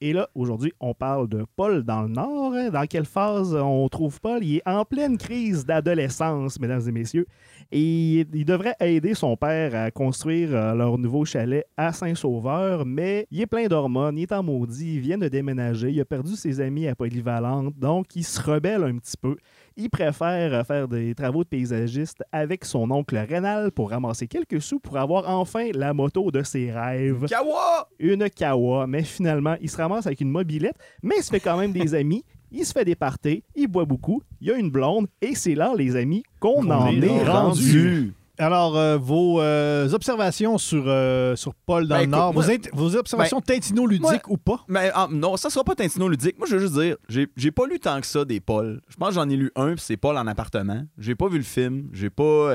Et 0.00 0.12
là, 0.12 0.28
aujourd'hui, 0.34 0.72
on 0.80 0.94
parle 0.94 1.28
de 1.28 1.44
Paul 1.56 1.84
dans 1.84 2.02
le 2.02 2.08
Nord. 2.08 2.72
Dans 2.72 2.86
quelle 2.86 3.04
phase 3.04 3.54
on 3.54 3.88
trouve 3.88 4.20
Paul? 4.20 4.42
Il 4.42 4.56
est 4.56 4.68
en 4.68 4.84
pleine 4.84 5.16
crise 5.16 5.64
d'adolescence, 5.64 6.58
mesdames 6.58 6.82
et 6.88 6.92
messieurs. 6.92 7.26
Et 7.70 8.26
il 8.32 8.44
devrait 8.44 8.74
aider 8.80 9.14
son 9.14 9.36
père 9.36 9.74
à 9.74 9.90
construire 9.90 10.54
euh, 10.54 10.74
leur 10.74 10.98
nouveau 10.98 11.24
chalet 11.24 11.64
à 11.76 11.92
Saint-Sauveur, 11.92 12.84
mais 12.84 13.26
il 13.30 13.40
est 13.40 13.46
plein 13.46 13.66
d'hormones, 13.66 14.18
il 14.18 14.22
est 14.22 14.32
en 14.32 14.42
maudit, 14.42 14.96
il 14.96 15.00
vient 15.00 15.18
de 15.18 15.28
déménager, 15.28 15.90
il 15.90 16.00
a 16.00 16.04
perdu 16.04 16.36
ses 16.36 16.60
amis 16.60 16.86
à 16.88 16.94
Polyvalente, 16.94 17.78
donc 17.78 18.14
il 18.16 18.24
se 18.24 18.40
rebelle 18.40 18.84
un 18.84 18.98
petit 18.98 19.16
peu. 19.16 19.36
Il 19.76 19.90
préfère 19.90 20.54
euh, 20.54 20.62
faire 20.62 20.86
des 20.86 21.16
travaux 21.16 21.42
de 21.42 21.48
paysagiste 21.48 22.22
avec 22.30 22.64
son 22.64 22.88
oncle 22.92 23.16
Rénal 23.16 23.72
pour 23.72 23.90
ramasser 23.90 24.28
quelques 24.28 24.62
sous 24.62 24.78
pour 24.78 24.96
avoir 24.96 25.28
enfin 25.28 25.70
la 25.74 25.92
moto 25.92 26.30
de 26.30 26.44
ses 26.44 26.70
rêves 26.70 27.26
Kawa! 27.28 27.88
une 27.98 28.30
Kawa, 28.30 28.86
mais 28.86 29.02
finalement, 29.02 29.56
il 29.60 29.68
se 29.68 29.76
ramasse 29.76 30.06
avec 30.06 30.20
une 30.20 30.30
mobilette, 30.30 30.76
mais 31.02 31.16
il 31.18 31.24
se 31.24 31.30
fait 31.30 31.40
quand 31.40 31.56
même 31.56 31.72
des 31.72 31.94
amis. 31.94 32.24
Il 32.52 32.64
se 32.64 32.72
fait 32.72 32.84
des 32.84 32.94
parties, 32.94 33.42
il 33.56 33.66
boit 33.66 33.84
beaucoup, 33.84 34.22
il 34.40 34.46
y 34.46 34.52
a 34.52 34.54
une 34.54 34.70
blonde, 34.70 35.08
et 35.20 35.34
c'est 35.34 35.56
là, 35.56 35.74
les 35.76 35.96
amis, 35.96 36.22
qu'on 36.38 36.70
en 36.70 36.86
est 36.86 37.04
est 37.04 37.24
rendu. 37.24 38.14
Alors, 38.36 38.76
euh, 38.76 38.98
vos 38.98 39.40
euh, 39.40 39.88
observations 39.92 40.58
sur, 40.58 40.84
euh, 40.86 41.36
sur 41.36 41.54
Paul 41.54 41.86
dans 41.86 41.94
Ben, 41.96 42.00
le 42.02 42.06
Nord, 42.06 42.50
écoute, 42.50 42.68
vos, 42.72 42.96
observations 42.96 43.40
tintinoludiques 43.40 44.02
moi- 44.02 44.20
ou 44.28 44.36
pas? 44.36 44.64
Mais 44.66 44.90
ah, 44.92 45.06
non, 45.10 45.36
ça 45.36 45.50
sera 45.50 45.64
pas 45.64 45.76
Tintino 45.76 46.08
ludique. 46.08 46.36
Moi, 46.38 46.48
je 46.50 46.56
veux 46.56 46.60
juste 46.60 46.74
dire, 46.74 46.96
j'ai 47.08 47.50
pas 47.52 47.66
lu 47.66 47.78
tant 47.78 48.00
que 48.00 48.06
ça 48.06 48.24
des 48.24 48.40
Paul. 48.40 48.80
Je 48.88 48.96
pense 48.96 49.10
que 49.10 49.14
j'en 49.14 49.28
ai 49.28 49.36
lu 49.36 49.52
un, 49.54 49.74
puis 49.74 49.84
c'est 49.86 49.96
Paul 49.96 50.16
en 50.16 50.26
appartement. 50.26 50.82
J'ai 50.98 51.14
pas 51.14 51.28
vu 51.28 51.38
le 51.38 51.44
film. 51.44 51.88
J'ai 51.92 52.10
pas 52.10 52.52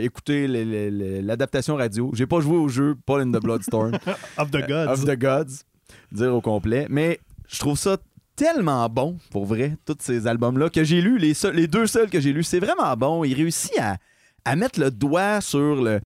écouté 0.00 0.46
l'adaptation 0.46 1.76
radio. 1.76 2.10
J'ai 2.14 2.26
pas 2.26 2.40
joué 2.40 2.56
au 2.58 2.68
jeu 2.68 2.94
Paul 3.06 3.22
in 3.22 3.30
the 3.30 3.42
Bloodstorm 3.42 3.92
Of 4.38 4.50
the 4.50 4.66
Gods. 4.66 4.90
of 4.90 5.04
the 5.04 5.18
Gods, 5.18 5.64
dire 6.12 6.34
au 6.34 6.40
complet. 6.40 6.86
Mais 6.90 7.18
je 7.48 7.58
trouve 7.58 7.78
ça 7.78 7.96
tellement 8.36 8.88
bon, 8.88 9.16
pour 9.30 9.46
vrai, 9.46 9.76
tous 9.86 9.96
ces 10.00 10.26
albums-là 10.26 10.68
que 10.68 10.84
j'ai 10.84 11.00
lus, 11.00 11.18
les, 11.18 11.34
les 11.52 11.66
deux 11.66 11.86
seuls 11.86 12.10
que 12.10 12.20
j'ai 12.20 12.32
lus, 12.32 12.42
c'est 12.42 12.58
vraiment 12.58 12.94
bon. 12.96 13.24
Il 13.24 13.34
réussit 13.34 13.78
à, 13.78 13.96
à 14.44 14.56
mettre 14.56 14.80
le 14.80 14.90
doigt 14.90 15.40
sur 15.40 15.82
le, 15.82 16.00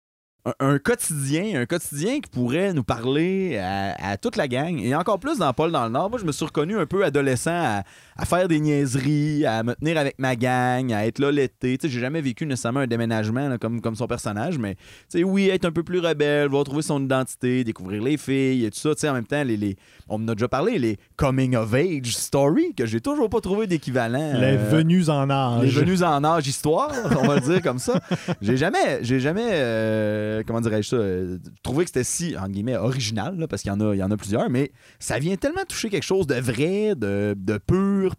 un, 0.60 0.78
quotidien, 0.80 1.62
un 1.62 1.66
quotidien 1.66 2.20
qui 2.20 2.30
pourrait 2.30 2.74
nous 2.74 2.84
parler 2.84 3.58
à, 3.58 3.96
à 4.12 4.18
toute 4.18 4.36
la 4.36 4.48
gang. 4.48 4.80
Et 4.80 4.96
encore 4.96 5.20
plus 5.20 5.38
dans 5.40 5.54
Paul 5.54 5.72
dans 5.72 5.86
le 5.86 5.90
Nord. 5.92 6.10
Moi, 6.10 6.20
je 6.20 6.26
me 6.26 6.32
suis 6.32 6.46
reconnu 6.46 6.78
un 6.78 6.86
peu 6.86 7.04
adolescent 7.04 7.52
à, 7.52 7.84
à 8.18 8.26
faire 8.26 8.48
des 8.48 8.60
niaiseries, 8.60 9.46
à 9.46 9.64
me 9.64 9.74
tenir 9.76 9.98
avec 9.98 10.16
ma 10.20 10.36
gang, 10.36 10.94
à 10.94 11.06
être 11.06 11.20
là 11.20 11.32
l'été. 11.32 11.78
Tu 11.78 11.88
sais, 11.88 11.94
j'ai 11.94 12.00
jamais 12.00 12.22
vécu 12.22 12.46
nécessairement 12.46 12.80
un 12.82 12.88
déménagement 12.88 13.50
là, 13.50 13.58
comme, 13.58 13.82
comme 13.82 13.96
son 13.96 14.08
personnage, 14.08 14.58
mais 14.58 14.76
tu 14.76 14.82
sais, 15.20 15.24
oui, 15.24 15.50
être 15.50 15.66
un 15.66 15.72
peu 15.72 15.84
plus 15.84 16.00
rebelle, 16.00 16.48
voir 16.48 16.64
trouver 16.64 16.82
son 16.82 17.04
identité, 17.04 17.64
découvrir 17.64 18.02
les 18.04 18.18
filles 18.18 18.66
et 18.66 18.72
tout 18.72 18.80
ça. 18.80 18.96
Tu 18.96 19.02
sais, 19.02 19.10
en 19.10 19.14
même 19.14 19.26
temps, 19.28 19.44
les, 19.44 19.58
les- 19.58 19.76
on 20.08 20.16
en 20.24 20.28
a 20.30 20.36
déjà 20.36 20.48
parlé, 20.48 20.80
les 20.80 20.98
coming 21.18 21.56
of 21.56 21.74
age 21.74 22.16
story, 22.16 22.74
que 22.74 22.86
j'ai 22.86 23.02
toujours 23.02 23.30
pas 23.30 23.42
trouvé 23.42 23.68
d'équivalent. 23.68 24.40
Les 24.40 24.56
euh, 24.58 24.70
venues 24.70 25.10
en 25.10 25.26
les 25.26 25.68
âge. 25.70 25.78
venues 25.80 26.04
en 26.04 26.24
âge 26.24 26.48
histoire, 26.48 26.92
on 27.20 27.28
va 27.28 27.36
le 27.36 27.42
dire 27.42 27.62
comme 27.62 27.80
ça. 27.80 28.00
J'ai 28.42 28.58
jamais, 28.58 29.00
j'ai 29.02 29.20
jamais 29.20 29.48
euh, 29.52 30.44
comment 30.46 30.62
dirais-je 30.62 30.90
ça, 30.90 30.96
euh, 30.98 31.38
trouver 31.64 31.84
que 31.86 31.90
c'était 31.90 32.04
si, 32.04 32.36
en 32.38 32.48
guillemets, 32.48 32.76
original, 32.78 33.38
là, 33.38 33.48
parce 33.48 33.62
qu'il 33.62 33.72
y, 33.72 33.76
en 33.76 33.80
a- 33.82 33.96
il 33.96 34.00
y 34.00 34.04
en 34.04 34.12
a 34.12 34.18
plusieurs, 34.18 34.50
mais 34.50 34.72
ça 35.00 35.18
vient 35.20 35.36
tellement 35.36 35.64
toucher 35.68 35.90
quelque 35.90 36.04
chose 36.04 36.28
de 36.28 36.36
vrai, 36.36 36.96
de, 36.96 37.36
de 37.38 37.58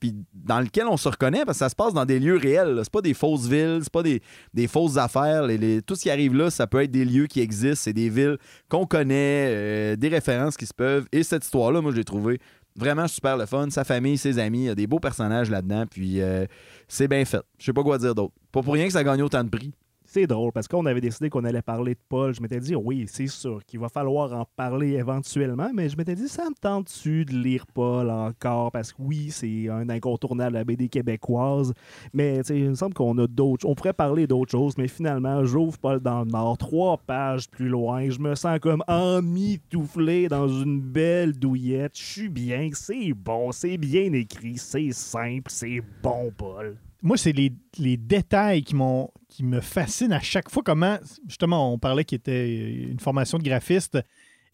puis 0.01 0.15
dans 0.33 0.61
lequel 0.61 0.87
on 0.87 0.97
se 0.97 1.09
reconnaît, 1.09 1.45
parce 1.45 1.59
que 1.59 1.65
ça 1.65 1.69
se 1.69 1.75
passe 1.75 1.95
dans 1.95 2.05
des 2.05 2.19
lieux 2.19 2.37
réels. 2.37 2.81
C'est 2.83 2.93
pas 2.93 3.03
des 3.03 3.15
fausses 3.15 3.47
villes, 3.47 3.81
c'est 3.83 3.93
pas 3.93 4.03
des, 4.03 4.23
des 4.55 4.67
fausses 4.67 4.97
affaires. 4.97 5.47
Tout 5.87 5.95
ce 5.95 6.03
qui 6.03 6.11
arrive 6.11 6.35
là, 6.35 6.51
ça 6.51 6.67
peut 6.67 6.83
être 6.83 6.91
des 6.91 7.05
lieux 7.05 7.27
qui 7.27 7.41
existent, 7.41 7.83
c'est 7.85 7.93
des 7.93 8.09
villes 8.09 8.39
qu'on 8.69 8.87
connaît, 8.87 9.47
euh, 9.49 9.97
des 9.97 10.09
références 10.09 10.57
qui 10.57 10.67
se 10.67 10.75
peuvent. 10.75 11.07
Et 11.13 11.23
cette 11.23 11.45
histoire-là, 11.45 11.81
moi, 11.81 11.93
je 11.93 11.97
l'ai 11.97 12.05
trouvée 12.05 12.41
vraiment 12.77 13.09
super 13.09 13.37
le 13.37 13.47
fun. 13.47 13.69
Sa 13.71 13.85
famille, 13.85 14.19
ses 14.19 14.39
amis, 14.39 14.61
il 14.61 14.67
y 14.67 14.71
a 14.71 14.75
des 14.75 14.87
beaux 14.87 15.01
personnages 15.01 15.51
là-dedans, 15.51 15.85
puis 15.91 16.21
euh, 16.21 16.47
c'est 16.89 17.09
bien 17.09 17.25
fait. 17.25 17.43
Je 17.59 17.67
sais 17.67 17.73
pas 17.73 17.83
quoi 17.83 17.99
dire 17.99 18.15
d'autre. 18.15 18.35
Pas 18.53 18.63
pour 18.63 18.75
rien 18.75 18.87
que 18.87 18.93
ça 18.93 19.03
gagne 19.05 19.23
autant 19.23 19.43
de 19.43 19.51
prix. 19.51 19.73
C'est 20.09 20.29
drôle 20.29 20.53
parce 20.53 20.69
qu'on 20.69 20.87
avait 20.87 21.01
décidé 21.01 21.29
qu'on 21.29 21.43
allait 21.45 21.63
parler 21.63 21.95
de 21.95 22.01
Paul. 22.09 22.33
Je 22.33 22.41
m'étais 22.41 22.61
dit, 22.61 22.77
oui, 22.77 23.07
c'est 23.09 23.27
sûr 23.27 23.65
qu'il 23.65 23.81
va 23.81 23.89
falloir 23.89 24.33
en 24.33 24.47
parler 24.57 24.93
éventuellement, 24.93 25.69
mais 25.75 25.89
je 25.89 25.97
m'étais 25.97 26.15
dit, 26.15 26.29
ça 26.29 26.45
me 26.45 26.55
tente-tu 26.55 27.25
de 27.25 27.33
lire 27.33 27.67
Paul 27.67 28.09
encore? 28.09 28.71
Parce 28.71 28.93
que 28.93 29.03
oui, 29.03 29.31
c'est 29.33 29.69
un 29.69 29.89
incontournable 29.91 30.53
de 30.53 30.59
la 30.59 30.65
BD 30.65 30.89
québécoise, 30.89 31.73
mais 32.13 32.39
il 32.49 32.71
me 32.71 32.75
semble 32.75 32.95
qu'on 32.95 33.19
a 33.19 33.27
d'autres. 33.27 33.67
On 33.67 33.75
pourrait 33.75 33.93
parler 33.93 34.29
d'autres 34.29 34.53
choses, 34.53 34.79
mais 34.79 34.87
finalement, 34.87 35.45
j'ouvre 35.45 35.77
Paul 35.77 35.99
dans 35.99 36.21
le 36.21 36.31
Nord, 36.31 36.57
trois 36.57 36.99
pages 36.99 37.51
plus 37.51 37.69
loin. 37.69 38.09
Je 38.09 38.21
me 38.21 38.37
sens 38.37 38.61
comme 38.61 38.85
emmitouflé 38.87 40.29
dans 40.29 40.49
une 40.49 40.81
belle 40.81 41.33
douillette. 41.33 41.99
Je 41.99 42.05
suis 42.05 42.29
bien, 42.29 42.71
c'est 42.75 43.13
bon, 43.13 43.51
c'est 43.51 43.77
bien 43.77 44.13
écrit, 44.13 44.57
c'est 44.57 44.93
simple, 44.93 45.51
c'est 45.51 45.83
bon, 46.01 46.33
Paul. 46.37 46.77
Moi, 47.03 47.17
c'est 47.17 47.33
les, 47.33 47.53
les 47.79 47.97
détails 47.97 48.63
qui, 48.63 48.75
m'ont, 48.75 49.11
qui 49.37 49.45
me 49.45 49.61
fascinent 49.61 50.13
à 50.15 50.21
chaque 50.21 50.51
fois. 50.51 50.63
Comment, 50.65 50.99
justement, 51.29 51.73
on 51.73 51.79
parlait 51.79 52.05
qu'il 52.05 52.17
était 52.17 52.49
une 52.89 52.99
formation 53.01 53.39
de 53.39 53.43
graphiste 53.45 53.97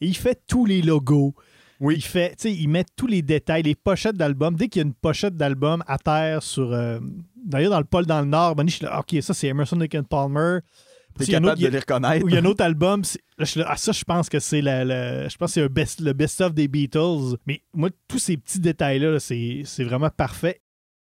et 0.01 0.07
il 0.07 0.17
fait 0.17 0.41
tous 0.49 0.67
les 0.67 0.83
logos. 0.83 1.35
Oui. 1.81 1.95
Il 1.97 2.03
fait, 2.03 2.31
tu 2.31 2.35
sais, 2.49 2.53
il 2.55 2.69
met 2.69 2.85
tous 2.97 3.07
les 3.07 3.23
détails, 3.23 3.63
les 3.63 3.75
pochettes 3.75 4.17
d'albums. 4.17 4.55
Dès 4.57 4.69
qu'il 4.69 4.81
y 4.81 4.85
a 4.85 4.87
une 4.87 4.95
pochette 4.95 5.37
d'album 5.37 5.83
à 5.87 5.99
terre 5.99 6.43
sur. 6.43 6.73
euh, 6.73 6.99
D'ailleurs, 7.45 7.71
dans 7.73 7.79
le 7.79 7.85
pôle 7.85 8.07
dans 8.07 8.21
le 8.21 8.27
Nord, 8.27 8.55
Bonnie, 8.55 8.71
je 8.71 8.77
suis 8.77 8.85
là, 8.85 9.01
OK, 9.01 9.17
ça, 9.21 9.35
c'est 9.35 9.49
Emerson 9.49 9.77
Lake 9.77 9.95
and 9.97 10.05
Palmer. 10.05 10.59
T'es 11.19 11.27
capable 11.27 11.47
autre- 11.49 11.61
de 11.61 11.67
les 11.69 11.79
reconnaître. 11.79 12.25
il 12.27 12.33
y 12.35 12.37
a 12.37 12.41
un 12.41 12.45
autre 12.45 12.65
album. 12.65 13.03
Là, 13.37 13.45
je 13.45 13.61
ah, 13.67 13.77
ça, 13.77 13.93
je 13.93 14.03
pense 14.05 14.29
que 14.29 14.39
c'est 14.41 14.63
la, 14.63 14.85
la- 14.85 15.29
je 15.29 15.37
pense 15.37 15.55
que 15.55 15.61
c'est 15.61 15.69
best, 15.69 16.01
le 16.01 16.13
best-of 16.13 16.55
des 16.55 16.69
Beatles. 16.69 17.37
Mais 17.47 17.63
moi, 17.75 17.91
tous 18.09 18.19
ces 18.19 18.37
petits 18.37 18.61
détails-là, 18.61 19.11
là, 19.13 19.21
c'est 19.21 19.63
c'est 19.65 19.85
vraiment 19.85 20.09
parfait. 20.11 20.61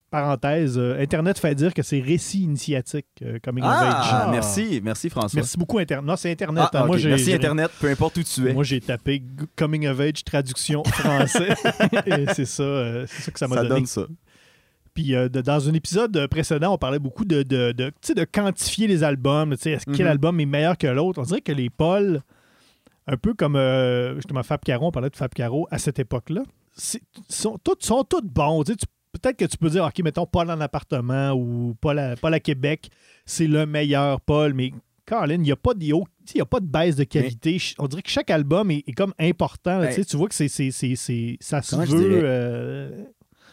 Parenthèse, 0.09 0.77
euh, 0.77 0.99
Internet 1.01 1.37
fait 1.39 1.53
dire 1.55 1.73
que 1.73 1.81
c'est 1.83 1.99
récit 1.99 2.41
initiatique, 2.43 3.05
euh, 3.21 3.37
Coming 3.43 3.63
of 3.63 3.69
Age. 3.71 3.93
Ah, 3.95 4.23
Ah. 4.27 4.31
merci, 4.31 4.81
merci 4.83 5.09
François. 5.09 5.37
Merci 5.39 5.57
beaucoup, 5.57 5.77
Internet. 5.79 6.05
Non, 6.07 6.15
c'est 6.15 6.31
Internet. 6.31 6.65
Ah, 6.73 6.81
hein. 6.81 6.85
Moi, 6.87 6.97
j'ai- 6.97 7.09
Merci 7.09 7.33
Internet, 7.33 7.71
peu 7.79 7.89
importe 7.89 8.17
où 8.17 8.23
tu 8.23 8.47
es. 8.49 8.53
Moi, 8.53 8.63
j'ai 8.63 8.81
tapé 8.81 9.21
Coming 9.55 9.87
of 9.87 9.99
Age 9.99 10.23
traduction 10.23 10.83
français. 10.85 11.49
Et 12.07 12.25
c'est 12.33 12.45
ça, 12.45 12.63
euh, 12.63 13.05
c'est 13.07 13.21
ça 13.23 13.31
que 13.31 13.39
ça 13.39 13.47
m'a 13.47 13.55
ça 13.57 13.61
donné. 13.63 13.75
donne 13.75 13.85
ça. 13.85 14.05
Puis 14.93 15.15
euh, 15.15 15.29
de- 15.29 15.41
dans 15.41 15.69
un 15.69 15.73
épisode 15.73 16.27
précédent, 16.27 16.73
on 16.73 16.77
parlait 16.77 16.99
beaucoup 16.99 17.23
de, 17.25 17.43
de, 17.43 17.71
de, 17.71 17.85
tu 17.89 17.93
sais, 18.01 18.13
de 18.15 18.23
quantifier 18.25 18.87
les 18.87 19.03
albums. 19.03 19.51
tu 19.55 19.61
sais, 19.63 19.71
est-ce- 19.73 19.85
Quel 19.85 20.05
Mhm. 20.07 20.11
album 20.11 20.39
est 20.39 20.45
meilleur 20.45 20.77
que 20.77 20.87
l'autre? 20.87 21.19
On 21.19 21.23
dirait 21.23 21.41
que 21.41 21.51
les 21.51 21.69
Paul, 21.69 22.21
un 23.07 23.15
peu 23.17 23.33
comme 23.33 23.55
euh, 23.55 24.15
justement 24.15 24.43
Fab 24.43 24.59
Caro, 24.63 24.87
on 24.87 24.91
parlait 24.91 25.09
de 25.11 25.15
Fab 25.15 25.33
Caro 25.33 25.67
à 25.71 25.77
cette 25.77 25.99
époque-là, 25.99 26.41
c'est- 26.75 27.01
sont, 27.29 27.57
tous, 27.63 27.75
sont 27.85 28.03
tous 28.03 28.21
bons. 28.23 28.63
Tu 28.63 28.71
sais, 28.73 28.77
tu- 28.77 28.85
Peut-être 29.11 29.37
que 29.37 29.45
tu 29.45 29.57
peux 29.57 29.69
dire, 29.69 29.83
OK, 29.83 29.99
mettons 30.03 30.25
Paul 30.25 30.49
en 30.51 30.61
appartement 30.61 31.31
ou 31.33 31.75
Paul 31.81 31.97
à, 31.99 32.15
Paul 32.15 32.33
à 32.33 32.39
Québec, 32.39 32.89
c'est 33.25 33.47
le 33.47 33.65
meilleur 33.65 34.21
Paul, 34.21 34.53
mais 34.53 34.71
Colin, 35.05 35.33
il 35.35 35.41
n'y 35.41 35.51
a, 35.51 35.55
pas 35.55 35.73
de- 35.73 35.83
il 35.83 36.41
a 36.41 36.45
pas 36.45 36.59
de 36.59 36.67
baisse 36.67 36.95
de 36.95 37.03
qualité. 37.03 37.57
On 37.79 37.87
dirait 37.87 38.03
que 38.03 38.09
chaque 38.11 38.29
album 38.29 38.69
est, 38.69 38.83
est 38.87 38.91
comme 38.93 39.13
important. 39.17 39.81
tu 40.05 40.17
vois 40.17 40.29
que 40.29 40.35
c'est, 40.35 40.47
c'est, 40.47 40.69
c'est, 40.69 40.95
c'est- 40.95 41.37
ça 41.39 41.63
se 41.63 41.71
comment 41.71 41.85
veut. 41.85 42.19
euh, 42.23 43.03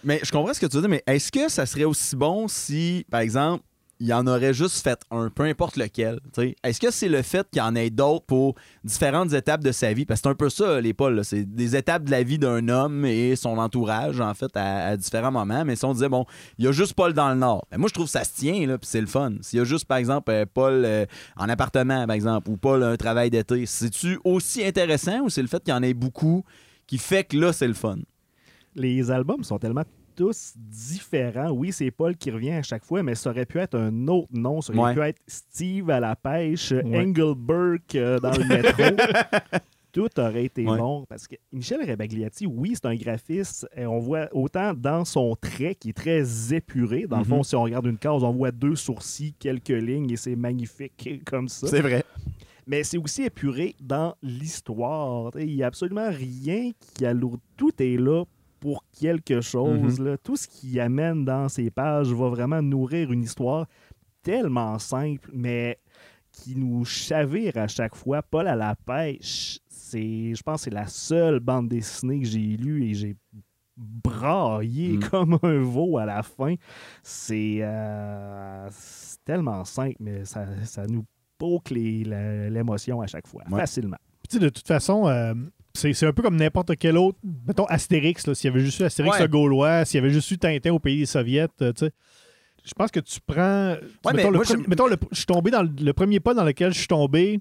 Mais 0.04 0.20
je 0.22 0.30
comprends 0.30 0.52
ce 0.52 0.60
que 0.60 0.66
tu 0.66 0.76
veux 0.76 0.82
dire, 0.82 0.90
mais 0.90 1.02
est-ce 1.06 1.32
que 1.32 1.48
ça 1.48 1.64
serait 1.64 1.84
aussi 1.84 2.14
bon 2.14 2.46
si, 2.48 3.06
par 3.10 3.20
exemple, 3.20 3.64
il 3.98 4.12
en 4.12 4.26
aurait 4.26 4.54
juste 4.54 4.82
fait 4.82 5.00
un, 5.10 5.30
peu 5.30 5.44
importe 5.44 5.76
lequel? 5.76 6.20
Est-ce 6.62 6.80
que 6.80 6.90
c'est 6.90 7.08
le 7.08 7.22
fait 7.22 7.46
qu'il 7.50 7.60
y 7.60 7.64
en 7.64 7.74
ait 7.74 7.90
d'autres 7.90 8.24
pour 8.26 8.54
différentes 8.84 9.32
étapes 9.32 9.62
de 9.62 9.72
sa 9.72 9.92
vie? 9.92 10.04
Parce 10.04 10.20
que 10.20 10.24
c'est 10.24 10.30
un 10.30 10.34
peu 10.34 10.50
ça, 10.50 10.80
les 10.80 10.92
Pauls. 10.92 11.24
C'est 11.24 11.44
des 11.44 11.76
étapes 11.76 12.04
de 12.04 12.10
la 12.10 12.22
vie 12.22 12.38
d'un 12.38 12.68
homme 12.68 13.04
et 13.04 13.36
son 13.36 13.58
entourage, 13.58 14.20
en 14.20 14.34
fait, 14.34 14.50
à, 14.54 14.96
différents 14.96 15.32
moments. 15.32 15.64
Mais 15.64 15.76
si 15.76 15.84
on 15.84 15.92
disait, 15.92 16.08
bon, 16.08 16.26
il 16.58 16.64
y 16.64 16.68
a 16.68 16.72
juste 16.72 16.94
Paul 16.94 17.12
dans 17.12 17.30
le 17.30 17.36
Nord. 17.36 17.66
Ben, 17.70 17.78
moi, 17.78 17.88
je 17.88 17.94
trouve 17.94 18.06
que 18.06 18.12
ça 18.12 18.24
se 18.24 18.34
tient, 18.34 18.54
puis 18.54 18.78
c'est 18.82 19.00
le 19.00 19.06
fun. 19.06 19.32
S'il 19.40 19.58
y 19.58 19.62
a 19.62 19.64
juste, 19.64 19.86
par 19.86 19.98
exemple, 19.98 20.30
euh, 20.30 20.44
Paul 20.52 20.84
euh, 20.84 21.06
en 21.36 21.48
appartement, 21.48 22.06
par 22.06 22.14
exemple, 22.14 22.50
ou 22.50 22.56
Paul 22.56 22.82
un 22.82 22.96
travail 22.96 23.30
d'été, 23.30 23.66
c'est-tu 23.66 24.18
aussi 24.24 24.64
intéressant 24.64 25.20
ou 25.20 25.30
c'est 25.30 25.42
le 25.42 25.48
fait 25.48 25.62
qu'il 25.62 25.72
y 25.72 25.76
en 25.76 25.82
ait 25.82 25.94
beaucoup 25.94 26.44
qui 26.86 26.98
fait 26.98 27.24
que 27.24 27.36
là, 27.36 27.52
c'est 27.52 27.66
le 27.66 27.74
fun? 27.74 27.96
les 28.76 29.10
albums 29.10 29.42
sont 29.42 29.58
tellement 29.58 29.84
tous 30.16 30.54
différents. 30.56 31.50
Oui, 31.50 31.72
c'est 31.72 31.90
Paul 31.90 32.16
qui 32.16 32.30
revient 32.30 32.52
à 32.52 32.62
chaque 32.62 32.84
fois, 32.84 33.02
mais 33.02 33.14
ça 33.14 33.30
aurait 33.30 33.46
pu 33.46 33.58
être 33.58 33.76
un 33.78 34.08
autre 34.08 34.28
nom. 34.32 34.60
Ça 34.60 34.72
aurait 34.74 34.88
Ouais. 34.90 34.94
pu 34.94 35.00
être 35.02 35.20
Steve 35.26 35.90
à 35.90 36.00
la 36.00 36.16
pêche, 36.16 36.72
Ouais. 36.72 37.04
Engelberg 37.06 37.82
euh, 37.94 38.18
dans 38.18 38.32
le 38.32 38.44
métro. 38.44 38.82
Tout 39.92 40.10
aurait 40.20 40.44
été 40.44 40.66
Ouais. 40.66 40.76
bon 40.76 41.06
parce 41.08 41.26
que 41.26 41.36
Michel 41.52 41.80
Rebagliati, 41.88 42.46
oui, 42.46 42.72
c'est 42.74 42.84
un 42.86 42.94
graphiste. 42.94 43.66
Et 43.74 43.86
on 43.86 43.98
voit 43.98 44.28
autant 44.32 44.74
dans 44.74 45.04
son 45.06 45.34
trait 45.40 45.74
qui 45.74 45.90
est 45.90 45.96
très 45.96 46.52
épuré. 46.54 47.06
Dans 47.08 47.18
le 47.18 47.24
fond, 47.24 47.38
Mhm. 47.38 47.44
si 47.44 47.56
on 47.56 47.62
regarde 47.62 47.86
une 47.86 47.96
case, 47.96 48.22
on 48.22 48.32
voit 48.32 48.50
deux 48.50 48.76
sourcils, 48.76 49.32
quelques 49.38 49.68
lignes 49.70 50.10
et 50.10 50.16
c'est 50.16 50.36
magnifique 50.36 51.22
comme 51.24 51.48
ça 51.48 51.66
C'est 51.68 51.80
vrai. 51.80 52.04
mais 52.66 52.84
c'est 52.84 52.98
aussi 52.98 53.22
épuré 53.22 53.74
dans 53.80 54.14
l'histoire. 54.22 55.30
Il 55.38 55.46
n'y 55.56 55.62
a 55.62 55.68
absolument 55.68 56.10
rien 56.10 56.72
qui 56.94 57.06
alourdit. 57.06 57.42
Tout 57.56 57.72
est 57.82 57.96
là 57.96 58.24
pour 58.66 58.84
quelque 58.98 59.40
chose. 59.42 60.00
là. 60.00 60.18
Tout 60.18 60.34
ce 60.34 60.48
qui 60.48 60.80
amène 60.80 61.24
dans 61.24 61.48
ces 61.48 61.70
pages 61.70 62.08
va 62.12 62.28
vraiment 62.28 62.60
nourrir 62.60 63.12
une 63.12 63.22
histoire 63.22 63.66
tellement 64.24 64.76
simple, 64.80 65.30
mais 65.32 65.78
qui 66.32 66.56
nous 66.56 66.84
chavire 66.84 67.56
à 67.58 67.68
chaque 67.68 67.94
fois. 67.94 68.22
Paul 68.22 68.48
à 68.48 68.56
la 68.56 68.74
pêche, 68.74 69.60
c'est, 69.68 70.34
je 70.34 70.42
pense 70.42 70.62
que 70.62 70.64
c'est 70.64 70.74
la 70.74 70.88
seule 70.88 71.38
bande 71.38 71.68
dessinée 71.68 72.18
que 72.18 72.26
j'ai 72.26 72.56
lue 72.56 72.86
et 72.86 72.94
j'ai 72.94 73.14
braillé 73.76 74.96
Mm. 74.96 75.00
comme 75.10 75.38
un 75.44 75.60
veau 75.60 75.98
à 75.98 76.04
la 76.06 76.24
fin. 76.24 76.56
C'est, 77.04 77.58
euh, 77.60 78.68
tellement 79.24 79.64
simple, 79.64 79.96
mais 80.00 80.24
ça, 80.24 80.44
ça 80.64 80.86
nous 80.88 81.04
la- 82.04 82.50
l'émotion 82.50 83.00
à 83.00 83.06
chaque 83.06 83.28
fois, 83.28 83.44
Ouais. 83.48 83.60
facilement. 83.60 83.98
Puis, 84.22 84.28
tu 84.28 84.36
sais, 84.38 84.42
de 84.42 84.48
toute 84.48 84.66
façon, 84.66 85.06
euh, 85.06 85.34
c'est 85.76 86.06
un 86.06 86.12
peu 86.12 86.22
comme 86.22 86.36
n'importe 86.36 86.76
quel 86.76 86.96
autre. 86.98 87.18
Mettons 87.46 87.66
Astérix, 87.66 88.32
s'il 88.32 88.50
y 88.50 88.52
avait 88.52 88.64
juste 88.64 88.80
eu 88.80 88.84
Astérix 88.84 89.16
Ouais. 89.16 89.22
le 89.22 89.28
Gaulois, 89.28 89.84
s'il 89.84 89.98
y 90.00 90.04
avait 90.04 90.12
juste 90.12 90.30
eu 90.30 90.38
Tintin 90.38 90.72
au 90.72 90.78
pays 90.78 90.98
des 90.98 91.06
Soviets, 91.06 91.46
euh, 91.62 91.72
tu 91.72 91.86
sais. 91.86 91.90
Je 92.64 92.72
pense 92.74 92.90
que 92.90 92.98
tu 93.00 93.20
prends. 93.24 93.70
Ouais, 93.74 93.76
mettons, 93.76 94.12
mais 94.14 94.22
le 94.24 94.30
moi, 94.32 94.44
premier- 94.44 94.64
je- 94.64 94.68
mettons, 94.70 94.86
le- 94.88 94.96
je 95.12 95.16
suis 95.16 95.26
tombé 95.26 95.52
dans 95.52 95.62
le, 95.62 95.70
le 95.80 95.92
premier 95.92 96.18
pas 96.18 96.34
dans 96.34 96.42
lequel 96.44 96.72
je 96.72 96.78
suis 96.78 96.88
tombé. 96.88 97.40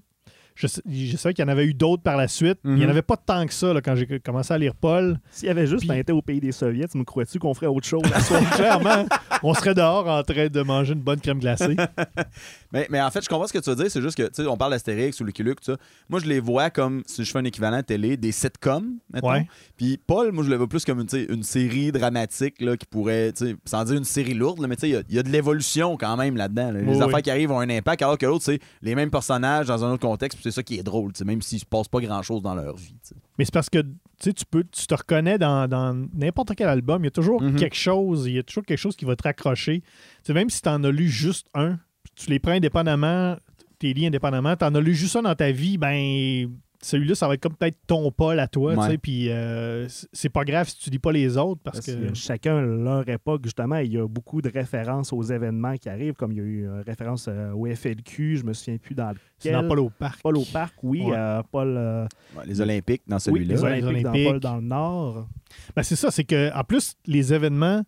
Je, 0.56 0.66
je 0.90 1.16
sais 1.16 1.32
qu'il 1.34 1.44
y 1.44 1.46
en 1.46 1.50
avait 1.52 1.66
eu 1.66 1.74
d'autres 1.74 2.02
par 2.02 2.16
la 2.16 2.26
suite. 2.28 2.58
mais 2.64 2.72
Il 2.72 2.76
n'y 2.78 2.82
en 2.84 2.86
Mhm. 2.86 2.90
avait 2.90 3.02
pas 3.02 3.16
tant 3.16 3.46
que 3.46 3.52
ça 3.52 3.72
là, 3.74 3.80
quand 3.80 3.94
j'ai 3.94 4.18
commencé 4.20 4.52
à 4.54 4.58
lire 4.58 4.74
Paul. 4.74 5.20
S'il 5.30 5.46
y 5.48 5.50
avait 5.50 5.66
juste 5.66 5.86
Puis- 5.86 5.98
été 5.98 6.12
au 6.12 6.22
pays 6.22 6.40
des 6.40 6.50
Soviets, 6.52 6.88
tu 6.88 6.96
me 6.98 7.04
crois-tu 7.04 7.38
qu'on 7.38 7.52
ferait 7.54 7.66
autre 7.66 7.86
chose? 7.86 8.02
Clairement, 8.56 9.06
on 9.42 9.52
serait 9.54 9.74
dehors 9.74 10.08
en 10.08 10.22
train 10.22 10.48
de 10.48 10.62
manger 10.62 10.94
une 10.94 11.00
bonne 11.02 11.20
crème 11.20 11.38
glacée. 11.38 11.76
Mais, 12.72 12.86
mais 12.90 13.00
en 13.00 13.10
fait, 13.10 13.22
je 13.22 13.28
comprends 13.28 13.46
ce 13.46 13.52
que 13.52 13.58
tu 13.58 13.70
veux 13.70 13.76
dire. 13.76 13.90
C'est 13.90 14.02
juste 14.02 14.16
que, 14.18 14.24
tu 14.24 14.42
sais, 14.42 14.46
on 14.46 14.56
parle 14.56 14.72
d'Astérix 14.72 15.18
ou 15.20 15.24
Lucky 15.24 15.42
Luke, 15.42 15.60
tout 15.60 15.72
ça. 15.72 15.78
Moi, 16.10 16.20
je 16.20 16.26
les 16.26 16.40
vois 16.40 16.68
comme, 16.68 17.02
si 17.06 17.24
je 17.24 17.30
fais 17.30 17.38
un 17.38 17.44
équivalent 17.44 17.82
télé, 17.82 18.16
des 18.16 18.32
sitcoms, 18.32 18.98
mettons. 19.12 19.30
Ouais. 19.30 19.46
Puis 19.76 19.98
Paul, 20.04 20.32
moi, 20.32 20.44
je 20.44 20.50
le 20.50 20.56
vois 20.56 20.66
plus 20.68 20.84
comme 20.84 21.00
une, 21.00 21.06
tu 21.06 21.16
sais, 21.24 21.32
une 21.32 21.42
série 21.44 21.92
dramatique 21.92 22.60
là, 22.60 22.76
qui 22.76 22.84
pourrait, 22.86 23.32
tu 23.32 23.46
sais, 23.46 23.56
sans 23.64 23.84
dire 23.84 23.96
une 23.96 24.04
série 24.04 24.34
lourde, 24.34 24.60
là, 24.60 24.66
mais 24.68 24.76
tu 24.76 24.80
sais, 24.82 24.88
il 24.88 24.92
y 24.92 24.96
a- 24.96 25.02
il 25.08 25.14
y, 25.14 25.18
a 25.18 25.22
de 25.22 25.28
l'évolution 25.30 25.96
quand 25.96 26.16
même 26.16 26.36
là-dedans. 26.36 26.72
là. 26.72 26.80
Les 26.80 26.86
Oui, 26.86 26.96
affaires 27.00 27.14
oui. 27.16 27.22
qui 27.22 27.30
arrivent 27.30 27.52
ont 27.52 27.60
un 27.60 27.70
impact, 27.70 28.02
alors 28.02 28.18
que 28.18 28.26
l'autre, 28.26 28.44
c'est 28.44 28.58
les 28.82 28.94
mêmes 28.94 29.10
personnages 29.10 29.66
dans 29.68 29.84
un 29.84 29.92
autre 29.92 30.02
contexte, 30.06 30.38
c'est 30.50 30.56
ça 30.56 30.62
qui 30.62 30.78
est 30.78 30.82
drôle, 30.82 31.12
tu 31.12 31.18
sais, 31.18 31.24
même 31.24 31.42
s'il 31.42 31.58
se 31.58 31.64
passe 31.66 31.88
pas 31.88 32.00
grand-chose 32.00 32.42
dans 32.42 32.54
leur 32.54 32.76
vie. 32.76 32.94
Mais 33.38 33.44
c'est 33.44 33.52
parce 33.54 33.68
que 33.70 33.78
tu 34.20 34.32
peux, 34.50 34.64
tu 34.64 34.86
te 34.86 34.94
reconnais 34.94 35.38
dans, 35.38 35.68
dans 35.68 35.94
n'importe 36.14 36.54
quel 36.56 36.68
album. 36.68 37.02
Il 37.02 37.06
y 37.06 37.08
a 37.08 37.10
toujours 37.10 37.42
Mhm. 37.42 37.56
quelque 37.56 37.76
chose, 37.76 38.26
il 38.26 38.34
y 38.34 38.38
a 38.38 38.42
toujours 38.42 38.64
quelque 38.64 38.78
chose 38.78 38.96
qui 38.96 39.04
va 39.04 39.14
te 39.16 39.22
raccrocher. 39.24 39.80
Tu 39.80 39.86
sais, 40.24 40.32
même 40.32 40.48
si 40.50 40.62
tu 40.62 40.68
en 40.68 40.82
as 40.84 40.90
lu 40.90 41.08
juste 41.08 41.46
un, 41.54 41.78
tu 42.14 42.30
les 42.30 42.38
prends 42.38 42.52
indépendamment, 42.52 43.36
tes 43.78 43.92
lis 43.92 44.06
indépendamment, 44.06 44.56
tu 44.56 44.64
en 44.64 44.74
as 44.74 44.80
lu 44.80 44.94
juste 44.94 45.16
un 45.16 45.22
dans 45.22 45.34
ta 45.34 45.50
vie, 45.52 45.76
ben 45.78 46.48
celui-là, 46.82 47.14
ça 47.14 47.26
va 47.28 47.34
être 47.34 47.42
comme 47.42 47.54
peut-être 47.54 47.78
ton 47.86 48.10
Paul 48.10 48.38
à 48.40 48.48
toi. 48.48 48.74
tu 48.76 48.82
sais. 48.82 48.98
Puis 48.98 49.30
euh, 49.30 49.86
c'est- 50.12 50.28
pas 50.28 50.44
grave 50.44 50.68
si 50.68 50.78
tu 50.78 50.90
lis 50.90 50.98
pas 50.98 51.12
les 51.12 51.36
autres 51.36 51.60
parce, 51.64 51.76
Parce 51.78 51.86
que. 51.86 52.08
que 52.08 52.14
chacun 52.14 52.60
leur 52.60 53.08
époque, 53.08 53.42
justement, 53.44 53.76
il 53.76 53.92
y 53.92 53.98
a 53.98 54.06
beaucoup 54.06 54.42
de 54.42 54.50
références 54.50 55.12
aux 55.12 55.22
événements 55.22 55.76
qui 55.76 55.88
arrivent, 55.88 56.14
comme 56.14 56.32
il 56.32 56.38
y 56.38 56.40
a 56.40 56.44
eu 56.44 56.64
une 56.64 56.82
référence 56.86 57.26
euh, 57.28 57.52
au 57.52 57.66
FLQ, 57.66 58.36
je 58.38 58.44
me 58.44 58.52
souviens 58.52 58.78
plus 58.78 58.94
dans 58.94 59.14
C'est 59.38 59.52
dans 59.52 59.66
Paul 59.66 59.80
au 59.80 59.90
parc. 59.90 60.20
Paul 60.22 60.36
au 60.36 60.44
parc, 60.44 60.74
oui. 60.82 61.02
Ouais. 61.02 61.16
euh, 61.16 61.42
Paul, 61.50 61.74
euh, 61.76 62.06
Ouais, 62.36 62.44
les 62.46 62.60
Olympiques 62.60 63.02
dans 63.06 63.16
oui, 63.16 63.20
celui-là. 63.22 63.54
les 63.54 63.60
Ouais, 63.62 63.82
Olympiques, 63.82 63.96
les 64.14 64.24
dans. 64.24 64.30
Paul 64.30 64.40
dans 64.40 64.56
le 64.56 64.62
Nord. 64.62 65.28
Ben, 65.74 65.82
c'est 65.82 65.96
ça, 65.96 66.10
c'est 66.10 66.24
que 66.24 66.52
en 66.54 66.64
plus, 66.64 66.94
les 67.06 67.32
événements, 67.32 67.82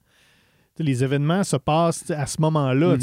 les 0.79 1.03
événements 1.05 1.44
se 1.44 1.57
passent 1.57 2.11
à 2.11 2.27
ce 2.27 2.40
moment-là. 2.40 2.96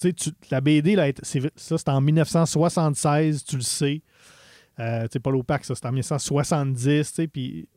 Tu 0.00 0.14
tu- 0.14 0.30
la 0.52 0.60
BD, 0.60 0.94
là, 0.94 1.06
ça, 1.24 1.76
c'est 1.78 1.88
en 1.88 2.00
1976, 2.00 3.44
tu 3.44 3.56
le 3.56 3.62
sais. 3.62 4.02
Euh, 4.80 5.02
tu 5.02 5.08
sais, 5.14 5.20
Paul 5.20 5.36
Opac, 5.36 5.64
ça, 5.64 5.74
c'est 5.74 5.86
en 5.86 5.92
1970, 5.92 6.82
tu 7.08 7.14
sais, 7.14 7.26
puis... 7.28 7.68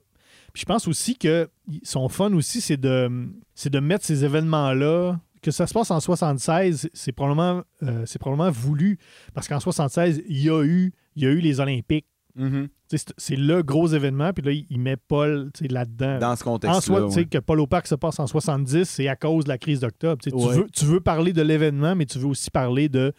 puis 0.53 0.61
je 0.61 0.65
pense 0.65 0.87
aussi 0.87 1.15
que 1.17 1.49
son 1.83 2.09
fun 2.09 2.31
aussi, 2.33 2.61
c'est 2.61 2.77
de, 2.77 3.09
c'est 3.55 3.69
de 3.71 3.79
mettre 3.79 4.05
ces 4.05 4.23
événements-là, 4.25 5.19
que 5.41 5.49
ça 5.51 5.65
se 5.65 5.73
passe 5.73 5.89
en 5.91 5.99
76, 5.99 6.89
c'est 6.93 7.11
probablement, 7.11 7.63
euh, 7.83 8.03
c'est 8.05 8.19
probablement 8.19 8.51
voulu, 8.51 8.99
parce 9.33 9.47
qu'en 9.47 9.59
76, 9.59 10.21
il 10.29 10.43
y 10.43 10.49
a 10.49 10.63
eu, 10.63 10.93
il 11.15 11.23
y 11.23 11.25
a 11.25 11.29
eu 11.31 11.39
les 11.39 11.59
Olympiques. 11.59 12.05
Mhm. 12.35 12.67
Sais, 12.87 12.97
C'est 12.97 13.13
c'est 13.17 13.35
le 13.35 13.61
gros 13.63 13.87
événement, 13.87 14.31
puis 14.33 14.43
là, 14.45 14.51
il- 14.51 14.79
met 14.79 14.95
Paul 14.95 15.49
là-dedans. 15.61 16.19
Dans 16.19 16.35
ce 16.35 16.43
En 16.43 16.51
contexte-là. 16.53 16.81
soi, 16.81 17.05
tu 17.07 17.11
sais, 17.13 17.19
ouais. 17.21 17.25
que 17.25 17.37
Paul 17.39 17.59
Opac 17.59 17.87
se 17.87 17.95
passe 17.95 18.19
en 18.19 18.27
70, 18.27 18.85
c'est 18.85 19.07
à 19.07 19.15
cause 19.15 19.45
de 19.45 19.49
la 19.49 19.57
crise 19.57 19.79
d'octobre. 19.81 20.21
Tu 20.23 20.29
veux, 20.29 20.67
tu 20.71 20.85
veux 20.85 20.99
parler 21.01 21.33
de 21.33 21.41
l'événement, 21.41 21.95
mais 21.95 22.05
tu 22.05 22.19
veux 22.19 22.27
aussi 22.27 22.49
parler 22.51 22.87
de 22.87 23.11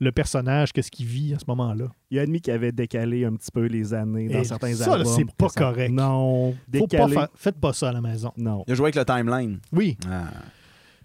le 0.00 0.12
personnage, 0.12 0.72
qu'est-ce 0.72 0.90
qu'il 0.90 1.06
vit 1.06 1.34
à 1.34 1.38
ce 1.38 1.44
moment-là. 1.48 1.86
Il 2.10 2.18
a 2.18 2.22
admis 2.22 2.40
qu'il 2.40 2.52
avait 2.52 2.72
décalé 2.72 3.24
un 3.24 3.34
petit 3.34 3.50
peu 3.52 3.66
les 3.66 3.92
années 3.94 4.28
dans 4.28 4.40
Et 4.40 4.44
certains 4.44 4.74
ça, 4.74 4.94
albums. 4.94 5.12
c'est 5.14 5.24
pour 5.24 5.34
pas 5.34 5.48
ça- 5.48 5.60
correct. 5.60 5.90
Non, 5.92 6.52
Faut 6.52 6.86
pas 6.86 7.06
décalé. 7.06 7.16
faites 7.34 7.56
pas 7.60 7.72
ça 7.72 7.88
à 7.88 7.92
la 7.92 8.00
maison. 8.00 8.30
Non. 8.36 8.64
Il 8.68 8.72
a 8.72 8.74
joué 8.76 8.84
avec 8.92 8.94
le 8.96 9.04
timeline. 9.04 9.58
Oui. 9.72 9.96
Ah. 10.08 10.28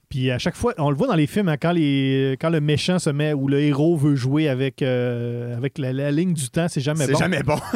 Puis 0.10 0.30
à 0.30 0.38
chaque 0.38 0.56
fois, 0.56 0.74
on 0.78 0.92
le 0.92 0.96
voit 0.96 1.08
dans 1.08 1.16
les 1.16 1.26
films, 1.26 1.50
hein, 1.50 1.58
quand, 1.60 1.72
les, 1.72 2.38
quand 2.40 2.50
le 2.52 2.62
méchant 2.62 3.00
se 3.00 3.10
met, 3.10 3.34
ou 3.34 3.48
le 3.48 3.60
héros 3.62 3.98
veut 3.98 4.16
jouer 4.16 4.48
avec, 4.48 4.84
euh, 4.84 5.58
avec 5.58 5.80
la, 5.80 5.92
la 5.92 6.12
ligne 6.12 6.34
du 6.34 6.50
temps, 6.50 6.68
c'est 6.68 6.82
jamais 6.82 7.06
C'est 7.08 7.14
bon. 7.14 7.20
jamais 7.20 7.42
bon. 7.44 7.56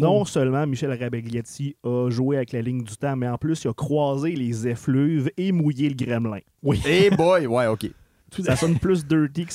Non 0.00 0.24
seulement 0.24 0.66
Michel 0.66 0.92
Rabagliati 1.00 1.76
a 1.84 2.10
joué 2.10 2.36
avec 2.38 2.50
la 2.52 2.60
ligne 2.60 2.82
du 2.82 2.96
temps, 2.96 3.14
mais 3.14 3.28
en 3.28 3.38
plus, 3.38 3.62
il 3.64 3.68
a 3.68 3.72
croisé 3.72 4.32
les 4.32 4.66
effluves 4.66 5.30
et 5.36 5.52
mouillé 5.52 5.88
le 5.88 5.94
gremlin. 5.94 6.40
Eh 6.86 7.10
boy, 7.10 7.46
ouais, 7.46 7.66
OK. 7.68 7.88
Ça 8.44 8.56
sonne 8.56 8.78
plus 8.78 9.04
dirty 9.06 9.46
que 9.46 9.54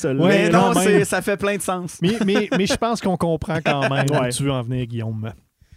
quand 0.51 0.73
non, 0.73 1.03
ça 1.05 1.21
fait 1.21 1.37
plein 1.37 1.57
de 1.57 1.61
sens. 1.61 1.97
Mais, 2.01 2.13
mais, 2.25 2.49
mais 2.57 2.65
je 2.65 2.75
pense 2.75 3.01
qu'on 3.01 3.17
comprend 3.17 3.59
quand 3.65 3.81
même 3.89 4.05
Ouais. 4.11 4.27
où 4.27 4.31
tu 4.31 4.43
veux 4.43 4.51
en 4.51 4.61
venir, 4.61 4.85
Guillaume. 4.85 5.31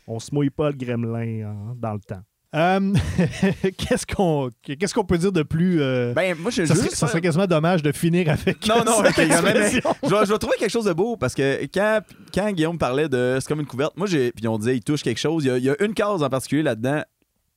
On 0.06 0.18
se 0.18 0.34
mouille 0.34 0.50
pas 0.50 0.70
le 0.70 0.76
gremlin 0.76 1.46
hein, 1.48 1.74
dans 1.76 1.92
le 1.92 2.00
temps. 2.00 2.20
Euh, 2.56 2.94
qu'est-ce 3.76 4.06
qu'on 4.06 4.48
qu'est-ce 4.62 4.94
qu'on 4.94 5.04
peut 5.04 5.18
dire 5.18 5.32
de 5.32 5.42
plus... 5.42 5.82
euh, 5.82 6.14
Ben, 6.14 6.34
moi, 6.38 6.50
je 6.50 6.64
ça, 6.64 6.72
juste 6.72 6.87
serait, 6.87 6.96
ça 6.96 7.06
serait 7.08 7.20
quasiment 7.20 7.46
dommage 7.46 7.82
de 7.82 7.92
finir 7.92 8.30
avec 8.30 8.66
Non, 8.66 8.84
non, 8.87 9.04
cette 9.04 9.18
mais- 9.18 9.26
je, 9.28 9.42
vais, 9.42 10.24
je 10.24 10.32
vais 10.32 10.38
trouver 10.38 10.56
quelque 10.58 10.70
chose 10.70 10.87
de 10.87 10.94
beau 10.94 11.18
parce 11.18 11.34
que 11.34 11.62
quand, 11.66 12.00
quand 12.34 12.50
Guillaume 12.52 12.78
parlait 12.78 13.06
de 13.08 13.37
c'est 13.38 13.48
comme 13.48 13.61
une 13.61 13.66
couverte, 13.66 13.94
moi 13.98 14.06
j'ai 14.06 14.32
puis 14.32 14.48
on 14.48 14.56
disait 14.56 14.76
il 14.76 14.82
touche 14.82 15.02
quelque 15.02 15.20
chose. 15.20 15.44
Il 15.44 15.48
y 15.48 15.50
a, 15.50 15.58
il 15.58 15.64
y 15.64 15.68
a 15.68 15.76
une 15.84 15.92
case 15.92 16.22
en 16.22 16.30
particulier 16.30 16.62
là-dedans. 16.62 17.02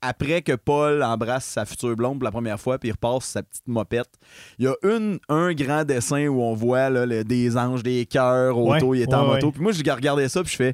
Après 0.01 0.41
que 0.41 0.53
Paul 0.53 1.03
embrasse 1.03 1.45
sa 1.45 1.65
future 1.65 1.95
blonde 1.95 2.17
pour 2.19 2.25
la 2.25 2.31
première 2.31 2.59
fois 2.59 2.79
puis 2.79 2.89
il 2.89 2.91
repasse 2.93 3.25
sa 3.25 3.43
petite 3.43 3.67
mopette, 3.67 4.09
il 4.57 4.65
y 4.65 4.67
a 4.67 4.73
une, 4.83 5.19
un 5.29 5.53
grand 5.53 5.83
dessin 5.83 6.27
où 6.27 6.41
on 6.41 6.53
voit 6.55 6.89
là, 6.89 7.05
le- 7.05 7.23
des 7.23 7.55
anges, 7.57 7.83
des 7.83 8.05
cœurs, 8.05 8.57
auto, 8.57 8.87
Ouais, 8.89 8.97
il 8.99 9.01
est 9.03 9.13
en 9.13 9.27
moto. 9.27 9.47
ouais. 9.47 9.51
Puis 9.53 9.61
moi, 9.61 9.71
je 9.71 9.79
regardais 9.91 10.27
ça 10.29 10.41
puis 10.43 10.51
je 10.51 10.57
fais 10.57 10.73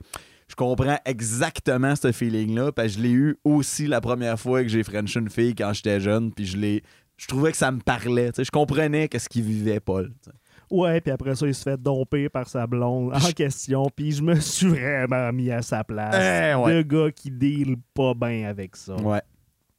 je 0.50 0.56
comprends 0.56 0.98
exactement 1.06 1.94
ce 1.98 2.14
feeling-là 2.14 2.72
parce 2.72 2.88
que 2.88 2.94
je 2.94 3.00
l'ai 3.04 3.12
eu 3.12 3.36
aussi 3.44 3.86
la 3.86 4.00
première 4.00 4.40
fois 4.40 4.64
que 4.64 4.70
j'ai 4.70 4.82
French 4.82 5.14
une 5.16 5.30
fille 5.30 5.54
quand 5.54 5.74
j'étais 5.74 6.00
jeune 6.00 6.32
puis 6.32 6.46
je 6.46 6.56
l'ai 6.56 6.84
je 7.18 7.28
trouvais 7.28 7.52
que 7.52 7.58
ça 7.58 7.72
me 7.72 7.80
parlait. 7.82 8.32
tu 8.32 8.36
sais, 8.38 8.44
Je 8.46 8.52
comprenais 8.52 9.08
qu'est-ce 9.10 9.28
qu'il 9.28 9.44
vivait, 9.44 9.80
Paul. 9.82 10.14
tu 10.24 10.30
sais. 10.30 10.36
Ouais, 10.70 11.00
puis 11.00 11.12
après 11.12 11.34
ça, 11.36 11.48
il 11.48 11.56
se 11.56 11.64
fait 11.64 11.82
domper 11.82 12.28
par 12.30 12.48
sa 12.48 12.68
blonde 12.68 13.14
en 13.16 13.32
question, 13.32 13.90
puis 13.96 14.12
je 14.12 14.22
me 14.22 14.36
suis 14.40 14.68
vraiment 14.68 15.32
mis 15.32 15.50
à 15.50 15.62
sa 15.62 15.84
place. 15.84 16.14
Eh, 16.16 16.56
ouais. 16.56 16.74
Le 16.74 16.84
gars 16.84 17.12
qui 17.12 17.32
deal 17.32 17.78
pas 17.94 18.14
bien 18.14 18.50
avec 18.50 18.76
ça. 18.76 18.96
Ouais. 18.96 19.22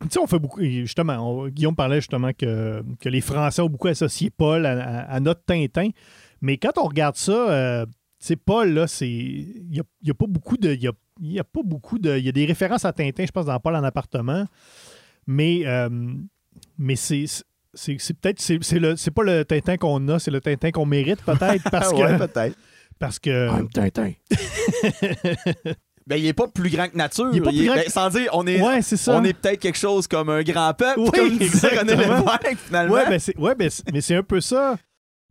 Tu 0.03 0.09
sais, 0.11 0.19
on 0.21 0.27
fait 0.27 0.39
beaucoup. 0.39 0.63
Justement, 0.63 1.15
on- 1.19 1.49
Guillaume 1.49 1.75
parlait 1.75 2.01
justement 2.01 2.31
que, 2.33 2.83
que 3.01 3.09
les 3.09 3.21
Français 3.21 3.61
ont 3.63 3.69
beaucoup 3.69 3.89
associé 3.89 4.31
Paul 4.31 4.65
à, 4.65 4.71
à- 4.81 5.01
à 5.15 5.21
notre 5.21 5.45
Tintin. 5.45 5.91
Mais 6.41 6.57
quand 6.57 6.79
on 6.79 6.85
regarde 6.85 7.17
ça, 7.17 7.33
euh, 7.51 7.85
tu 7.85 7.93
sais, 8.21 8.37
Paul, 8.37 8.71
là, 8.71 8.87
c'est. 8.87 9.09
Il 9.09 9.67
n'y 9.71 9.81
a, 9.81 9.83
y 10.03 10.11
a 10.11 10.15
pas 10.15 10.27
beaucoup 10.29 10.57
de. 10.57 10.73
Il 10.73 10.83
y 10.83 10.87
a, 10.89 10.93
il 11.21 11.33
y 11.33 11.41
a 11.41 11.45
pas 11.45 11.63
beaucoup 11.65 11.99
de. 11.99 12.17
Il 12.17 12.25
y 12.25 12.29
a 12.29 12.33
des 12.33 12.47
références 12.47 12.85
à 12.85 12.93
Tintin, 12.93 13.27
je 13.27 13.33
pense, 13.33 13.47
dans 13.47 13.59
Paul 13.59 13.75
en 13.75 13.83
appartement. 13.83 14.47
Mais, 15.27 15.63
euh, 15.67 15.89
mais 16.79 16.97
c'est. 16.97 17.25
C'est 17.75 17.97
peut-être. 18.21 18.41
C'est 18.41 18.59
c'est 18.63 18.79
le- 18.79 18.97
c'est 18.97 19.11
pas 19.11 19.23
le 19.23 19.45
Tintin 19.45 19.77
qu'on 19.77 20.07
a, 20.09 20.19
c'est 20.19 20.31
le 20.31 20.41
Tintin 20.41 20.71
qu'on 20.71 20.87
mérite, 20.87 21.23
peut-être, 21.23 21.63
parce 21.71 21.91
que. 21.93 21.97
ouais, 21.97 22.17
peut-être. 22.19 22.57
parce 22.99 23.19
que 23.19 23.49
Tintin. 23.73 24.13
Ben, 26.07 26.17
il 26.17 26.25
est 26.25 26.33
pas 26.33 26.49
plus 26.49 26.71
grand 26.71 26.89
que 26.89 26.97
nature. 26.97 27.29
Il 27.35 27.37
est 27.37 27.41
pas 27.43 27.51
plus 27.51 27.67
grand 27.67 27.75
ben, 27.75 27.85
que- 27.85 27.93
Sans 27.93 28.09
dire, 28.09 28.31
on 28.33 28.47
est, 28.47 28.63
ouais, 28.63 28.81
c'est 28.81 28.97
ça. 28.97 29.19
on 29.21 29.25
est 29.25 29.35
peut-être 29.35 29.61
quelque 29.61 29.77
chose 29.77 30.07
comme 30.07 30.31
un 30.31 30.43
grand 30.43 30.73
peuple, 30.73 31.01
Oui, 31.01 31.11
comme 31.15 31.37
disait 31.37 31.69
René 31.79 31.93
exactement. 31.93 32.25
Lévesque, 32.43 32.59
finalement. 32.65 32.95
Ouais, 32.95 33.09
ben 33.11 33.19
c'est, 33.19 33.37
ouais, 33.39 33.55
ben 33.55 33.71
mais 33.93 34.01
c'est 34.01 34.15
un 34.15 34.23
peu 34.23 34.41
ça. 34.41 34.79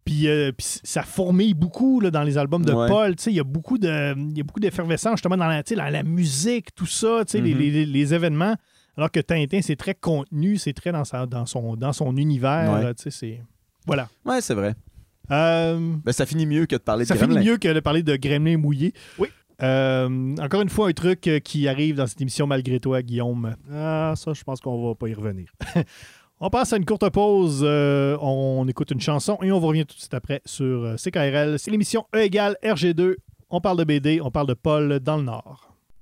Puis, 0.05 0.27
euh, 0.27 0.51
puis 0.55 0.67
ça 0.83 1.01
fourmille 1.01 1.55
beaucoup 1.55 1.99
là, 1.99 2.11
dans 2.11 2.21
les 2.21 2.37
albums 2.37 2.63
de 2.63 2.71
Ouais. 2.73 2.87
Paul. 2.87 3.15
Tu 3.15 3.23
sais, 3.23 3.31
Il 3.31 3.37
y 3.37 3.39
a 3.39 3.43
beaucoup 3.43 3.79
de, 3.79 4.13
il 4.29 4.37
y 4.37 4.41
a 4.41 4.43
beaucoup 4.43 4.59
d'effervescence 4.59 5.13
justement 5.13 5.35
dans 5.35 5.47
la, 5.47 5.63
dans 5.63 5.89
la 5.91 6.03
musique, 6.03 6.67
tout 6.75 6.85
ça, 6.85 7.23
tu 7.25 7.31
sais, 7.31 7.41
les- 7.41 7.55
Mhm. 7.55 7.59
les, 7.59 7.71
les- 7.71 7.85
les 7.87 8.13
événements. 8.13 8.55
Alors 8.97 9.11
que 9.11 9.19
Tintin, 9.19 9.61
c'est 9.61 9.75
très 9.75 9.93
contenu, 9.93 10.57
c'est 10.57 10.73
très 10.73 10.91
dans, 10.91 11.05
sa, 11.05 11.25
dans, 11.25 11.45
son, 11.45 11.75
dans 11.75 11.93
son 11.93 12.17
univers. 12.17 12.73
Ouais. 12.73 12.83
là, 12.83 12.93
tu 12.93 13.03
sais, 13.03 13.11
c'est... 13.11 13.41
Voilà. 13.85 14.09
Ouais, 14.25 14.41
c'est 14.41 14.55
vrai. 14.55 14.75
Euh, 15.31 15.93
Ben, 16.03 16.11
ça 16.11 16.25
finit 16.25 16.45
mieux 16.45 16.65
que 16.65 16.75
de 16.75 16.81
parler 16.81 17.05
ça 17.05 17.13
de 17.13 17.19
finit 17.19 17.35
Gremlin. 17.35 17.51
mieux 17.51 17.57
que 17.57 17.73
de 17.73 17.79
parler 17.79 18.01
de 18.03 18.15
Gremlin 18.15 18.57
mouillé. 18.57 18.93
Oui. 19.19 19.27
Euh, 19.61 20.35
encore 20.41 20.61
une 20.61 20.69
fois, 20.69 20.87
un 20.89 20.93
truc 20.93 21.27
euh, 21.27 21.39
qui 21.39 21.67
arrive 21.67 21.95
dans 21.95 22.05
cette 22.07 22.21
émission 22.21 22.47
malgré 22.47 22.79
toi, 22.79 23.01
Guillaume. 23.01 23.55
Ah, 23.71 24.13
ça, 24.15 24.33
je 24.33 24.43
pense 24.43 24.61
qu'on 24.61 24.87
va 24.87 24.95
pas 24.95 25.07
y 25.09 25.13
revenir. 25.13 25.51
On 26.39 26.51
passe 26.51 26.71
à 26.71 26.77
une 26.77 26.85
courte 26.85 27.09
pause, 27.09 27.61
euh, 27.63 28.15
on 28.21 28.67
écoute 28.67 28.91
une 28.91 29.01
chanson 29.01 29.39
et 29.41 29.51
on 29.51 29.59
vous 29.59 29.65
revient 29.65 29.87
tout 29.87 29.95
de 29.95 29.99
suite 29.99 30.13
après 30.13 30.39
sur 30.45 30.93
CKRL. 30.95 31.57
C'est 31.57 31.71
l'émission 31.71 32.05
E 32.15 32.19
égale 32.19 32.57
RG2. 32.63 33.15
On 33.49 33.59
parle 33.59 33.79
de 33.79 33.83
BD, 33.83 34.21
on 34.21 34.29
parle 34.29 34.45
de 34.45 34.53
Paul 34.53 34.99
dans 34.99 35.17
le 35.17 35.23
Nord. 35.23 35.66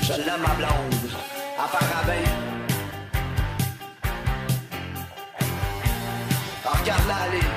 Je 0.00 0.18
l'aime 0.18 0.40
ma 0.42 0.54
blonde, 0.54 1.10
à 1.58 1.68
parabén. 1.68 2.24
Ah, 6.64 6.70
Regarde-la 6.80 7.14
aller. 7.14 7.51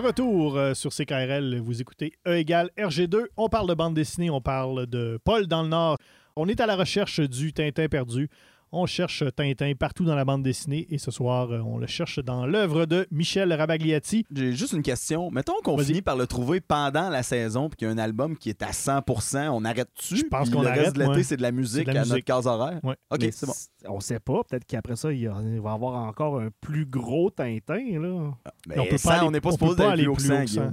Retour 0.00 0.56
euh, 0.56 0.74
sur 0.74 0.90
CKRL, 0.90 1.60
vous 1.60 1.80
écoutez 1.80 2.12
E 2.26 2.36
égale 2.36 2.70
RG2. 2.78 3.26
On 3.36 3.48
parle 3.48 3.68
de 3.68 3.74
bande 3.74 3.94
dessinée, 3.94 4.30
on 4.30 4.40
parle 4.40 4.86
de 4.86 5.18
Paul 5.24 5.46
dans 5.46 5.62
le 5.62 5.68
Nord. 5.68 5.96
On 6.36 6.48
est 6.48 6.60
à 6.60 6.66
la 6.66 6.76
recherche 6.76 7.20
du 7.20 7.52
Tintin 7.52 7.88
perdu. 7.88 8.28
On 8.72 8.86
cherche 8.86 9.24
Tintin 9.34 9.72
partout 9.76 10.04
dans 10.04 10.14
la 10.14 10.24
bande 10.24 10.44
dessinée 10.44 10.86
et 10.90 10.98
ce 10.98 11.10
soir, 11.10 11.50
euh, 11.50 11.58
on 11.58 11.76
le 11.78 11.88
cherche 11.88 12.20
dans 12.20 12.46
l'œuvre 12.46 12.86
de 12.86 13.04
Michel 13.10 13.52
Rabagliati. 13.52 14.24
J'ai 14.32 14.52
juste 14.52 14.74
une 14.74 14.82
question. 14.82 15.28
Mettons 15.32 15.60
qu'on 15.64 15.76
finit 15.78 16.02
par 16.02 16.16
le 16.16 16.28
trouver 16.28 16.60
pendant 16.60 17.08
la 17.10 17.24
saison 17.24 17.68
puis 17.68 17.78
qu'il 17.78 17.88
y 17.88 17.90
a 17.90 17.94
un 17.94 17.98
album 17.98 18.36
qui 18.36 18.48
est 18.48 18.62
à 18.62 18.70
100%, 18.70 19.48
on 19.48 19.64
arrête-tu? 19.64 20.18
Je 20.18 20.24
pense 20.24 20.50
qu'on 20.50 20.62
le 20.62 20.68
arrête, 20.68 20.84
reste 20.84 20.96
de 20.96 21.02
l'été, 21.02 21.24
c'est 21.24 21.36
de 21.36 21.42
la 21.42 21.50
musique 21.50 21.88
à 21.88 21.94
notre 21.94 22.18
case 22.20 22.46
horaire. 22.46 22.78
Ouais. 22.84 22.94
OK, 23.10 23.26
c'est 23.32 23.46
bon. 23.46 23.52
On 23.88 23.98
sait 23.98 24.20
pas. 24.20 24.42
Peut-être 24.48 24.64
qu'après 24.64 24.94
ça, 24.94 25.12
il 25.12 25.28
va 25.28 25.42
y 25.42 25.56
avoir 25.56 25.94
encore 26.06 26.38
un 26.38 26.50
plus 26.60 26.86
gros 26.86 27.28
Tintin. 27.30 27.98
Là. 28.00 28.30
Mais 28.68 28.78
on 28.78 28.86
peut 28.86 28.98
ça, 28.98 29.08
pas 29.08 29.16
aller, 29.16 29.26
on 29.26 29.30
n'est 29.32 29.40
pas 29.40 29.50
supposé 29.50 29.76
pas 29.76 29.90
aller 29.90 30.04
plus 30.04 30.10
haut 30.12 30.14
que. 30.14 30.70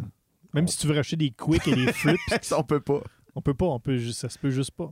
Même 0.53 0.67
si 0.67 0.77
tu 0.77 0.85
veux 0.85 0.93
racheter 0.95 1.15
des 1.15 1.31
quicks 1.31 1.67
et 1.67 1.75
des 1.75 1.91
flips, 1.93 2.19
Ça, 2.43 2.59
on 2.59 2.63
peut 2.63 2.79
pas. 2.79 3.01
on 3.33 3.41
peut 3.41 3.55
pas, 3.55 3.65
on 3.65 3.79
peut, 3.79 3.99
ça 4.11 4.29
se 4.29 4.37
peut 4.37 4.51
juste 4.51 4.71
pas. 4.71 4.91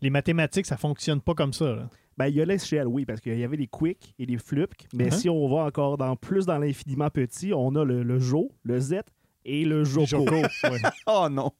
Les 0.00 0.10
mathématiques, 0.10 0.66
ça 0.66 0.76
fonctionne 0.76 1.20
pas 1.20 1.34
comme 1.34 1.52
ça. 1.52 1.66
là. 1.74 1.88
Ben, 2.16 2.26
il 2.28 2.34
y 2.36 2.40
a 2.40 2.44
l'échelle, 2.44 2.86
oui, 2.86 3.04
parce 3.04 3.20
qu'il 3.20 3.38
y 3.38 3.44
avait 3.44 3.56
des 3.56 3.66
quicks 3.68 4.14
et 4.18 4.26
des 4.26 4.38
flups. 4.38 4.72
Mais 4.94 5.06
Mhm. 5.06 5.10
si 5.10 5.28
on 5.28 5.48
va 5.48 5.64
encore 5.64 5.96
dans 5.98 6.14
plus 6.16 6.46
dans 6.46 6.58
l'infiniment 6.58 7.10
petit, 7.10 7.52
on 7.54 7.74
a 7.74 7.84
le, 7.84 8.02
le 8.02 8.18
Jo, 8.18 8.50
le 8.62 8.78
Z 8.78 8.96
et 9.44 9.64
le 9.64 9.84
Joko. 9.84 10.06
Joko, 10.06 10.30
ouais. 10.70 10.80
Oh 11.06 11.28
non! 11.30 11.50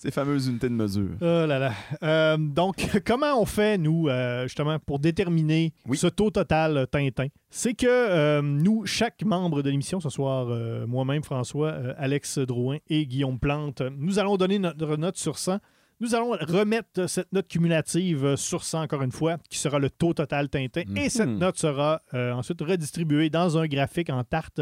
Ces 0.00 0.10
fameuses 0.10 0.48
unités 0.48 0.70
de 0.70 0.74
mesure. 0.74 1.10
Oh 1.20 1.24
là 1.46 1.58
là. 1.58 1.72
Euh, 2.02 2.38
donc, 2.38 2.76
comment 3.04 3.38
on 3.38 3.44
fait, 3.44 3.76
nous, 3.76 4.08
euh, 4.08 4.44
justement, 4.44 4.78
pour 4.78 4.98
déterminer 4.98 5.74
Oui. 5.86 5.98
ce 5.98 6.06
taux 6.06 6.30
total 6.30 6.78
euh, 6.78 6.86
Tintin? 6.86 7.26
C'est 7.50 7.74
que 7.74 8.40
nous, 8.40 8.86
chaque 8.86 9.22
membre 9.22 9.62
de 9.62 9.68
l'émission, 9.68 10.00
ce 10.00 10.08
soir, 10.08 10.46
moi-même, 10.88 11.22
François, 11.22 11.72
Alex 11.98 12.38
Drouin 12.38 12.78
et 12.88 13.06
Guillaume 13.06 13.38
Plante, 13.38 13.82
nous 13.98 14.18
allons 14.18 14.36
donner 14.38 14.58
notre 14.58 14.96
note 14.96 15.16
sur 15.18 15.36
100. 15.38 15.58
Nous 16.00 16.14
allons 16.14 16.30
remettre 16.32 17.08
cette 17.08 17.32
note 17.32 17.48
cumulative 17.48 18.24
euh, 18.24 18.36
sur 18.36 18.64
100, 18.64 18.82
encore 18.82 19.02
une 19.02 19.12
fois, 19.12 19.38
qui 19.48 19.56
sera 19.58 19.78
le 19.78 19.88
taux 19.88 20.12
total 20.12 20.48
Tintin. 20.50 20.82
Et 20.94 21.04
Mhm. 21.04 21.08
cette 21.08 21.28
note 21.28 21.58
sera 21.58 22.02
euh, 22.14 22.32
ensuite 22.32 22.60
redistribuée 22.60 23.30
dans 23.30 23.56
un 23.56 23.66
graphique 23.66 24.10
en 24.10 24.22
tarte. 24.22 24.60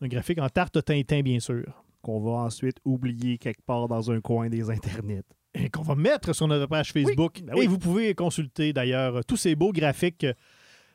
Un 0.00 0.06
graphique 0.08 0.38
en 0.40 0.48
tarte 0.48 0.84
Tintin, 0.84 1.22
bien 1.22 1.40
sûr. 1.40 1.64
Qu'on 2.02 2.20
va 2.20 2.30
ensuite 2.42 2.76
oublier 2.84 3.36
quelque 3.36 3.62
part 3.66 3.88
dans 3.88 4.10
un 4.10 4.20
coin 4.20 4.48
des 4.48 4.70
internets. 4.70 5.22
et 5.52 5.68
qu'on 5.68 5.82
va 5.82 5.96
mettre 5.96 6.32
sur 6.32 6.46
notre 6.46 6.66
page 6.66 6.92
Facebook. 6.92 7.40
ben 7.42 7.54
oui. 7.56 7.64
Et 7.64 7.66
vous 7.66 7.78
pouvez 7.78 8.14
consulter 8.14 8.72
d'ailleurs 8.72 9.24
tous 9.24 9.36
ces 9.36 9.56
beaux 9.56 9.72
graphiques. 9.72 10.24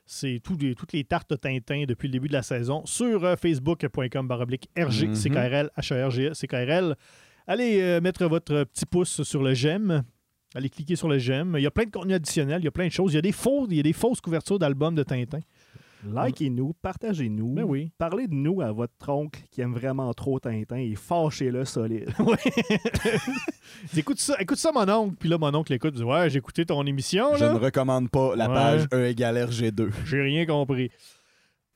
C'est 0.06 0.40
les- 0.60 0.76
toutes 0.76 0.94
les 0.94 1.04
tartes 1.04 1.38
Tintin 1.42 1.84
depuis 1.86 2.08
le 2.08 2.14
début 2.14 2.30
de 2.30 2.34
la 2.34 2.44
saison 2.44 2.86
sur 2.86 3.26
euh, 3.26 3.36
facebook.com 3.36 4.26
baroblique 4.28 4.70
RG. 4.78 5.14
CKRL, 5.14 5.70
HRG, 5.78 6.34
CKRL. 6.34 6.96
Allez 7.48 7.80
euh, 7.82 8.02
mettre 8.02 8.26
votre 8.26 8.64
petit 8.64 8.86
pouce 8.86 9.24
sur 9.24 9.44
le 9.44 9.54
j'aime. 9.54 10.04
Allez 10.56 10.70
cliquer 10.70 10.96
sur 10.96 11.08
le 11.10 11.20
j'aime. 11.20 11.56
Il 11.58 11.64
y 11.64 11.68
a 11.68 11.72
plein 11.72 11.86
de 11.86 11.92
contenu 11.92 12.14
additionnel, 12.14 12.62
il 12.62 12.66
y 12.66 12.68
a 12.68 12.72
plein 12.72 12.88
de 12.88 12.92
choses. 12.92 13.12
Il 13.14 13.16
y 13.16 13.20
a 13.20 13.22
des, 13.22 13.32
faux, 13.32 13.68
il 13.70 13.76
y 13.78 13.80
a 13.80 13.84
des 13.84 13.94
fausses 13.94 14.22
couvertures 14.22 14.58
d'albums 14.58 14.96
de 14.96 15.04
Tintin. 15.04 15.40
Likez-nous, 16.08 16.74
partagez-nous. 16.82 17.54
Ben 17.54 17.64
oui. 17.64 17.92
Parlez 17.98 18.28
de 18.28 18.34
nous 18.36 18.62
à 18.62 18.72
votre 18.72 19.10
oncle 19.10 19.42
qui 19.52 19.62
aime 19.62 19.74
vraiment 19.74 20.14
trop 20.14 20.40
Tintin 20.40 20.78
et 20.78 20.94
fâchez-le 20.96 21.66
solide. 21.66 22.10
écoute 23.98 24.20
ça, 24.20 24.36
écoute 24.40 24.58
ça, 24.58 24.72
mon 24.72 24.88
oncle. 24.90 25.16
Puis 25.20 25.30
là, 25.30 25.38
mon 25.38 25.54
oncle 25.54 25.74
écoute, 25.74 25.94
dit 25.96 26.04
Ouais, 26.04 26.30
j'ai 26.30 26.38
écouté 26.38 26.66
ton 26.66 26.86
émission. 26.86 27.36
Je 27.36 27.46
ne 27.46 27.58
recommande 27.58 28.10
pas 28.10 28.36
la 28.36 28.48
Ouais. 28.48 28.54
page 28.54 28.86
E 28.94 29.08
égale 29.08 29.38
RG2. 29.50 29.90
J'ai 30.06 30.22
rien 30.22 30.46
compris. 30.46 30.90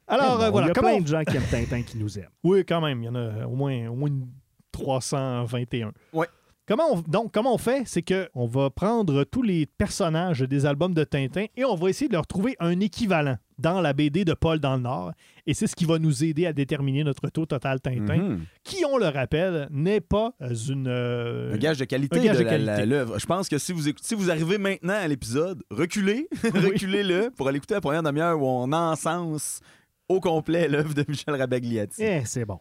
Alors, 0.07 0.39
Mais 0.39 0.45
euh, 0.45 0.49
voilà. 0.49 0.67
Il 0.67 0.70
y 0.70 0.72
a 0.72 0.74
comment 0.74 0.88
plein 0.89 0.97
on- 0.97 1.01
de 1.01 1.07
gens 1.07 1.24
qui 1.24 1.38
aiment 1.38 1.43
Tintin 1.49 1.82
qui 1.84 1.97
nous 1.97 2.17
aiment. 2.17 2.30
Oui, 2.43 2.63
quand 2.65 2.82
même. 2.82 3.01
Il 3.03 3.05
y 3.05 3.09
en 3.09 3.15
a 3.15 3.45
au 3.45 3.55
moins, 3.55 3.88
au 3.88 3.95
moins 3.95 4.09
une 4.09 4.28
321. 4.72 5.91
Ouais. 6.13 6.28
Comment 6.67 6.84
on, 6.93 7.01
donc, 7.01 7.32
comment 7.34 7.55
on 7.55 7.57
fait? 7.57 7.82
C'est 7.88 8.03
qu'on 8.03 8.45
va 8.45 8.70
prendre 8.70 9.24
tous 9.24 9.41
les 9.41 9.65
personnages 9.65 10.41
des 10.41 10.67
albums 10.67 10.93
de 10.93 11.03
Tintin 11.03 11.45
et 11.57 11.65
on 11.65 11.74
va 11.74 11.89
essayer 11.89 12.07
de 12.07 12.13
leur 12.13 12.28
trouver 12.28 12.55
un 12.59 12.80
équivalent 12.80 13.38
dans 13.57 13.82
la 13.82 13.91
BD 13.91 14.24
de 14.24 14.36
Paul 14.36 14.59
dans 14.59 14.76
le 14.76 14.84
Nord. 14.84 15.13
Et 15.47 15.55
c'est 15.55 15.65
ce 15.65 15.76
qui 15.76 15.86
va 15.86 15.97
nous 15.97 16.24
aider 16.24 16.45
à 16.45 16.53
déterminer 16.53 17.03
notre 17.03 17.28
taux 17.30 17.47
total 17.47 17.82
Tintin, 17.82 18.17
Mhm. 18.17 18.41
qui, 18.63 18.86
on 18.86 18.99
le 18.99 19.07
rappelle, 19.07 19.67
n'est 19.72 19.99
pas 19.99 20.34
euh, 20.43 20.53
une... 20.53 20.86
euh, 20.88 21.55
Un 21.55 21.57
gage 21.57 21.80
de 21.80 21.86
qualité 21.86 22.22
gage 22.22 22.38
de 22.38 22.84
l'œuvre. 22.84 23.17
Je 23.17 23.26
pense 23.26 23.49
que 23.49 23.57
si 23.57 23.74
vous, 23.74 23.88
écoutez- 23.89 24.05
si 24.07 24.13
vous 24.13 24.30
arrivez 24.30 24.59
maintenant 24.59 24.93
à 24.93 25.07
l'épisode, 25.07 25.63
reculez, 25.72 26.28
reculez-le 26.43 27.32
pour 27.32 27.47
aller 27.47 27.57
écouter 27.57 27.74
la 27.74 27.82
première 27.82 28.03
demi-heure 28.03 28.39
où 28.39 28.45
on 28.45 28.72
encense 28.74 29.59
au 30.07 30.20
complet 30.20 30.67
l'œuvre 30.67 30.93
de 30.93 31.03
Michel 31.07 31.34
Rabagliati. 31.34 32.03
Eh, 32.03 32.22
c'est 32.26 32.45
bon. 32.45 32.59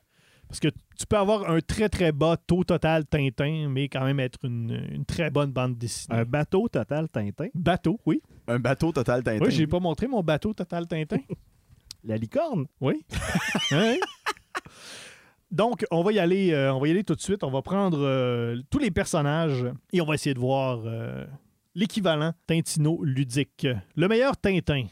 Parce 0.49 0.61
que 0.61 0.69
tu 0.69 1.07
peux 1.07 1.17
avoir 1.19 1.51
un 1.51 1.61
très, 1.61 1.89
très 1.89 2.11
bas 2.11 2.37
taux 2.37 2.65
total 2.65 3.05
Tintin, 3.05 3.69
mais 3.69 3.89
quand 3.89 4.05
même 4.05 4.19
être 4.19 4.39
une, 4.45 4.89
une 4.93 5.05
très 5.05 5.31
bonne 5.31 5.53
bande 5.53 5.77
dessinée. 5.77 6.17
Un 6.19 6.25
bateau 6.25 6.69
total 6.69 7.09
Tintin? 7.09 7.49
bateau, 7.55 8.01
oui. 8.07 8.23
Un 8.47 8.59
bateau 8.59 8.91
total 8.93 9.23
Tintin. 9.23 9.45
Oui, 9.45 9.51
j'ai 9.51 9.67
pas 9.67 9.79
montré 9.81 10.07
mon 10.07 10.23
bateau 10.23 10.55
total 10.55 10.87
Tintin. 10.87 11.19
La 12.05 12.17
licorne? 12.17 12.67
Oui. 12.81 13.05
Hein? 13.73 13.97
Donc, 15.51 15.85
on 15.91 16.03
va 16.03 16.13
y 16.13 16.19
aller, 16.19 16.53
euh, 16.53 16.73
on 16.75 16.79
va 16.81 16.89
y 16.89 16.91
aller 16.91 17.05
tout 17.05 17.15
de 17.15 17.21
suite. 17.21 17.43
On 17.43 17.51
va 17.51 17.63
prendre 17.63 17.99
euh, 18.01 18.61
tous 18.71 18.79
les 18.79 18.91
personnages 18.91 19.65
et 19.93 20.01
on 20.01 20.07
va 20.07 20.15
essayer 20.15 20.35
de 20.35 20.39
voir 20.39 20.81
euh, 20.85 21.25
l'équivalent 21.75 22.33
Tintino 22.47 23.03
ludique. 23.03 23.67
Le 23.97 24.09
meilleur 24.09 24.37
Tintin. 24.37 24.85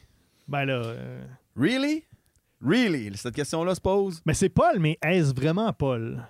Ben 0.48 0.64
là, 0.64 0.74
euh, 0.74 1.24
Really? 1.56 2.04
Really? 2.66 3.16
Cette 3.16 3.34
question-là 3.34 3.74
se 3.74 3.80
pose? 3.80 4.20
mais 4.26 4.34
c'est 4.34 4.48
Paul, 4.48 4.78
mais 4.78 4.98
est-ce 5.02 5.34
vraiment 5.34 5.72
Paul? 5.72 6.22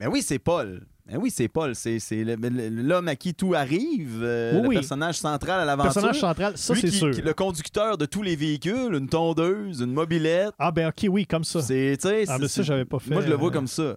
Ben 0.00 0.08
oui, 0.08 0.20
c'est 0.22 0.38
Paul. 0.38 0.86
Ben 1.06 1.18
oui, 1.18 1.30
c'est 1.30 1.46
Paul. 1.48 1.74
C'est 1.76 2.00
l'homme 2.24 3.06
à 3.08 3.14
qui 3.14 3.32
tout 3.32 3.54
arrive, 3.54 4.18
euh, 4.22 4.60
Oui, 4.60 4.74
le 4.74 4.80
personnage 4.80 5.18
central 5.18 5.60
à 5.60 5.64
l'aventure. 5.64 5.92
Personnage 5.94 6.18
central, 6.20 6.58
ça 6.58 6.74
c'est 6.74 6.90
sûr. 6.90 7.12
qui- 7.12 7.22
le 7.22 7.32
conducteur 7.32 7.96
de 7.96 8.06
tous 8.06 8.22
les 8.22 8.34
véhicules, 8.34 8.92
une 8.92 9.08
tondeuse, 9.08 9.80
une 9.80 9.92
mobilette. 9.92 10.50
Ah 10.58 10.72
ben 10.72 10.88
ok, 10.88 11.06
oui, 11.08 11.24
comme 11.24 11.44
ça. 11.44 11.62
C'est, 11.62 11.96
Ah 12.28 12.38
ben 12.38 12.48
ça, 12.48 12.62
j'avais 12.62 12.84
pas 12.84 12.98
fait. 12.98 13.12
Moi, 13.14 13.22
je 13.22 13.28
le 13.28 13.36
vois 13.36 13.50
euh, 13.50 13.52
comme 13.52 13.68
ça. 13.68 13.96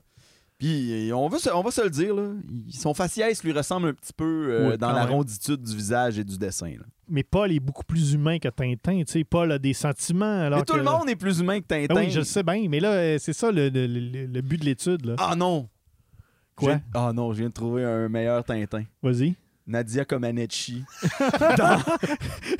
Puis, 0.59 1.09
on 1.13 1.29
va, 1.29 1.39
se, 1.39 1.49
on 1.49 1.61
va 1.63 1.71
se 1.71 1.81
le 1.81 1.89
dire, 1.89 2.13
là. 2.13 2.31
son 2.69 2.93
faciès 2.93 3.41
lui 3.45 3.53
ressemble 3.53 3.87
un 3.87 3.93
petit 3.93 4.11
peu 4.13 4.47
euh, 4.51 4.69
Oui, 4.71 4.77
dans 4.77 4.91
la 4.91 5.05
même. 5.05 5.13
ronditude 5.13 5.61
du 5.61 5.73
visage 5.75 6.19
et 6.19 6.23
du 6.25 6.37
dessin. 6.37 6.71
là. 6.71 6.83
Mais 7.07 7.23
Paul 7.23 7.51
est 7.53 7.61
beaucoup 7.61 7.85
plus 7.85 8.11
humain 8.13 8.37
que 8.39 8.49
Tintin. 8.49 8.99
Tu 9.05 9.11
sais, 9.13 9.23
Paul 9.23 9.51
a 9.53 9.57
des 9.57 9.73
sentiments. 9.73 10.41
Alors 10.41 10.59
Mais 10.59 10.65
tout 10.65 10.73
que- 10.73 10.77
le 10.79 10.83
monde 10.83 11.09
est 11.09 11.15
plus 11.15 11.39
humain 11.39 11.59
que 11.61 11.65
Ah 11.69 11.87
Tintin. 11.87 11.95
oui, 12.01 12.11
je 12.11 12.19
le 12.19 12.25
sais 12.25 12.43
bien, 12.43 12.67
mais 12.69 12.79
là, 12.81 12.91
euh, 12.91 13.17
c'est 13.19 13.31
ça 13.33 13.51
le, 13.51 13.69
le- 13.69 13.87
le- 13.87 14.25
le 14.27 14.41
but 14.41 14.59
de 14.59 14.65
l'étude. 14.65 15.05
là. 15.05 15.15
Ah 15.17 15.33
non! 15.35 15.67
Quoi? 16.55 16.81
Ah 16.93 17.11
non, 17.13 17.31
je 17.31 17.39
viens 17.39 17.47
de 17.47 17.53
trouver 17.53 17.85
un 17.85 18.09
meilleur 18.09 18.43
Tintin. 18.43 18.83
Vas-y. 19.01 19.33
Nadia 19.65 20.03
Comaneci. 20.03 20.83
dans 21.57 21.79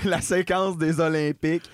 la 0.06 0.22
séquence 0.22 0.78
des 0.78 1.00
Olympiques. 1.02 1.70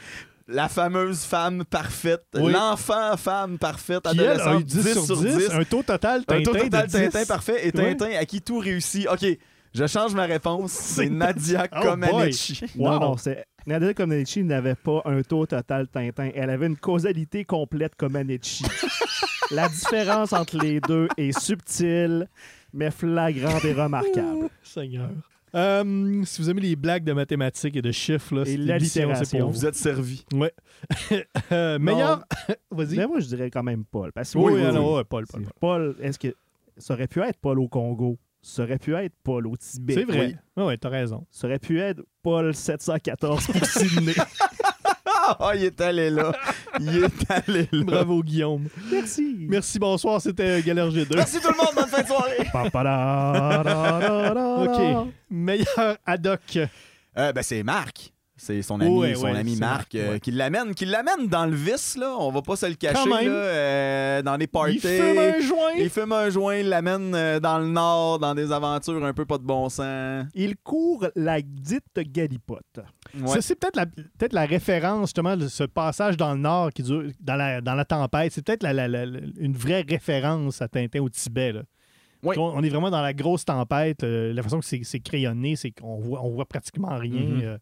La 0.47 0.69
fameuse 0.69 1.23
femme 1.23 1.65
parfaite. 1.65 2.25
Oui. 2.35 2.51
L'enfant 2.51 3.17
femme 3.17 3.57
parfaite. 3.57 4.03
Qui, 4.11 4.19
elle, 4.19 4.39
a 4.39 4.59
eu 4.59 4.63
10, 4.63 5.05
sur 5.05 5.17
10, 5.17 5.49
un 5.51 5.63
taux 5.63 5.81
total 5.81 6.23
Tintin 6.23 6.39
Un 6.39 6.43
taux 6.43 6.53
total 6.53 6.87
de 6.87 6.91
Tintin 6.91 7.19
10. 7.19 7.27
parfait 7.27 7.67
et. 7.67 7.71
Tintin 7.71 8.11
à 8.11 8.25
qui 8.25 8.41
tout 8.41 8.59
réussit. 8.59 9.07
OK, 9.07 9.25
je 9.73 9.87
change 9.87 10.13
ma 10.13 10.25
réponse. 10.25 10.71
C'est 10.71 11.09
Nadia 11.09 11.67
Oh 11.75 11.81
Comaneci. 11.81 12.61
Wow. 12.75 12.91
Non, 12.91 12.99
non, 12.99 13.17
c'est. 13.17 13.45
Nadia 13.65 13.93
Comaneci 13.95 14.43
n'avait 14.43 14.75
pas 14.75 15.01
un 15.05 15.23
taux 15.23 15.47
total 15.47 15.87
Tintin. 15.87 16.29
Elle 16.35 16.51
avait 16.51 16.67
une 16.67 16.77
causalité 16.77 17.43
complète 17.43 17.95
Comaneci. 17.95 18.63
La 19.51 19.67
différence 19.67 20.33
entre 20.33 20.57
les 20.57 20.79
deux 20.79 21.07
est 21.17 21.37
subtile, 21.37 22.27
mais 22.73 22.91
flagrante 22.91 23.63
et 23.65 23.73
remarquable. 23.73 24.49
Seigneur. 24.63 25.09
Euh, 25.55 26.23
si 26.25 26.41
vous 26.41 26.49
aimez 26.49 26.61
les 26.61 26.75
blagues 26.75 27.03
de 27.03 27.13
mathématiques 27.13 27.75
et 27.77 27.81
de 27.81 27.91
chiffres, 27.91 28.35
là, 28.35 28.41
Et 28.41 28.45
c'est 28.45 28.57
l'allitération. 28.57 29.39
pour 29.39 29.47
vous. 29.49 29.59
Vous 29.59 29.65
êtes 29.65 29.75
servi. 29.75 30.25
Euh, 31.51 31.79
meilleur. 31.79 32.23
Vas-y. 32.71 32.97
Mais 32.97 33.07
moi, 33.07 33.19
je 33.19 33.27
dirais 33.27 33.49
quand 33.49 33.63
même 33.63 33.85
Paul. 33.85 34.11
Parce 34.11 34.33
que 34.33 34.37
Oui, 34.37 34.53
oui, 34.53 34.59
oui, 34.61 34.65
alors, 34.65 34.91
oui. 34.91 34.97
ouais, 34.97 35.03
Paul, 35.03 35.25
Paul, 35.27 35.41
C'est 35.45 35.53
Paul. 35.59 35.93
Paul, 35.95 35.95
est-ce 36.05 36.19
que 36.19 36.35
ça 36.77 36.93
aurait 36.93 37.07
pu 37.07 37.21
être 37.21 37.37
Paul 37.39 37.59
au 37.59 37.67
Congo? 37.67 38.17
Ça 38.41 38.63
aurait 38.63 38.77
pu 38.77 38.93
être 38.95 39.13
Paul 39.23 39.47
au 39.47 39.55
Tibet. 39.55 39.93
C'est 39.93 40.03
vrai. 40.03 40.27
oui. 40.27 40.35
Oui, 40.57 40.63
ouais, 40.65 40.77
t'as 40.77 40.89
raison. 40.89 41.25
Ça 41.31 41.47
aurait 41.47 41.59
pu 41.59 41.79
être 41.79 42.01
Paul 42.21 42.53
714 42.53 43.47
pour 43.47 43.65
Sydney. 43.65 44.13
Ah, 45.39 45.51
il 45.55 45.63
est 45.63 45.81
allé 45.81 46.09
là. 46.09 46.31
Il 46.79 47.03
est 47.03 47.31
allé 47.31 47.67
là. 47.71 47.83
Bravo, 47.83 48.21
Guillaume. 48.21 48.67
Merci. 48.91 49.35
Merci, 49.39 49.79
bonsoir. 49.79 50.21
C'était 50.21 50.61
Galère 50.61 50.89
G2. 50.89 51.15
Merci 51.15 51.39
tout 51.39 51.49
le 51.49 51.57
monde. 51.57 51.73
Bonne 51.75 51.87
fin 51.87 52.01
de 52.01 52.07
soirée. 52.07 52.47
Da, 52.53 53.63
da, 53.63 54.33
da, 54.33 54.45
OK. 54.57 55.07
Meilleur 55.29 55.97
Haddock. 56.05 56.57
Euh, 57.17 57.31
ben, 57.31 57.41
c'est 57.41 57.63
Marc. 57.63 58.11
C'est 58.37 58.61
son 58.63 58.81
ami, 58.81 58.89
Ouais, 58.97 59.15
son 59.15 59.23
ouais, 59.23 59.37
ami 59.37 59.55
Marc, 59.55 59.93
Marc, 59.93 59.95
euh, 59.95 60.11
ouais. 60.13 60.19
qui 60.19 60.29
l'amène, 60.31 60.75
qui 60.75 60.85
l'amène 60.85 61.27
dans 61.29 61.45
le 61.45 61.55
vice 61.55 61.95
là. 61.95 62.15
On 62.19 62.31
va 62.31 62.41
pas 62.41 62.57
se 62.57 62.65
le 62.65 62.73
cacher 62.75 63.07
là, 63.09 63.21
euh, 63.29 64.21
dans 64.21 64.35
les 64.35 64.45
parties. 64.47 64.73
Il 64.75 64.79
fume 64.81 65.17
un 65.17 65.39
joint. 65.39 65.71
Il 65.77 65.89
fume 65.89 66.11
un 66.11 66.29
joint, 66.29 66.55
il 66.57 66.67
l'amène 66.67 67.15
euh, 67.15 67.39
dans 67.39 67.59
le 67.59 67.67
nord, 67.67 68.19
dans 68.19 68.35
des 68.35 68.51
aventures 68.51 69.03
un 69.05 69.13
peu 69.13 69.23
pas 69.25 69.37
de 69.37 69.43
bon 69.43 69.69
sens. 69.69 70.25
Il 70.35 70.57
court 70.57 71.05
la 71.15 71.41
dite 71.41 71.85
galipote. 71.97 72.79
Ça, 73.25 73.41
c'est 73.41 73.55
peut-être 73.55 73.77
la, 73.77 73.85
peut 73.85 74.27
la 74.33 74.45
référence, 74.45 75.07
justement, 75.09 75.37
de 75.37 75.47
ce 75.47 75.63
passage 75.63 76.17
dans 76.17 76.33
le 76.33 76.39
Nord 76.39 76.71
qui 76.73 76.83
dure 76.83 77.03
dans 77.21 77.35
la, 77.35 77.61
dans 77.61 77.75
la 77.75 77.85
tempête. 77.85 78.33
C'est 78.33 78.45
peut-être 78.45 78.63
la- 78.63 78.73
la- 78.73 78.89
la- 78.89 79.05
la- 79.05 79.19
une 79.39 79.53
vraie 79.53 79.85
référence 79.87 80.61
à 80.61 80.67
Tintin 80.67 80.99
au 80.99 81.07
Tibet. 81.09 81.53
Là. 81.53 81.61
Oui. 82.21 82.35
On, 82.37 82.61
est 82.63 82.69
vraiment 82.69 82.89
dans 82.91 83.01
la 83.01 83.13
grosse 83.13 83.45
tempête. 83.45 84.03
euh, 84.03 84.33
la 84.33 84.43
façon 84.43 84.59
que 84.59 84.65
c'est, 84.65 84.99
crayonné, 84.99 85.55
c'est 85.55 85.71
qu'on 85.71 85.99
voit, 85.99 86.21
on 86.23 86.29
voit 86.31 86.45
pratiquement 86.45 86.97
rien. 86.97 87.21
Mhm. 87.21 87.41
euh, 87.43 87.57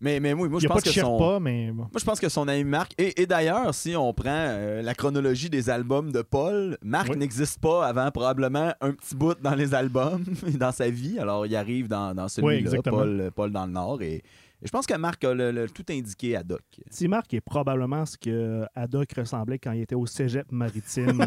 Mais, 0.00 0.18
mais 0.18 0.32
oui, 0.32 0.48
moi, 0.48 0.58
je 0.60 0.66
pense 0.66 0.78
pas 0.78 0.82
que 0.82 0.88
son... 0.90 1.18
Sherpa, 1.18 1.38
mais. 1.38 1.70
Moi, 1.70 1.86
je 1.96 2.04
pense 2.04 2.18
que 2.18 2.28
son 2.28 2.48
ami 2.48 2.64
Marc. 2.64 2.92
Et, 2.98 3.22
et 3.22 3.26
d'ailleurs, 3.26 3.72
si 3.72 3.94
on 3.94 4.12
prend 4.12 4.30
euh, 4.30 4.82
la 4.82 4.94
chronologie 4.94 5.48
des 5.48 5.70
albums 5.70 6.10
de 6.10 6.22
Paul, 6.22 6.76
Marc 6.82 7.10
Oui. 7.10 7.16
n'existe 7.18 7.60
pas 7.60 7.86
avant 7.86 8.10
probablement 8.10 8.72
un 8.80 8.90
petit 8.94 9.14
bout 9.14 9.36
dans 9.40 9.54
les 9.54 9.74
albums, 9.74 10.24
dans 10.58 10.72
sa 10.72 10.90
vie. 10.90 11.20
Alors, 11.20 11.46
il 11.46 11.54
arrive 11.54 11.86
dans, 11.86 12.14
dans 12.14 12.26
celui-là. 12.26 12.82
Paul, 12.82 13.30
Paul 13.32 13.52
dans 13.52 13.64
le 13.66 13.70
Nord. 13.72 14.02
Et, 14.02 14.14
et 14.16 14.22
je 14.66 14.70
pense 14.72 14.86
que 14.86 14.94
Marc 14.96 15.22
a 15.22 15.34
le- 15.34 15.52
le- 15.52 15.68
tout 15.68 15.84
indiqué 15.88 16.34
à 16.34 16.42
Doc. 16.42 16.62
Petit 16.90 17.06
Marc 17.06 17.32
est 17.34 17.40
probablement 17.40 18.04
ce 18.04 18.16
que 18.18 18.64
Haddock 18.74 19.12
ressemblait 19.16 19.60
quand 19.60 19.70
il 19.70 19.82
était 19.82 19.94
au 19.94 20.06
cégep 20.06 20.50
maritime 20.50 21.18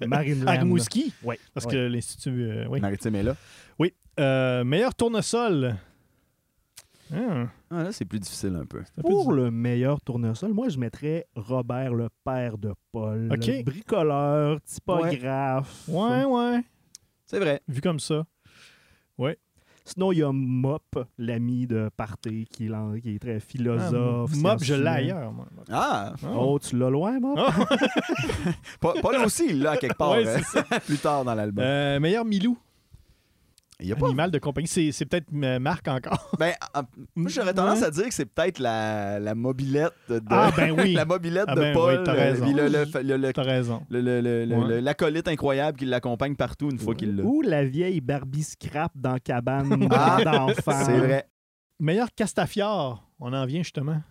de 0.00 0.06
Marineland. 0.06 0.46
À 0.46 0.52
Rimouski, 0.52 1.12
Oui. 1.24 1.34
parce 1.54 1.66
que 1.66 1.76
l'Institut. 1.88 2.44
euh, 2.50 2.66
oui. 2.70 2.78
Maritime 2.80 3.16
est 3.16 3.22
là. 3.24 3.34
oui. 3.80 3.92
Euh, 4.20 4.62
meilleur 4.64 4.94
tournesol. 4.94 5.74
Ah, 7.12 7.46
Ah, 7.70 7.82
là, 7.84 7.92
c'est 7.92 8.04
plus 8.04 8.20
difficile 8.20 8.56
un 8.60 8.64
peu. 8.66 8.82
un 8.96 9.02
Pour 9.02 9.32
le 9.32 9.50
meilleur 9.50 10.00
tournesol, 10.00 10.52
moi, 10.52 10.68
je 10.68 10.78
mettrais 10.78 11.26
Robert, 11.34 11.94
le 11.94 12.08
père 12.24 12.58
de 12.58 12.72
Paul. 12.92 13.28
OK. 13.32 13.46
Le 13.46 13.62
bricoleur, 13.62 14.60
typographe. 14.62 15.88
Ouais, 15.88 16.24
ouais. 16.24 16.62
C'est 17.26 17.38
vrai. 17.38 17.60
Vu 17.68 17.80
comme 17.80 18.00
ça. 18.00 18.24
Sinon, 19.84 20.12
il 20.12 20.18
y 20.18 20.22
a 20.22 20.30
Mop, 20.30 21.04
l'ami 21.18 21.66
de 21.66 21.90
Parté, 21.96 22.46
qui, 22.48 22.66
est 22.66 23.18
très 23.18 23.36
Ah, 23.36 23.40
philosophe. 23.40 24.36
Mob, 24.36 24.62
je 24.62 24.74
l'ai 24.74 24.86
ailleurs. 24.86 25.32
moi. 25.32 25.46
Ah, 25.68 26.12
Ah. 26.22 26.28
Oh, 26.36 26.58
tu 26.60 26.76
l'as 26.78 26.90
loin, 26.90 27.18
Mop? 27.18 27.36
Ah. 27.36 27.52
Paul 28.80 29.16
aussi, 29.24 29.46
il 29.48 29.62
l'a 29.62 29.76
quelque 29.76 29.96
part 29.96 30.12
Ouais, 30.12 30.26
euh, 30.26 30.38
c'est 30.52 30.80
plus 30.84 30.98
tard 30.98 31.24
dans 31.24 31.34
l'album. 31.34 31.64
Euh, 31.64 31.98
meilleur 31.98 32.24
Milou. 32.24 32.56
Il 33.82 33.88
y 33.88 33.92
a 33.92 33.96
pas. 33.96 34.06
Animal 34.06 34.30
de 34.30 34.38
compagnie. 34.38 34.66
C'est, 34.68 34.92
c'est 34.92 35.06
peut-être 35.06 35.26
euh, 35.34 35.58
Marc 35.58 35.88
encore. 35.88 36.30
Ben, 36.38 36.52
moi, 37.14 37.30
j'aurais 37.30 37.54
tendance 37.54 37.80
Ouais. 37.80 37.86
à 37.86 37.90
dire 37.90 38.08
que 38.08 38.14
c'est 38.14 38.26
peut-être 38.26 38.58
la, 38.58 39.18
la 39.18 39.34
mobilette 39.34 39.92
de. 40.08 40.20
Ah, 40.30 40.50
ben 40.56 40.70
oui. 40.72 40.92
la 40.94 41.04
mobilette 41.04 41.44
Ah 41.48 41.54
de 41.54 41.60
ben 41.60 41.72
Paul. 41.74 41.98
oui, 41.98 42.04
t'as 42.04 42.12
euh, 42.14 42.16
raison. 42.30 42.44
puis 42.44 42.54
le- 42.54 42.68
le- 42.68 43.02
le- 43.02 43.16
le- 43.16 43.32
T'as 43.32 43.42
raison. 43.42 43.82
le- 43.90 44.00
le- 44.00 44.20
le- 44.20 44.44
le- 44.44 44.56
Ouais. 44.56 44.68
le- 44.68 44.80
l'acolyte 44.80 45.28
incroyable 45.28 45.78
qui 45.78 45.86
l'accompagne 45.86 46.34
partout 46.36 46.70
une 46.70 46.78
fois 46.78 46.94
qu'il 46.94 47.16
l'a. 47.16 47.22
Ou 47.24 47.42
la 47.42 47.64
vieille 47.64 48.00
Barbie 48.00 48.42
Scrap 48.42 48.92
dans 48.94 49.16
Cabane 49.18 49.88
Ah, 49.90 50.18
d'enfants. 50.24 50.84
C'est 50.84 50.98
vrai. 50.98 51.28
Meilleur 51.78 52.08
Castafiore. 52.14 53.06
On 53.18 53.32
en 53.32 53.46
vient 53.46 53.62
justement. 53.62 54.02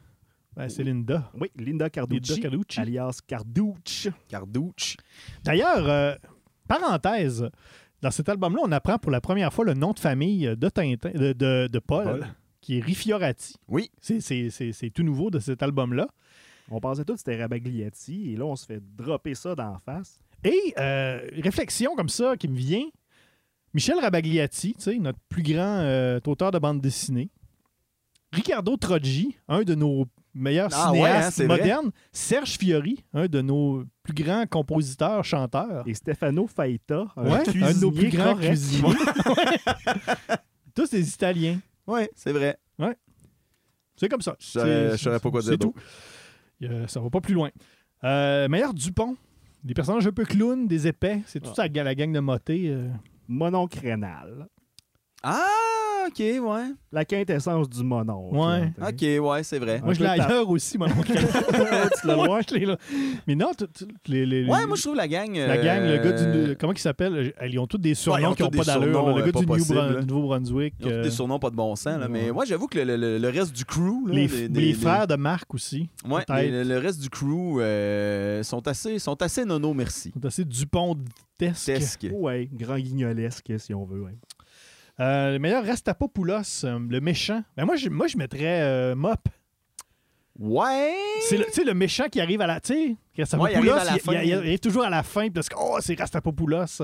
Ben, 0.56 0.68
c'est 0.68 0.84
Linda. 0.84 1.32
Oui, 1.40 1.50
Linda 1.58 1.90
Carducci, 1.90 2.32
Linda 2.34 2.42
Carducci. 2.50 2.80
alias 2.80 3.20
Cardouche. 3.26 4.08
Cardouche. 4.28 4.98
D'ailleurs, 5.44 5.88
euh, 5.88 6.16
parenthèse, 6.68 7.50
dans 8.02 8.12
cet 8.12 8.30
album-là, 8.30 8.62
on 8.64 8.72
apprend 8.72 8.98
pour 8.98 9.12
la 9.12 9.22
première 9.22 9.52
fois 9.54 9.66
le 9.66 9.74
nom 9.74 9.92
de 9.94 10.00
famille 10.00 10.56
de 10.56 10.70
Tintin, 10.70 11.12
de, 11.14 11.34
de- 11.34 11.68
de 11.72 11.80
Paul, 11.80 12.04
Paul. 12.06 12.28
qui 12.62 12.78
est 12.78 12.82
Rifiorati. 12.82 13.56
Oui. 13.68 13.92
C'est, 14.02 14.92
tout 14.94 15.04
nouveau 15.04 15.30
de 15.30 15.40
cet 15.40 15.62
album-là. 15.64 16.08
On 16.72 16.80
pensait 16.80 17.04
tous 17.04 17.14
que 17.14 17.20
c'était 17.20 17.42
Rabagliati, 17.42 18.34
et 18.34 18.36
là, 18.38 18.46
on 18.46 18.56
se 18.56 18.66
fait 18.66 18.80
dropper 18.96 19.34
ça 19.36 19.56
d'en 19.56 19.80
face. 19.80 20.20
Et 20.44 20.74
euh, 20.78 21.20
réflexion 21.42 21.96
comme 21.96 22.10
ça 22.10 22.38
qui 22.38 22.48
me 22.48 22.56
vient. 22.56 22.86
Michel 23.74 24.00
Rabagliati, 24.00 24.74
tu 24.76 24.82
sais, 24.82 24.98
notre 24.98 25.20
plus 25.30 25.44
grand 25.44 25.80
euh, 25.80 26.20
auteur 26.26 26.52
de 26.52 26.60
bande 26.60 26.80
dessinée. 26.82 27.30
Ricardo 28.32 28.78
Troggi, 28.78 29.36
un 29.48 29.64
de 29.64 29.74
nos 29.76 30.06
meilleurs 30.34 30.70
Ah 30.74 30.92
ouais, 30.92 31.10
hein, 31.10 31.30
vrai. 31.30 31.48
modernes. 31.48 31.92
Serge 32.12 32.58
Fiori, 32.58 33.04
un 33.14 33.28
de 33.28 33.42
nos 33.42 33.84
plus 34.04 34.14
grands 34.14 34.46
compositeurs, 34.48 35.24
chanteurs. 35.24 35.84
Et 35.88 35.94
Stefano 35.94 36.48
Faita, 36.48 37.06
un, 37.16 37.24
Ouais, 37.32 37.44
de 37.46 37.80
nos 37.82 37.92
plus 37.92 38.10
grands 38.10 38.34
correct. 38.34 38.48
cuisiniers. 38.50 38.94
Tous 40.76 40.90
des 40.90 41.10
Italiens. 41.10 41.60
Oui, 41.88 42.02
c'est 42.16 42.32
vrai. 42.32 42.58
C'est 43.96 44.08
comme 44.08 44.22
ça. 44.22 44.36
Je 44.40 44.92
je 44.94 44.96
saurais 44.98 45.20
pas 45.20 45.30
quoi 45.30 45.42
c'est 45.42 45.58
dire 45.58 45.60
tout. 45.60 45.74
Euh, 46.64 46.88
ça 46.88 47.02
va 47.02 47.10
pas 47.10 47.20
plus 47.20 47.34
loin. 47.34 47.50
Euh, 48.06 48.48
meilleur 48.48 48.74
Dupont. 48.74 49.18
Des 49.64 49.74
personnages 49.74 50.08
un 50.08 50.12
peu 50.14 50.24
clowns, 50.24 50.68
des 50.68 50.88
épais. 50.88 51.22
C'est 51.26 51.42
toute 51.42 51.58
Ah. 51.60 51.68
la, 51.68 51.84
la 51.84 51.96
gang 51.96 52.14
de 52.14 52.20
motés. 52.22 52.70
euh. 52.70 52.88
Rénal. 53.82 54.48
Ah, 55.22 55.46
ok, 56.10 56.20
ouais. 56.20 56.64
La 56.92 57.06
quintessence 57.06 57.70
du 57.70 57.84
mononcle. 57.84 58.36
Ouais. 58.36 58.72
Ok, 58.82 59.24
ouais, 59.32 59.44
c'est 59.44 59.60
vrai. 59.60 59.80
Moi, 59.84 59.94
je 59.94 60.00
l'ai 60.00 60.08
ailleurs 60.08 60.50
aussi, 60.50 60.78
mon 60.78 60.86
oncle. 60.88 61.14
tu 62.02 62.08
l'as 62.08 62.16
loin, 62.16 62.40
je 62.48 62.56
l'ai 62.56 62.66
là. 62.66 62.78
Mais 63.28 63.36
non, 63.36 63.52
tu- 63.58 63.66
tu- 63.68 63.86
les, 64.12 64.26
les- 64.26 64.46
Ouais, 64.46 64.66
moi, 64.66 64.76
je 64.76 64.82
trouve 64.82 64.96
la 64.96 65.08
gang. 65.08 65.36
la 65.36 65.58
gang, 65.58 65.82
le 65.84 65.98
gars 65.98 66.10
euh, 66.18 66.48
du. 66.50 66.56
Comment 66.58 66.74
il 66.74 66.80
s'appelle? 66.80 67.34
Ils 67.48 67.60
ont 67.60 67.68
tous 67.68 67.78
des 67.78 67.94
surnoms 67.94 68.34
qui 68.34 68.42
n'ont 68.44 68.50
pas 68.50 68.64
d'allure. 68.64 69.08
Le 69.16 69.22
euh, 69.22 69.26
gars 69.26 69.32
pas 69.32 69.56
du 69.56 69.62
New. 69.62 70.06
Nouveau-Brunswick. 70.06 70.74
Ils 70.80 70.86
ont 70.86 70.90
tous 70.90 70.96
euh, 70.96 71.04
des 71.04 71.12
surnoms 71.12 71.40
pas 71.40 71.50
de 71.52 71.56
bon 71.56 71.76
sens, 71.76 72.00
là, 72.00 72.08
mais 72.08 72.32
moi, 72.32 72.46
j'avoue 72.46 72.68
que 72.68 72.80
le, 72.80 72.96
le- 72.98 73.18
le 73.20 73.30
reste 73.30 73.56
du 73.56 73.66
crew. 73.66 74.08
là, 74.08 74.14
les, 74.14 74.74
frères 74.74 75.08
de 75.08 75.16
Marc 75.16 75.54
aussi. 75.54 75.90
Ouais, 76.10 76.24
le, 76.30 76.78
reste 76.80 77.00
du 77.02 77.10
crew 77.10 77.60
euh, 77.60 78.42
sont, 78.44 78.68
assez, 78.68 78.98
sont 79.00 79.22
assez 79.22 79.46
nono, 79.46 79.74
merci. 79.74 80.12
sont 80.14 80.26
assez 80.26 80.44
Dupont-tesques. 80.46 81.66
Tesque. 81.66 82.08
Ouais, 82.12 82.50
grand 82.52 82.78
guignolesque, 82.80 83.52
si 83.58 83.74
on 83.74 83.86
veut. 83.86 84.02
ouais. 84.02 84.18
Euh, 85.00 85.32
le 85.34 85.40
meilleur 85.40 85.66
Rastapopoulos, 85.66 86.66
euh, 86.66 86.80
le 86.90 87.00
méchant. 87.00 87.44
Ben 87.56 87.66
moi, 87.66 87.76
je, 87.76 87.90
moi, 87.90 88.08
je 88.08 88.18
mettrais 88.18 88.62
euh, 88.62 88.96
Mop. 88.96 89.28
Ouais! 90.38 90.94
C'est 91.22 91.38
le, 91.38 91.46
tu 91.46 91.52
sais, 91.52 91.64
le 91.66 91.74
méchant 91.74 92.06
qui 92.10 92.22
arrive 92.22 92.42
à 92.42 92.48
la. 92.48 92.60
Tu 92.60 92.74
sais, 92.74 92.96
Rastapopoulos, 93.18 93.62
Ouais, 93.62 93.62
il 93.64 93.70
arrive 93.70 93.82
à 93.82 93.84
la 93.86 93.94
il, 93.96 94.00
fin. 94.00 94.14
il- 94.14 94.28
il 94.30 94.34
arrive 94.34 94.60
toujours 94.60 94.84
à 94.84 94.90
la 94.90 95.04
fin 95.04 95.30
parce 95.30 95.50
que, 95.50 95.56
oh, 95.60 95.78
c'est 95.82 95.98
Rastapopoulos. 96.00 96.82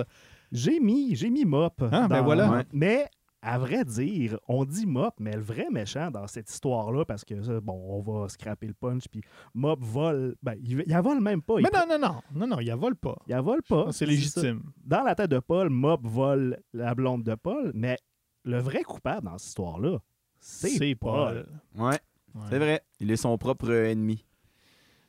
J'ai 0.51 0.79
mis, 0.79 1.15
j'ai 1.15 1.29
mis 1.29 1.45
Mop. 1.45 1.83
Ah, 1.91 2.07
ben 2.07 2.21
voilà. 2.21 2.49
Ouais. 2.49 2.63
Mais 2.73 3.07
à 3.47 3.59
vrai 3.59 3.85
dire, 3.85 4.39
on 4.47 4.65
dit 4.65 4.85
Mop, 4.87 5.13
mais 5.19 5.33
le 5.33 5.41
vrai 5.41 5.67
méchant 5.71 6.09
dans 6.09 6.25
cette 6.27 6.49
histoire-là, 6.49 7.05
parce 7.05 7.23
que 7.23 7.41
ça, 7.43 7.61
bon, 7.61 7.73
on 7.73 8.01
va 8.01 8.27
scraper 8.27 8.67
le 8.67 8.73
punch, 8.73 9.07
puis 9.07 9.21
Mop 9.53 9.83
vole. 9.83 10.35
Ben, 10.41 10.55
il, 10.63 10.71
il 10.81 10.83
la 10.87 11.01
vole 11.01 11.21
même 11.21 11.41
pas. 11.41 11.55
Mais 11.57 11.69
il, 11.71 11.77
non, 11.77 11.97
non, 11.99 12.07
non. 12.07 12.21
Non, 12.33 12.47
non, 12.47 12.59
il 12.59 12.65
la 12.67 12.75
vole 12.75 12.95
pas. 12.95 13.15
il 13.27 13.31
la 13.31 13.41
vole 13.41 13.61
pas. 13.61 13.91
C'est 13.91 14.05
légitime. 14.05 14.63
Dans 14.83 15.03
la 15.03 15.13
tête 15.13 15.29
de 15.29 15.39
Paul, 15.39 15.69
Mop 15.69 16.01
vole 16.05 16.57
la 16.73 16.95
blonde 16.95 17.23
de 17.23 17.35
Paul, 17.35 17.71
mais 17.75 17.97
le 18.43 18.57
vrai 18.59 18.81
coupable 18.83 19.25
dans 19.27 19.37
cette 19.37 19.49
histoire-là, 19.49 19.99
c'est 20.39 20.95
Paul. 20.95 21.47
Ouais, 21.75 21.89
Ouais. 22.35 22.41
c'est 22.49 22.59
vrai. 22.59 22.81
Il 22.99 23.11
est 23.11 23.15
son 23.15 23.37
propre 23.37 23.71
ennemi. 23.71 24.25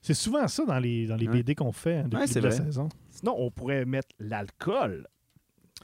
C'est 0.03 0.15
souvent 0.15 0.47
ça 0.47 0.65
dans 0.65 0.79
les, 0.79 1.07
dans 1.07 1.17
les 1.17 1.27
Ouais. 1.27 1.39
BD 1.39 1.55
qu'on 1.55 1.73
fait 1.73 1.97
hein, 1.97 2.05
depuis 2.09 2.19
Ouais, 2.35 2.41
la 2.41 2.41
vrai. 2.49 2.51
saison. 2.53 2.89
Sinon, 3.11 3.35
on 3.39 3.51
pourrait 3.51 3.85
mettre 3.85 4.09
l'alcool. 4.19 5.09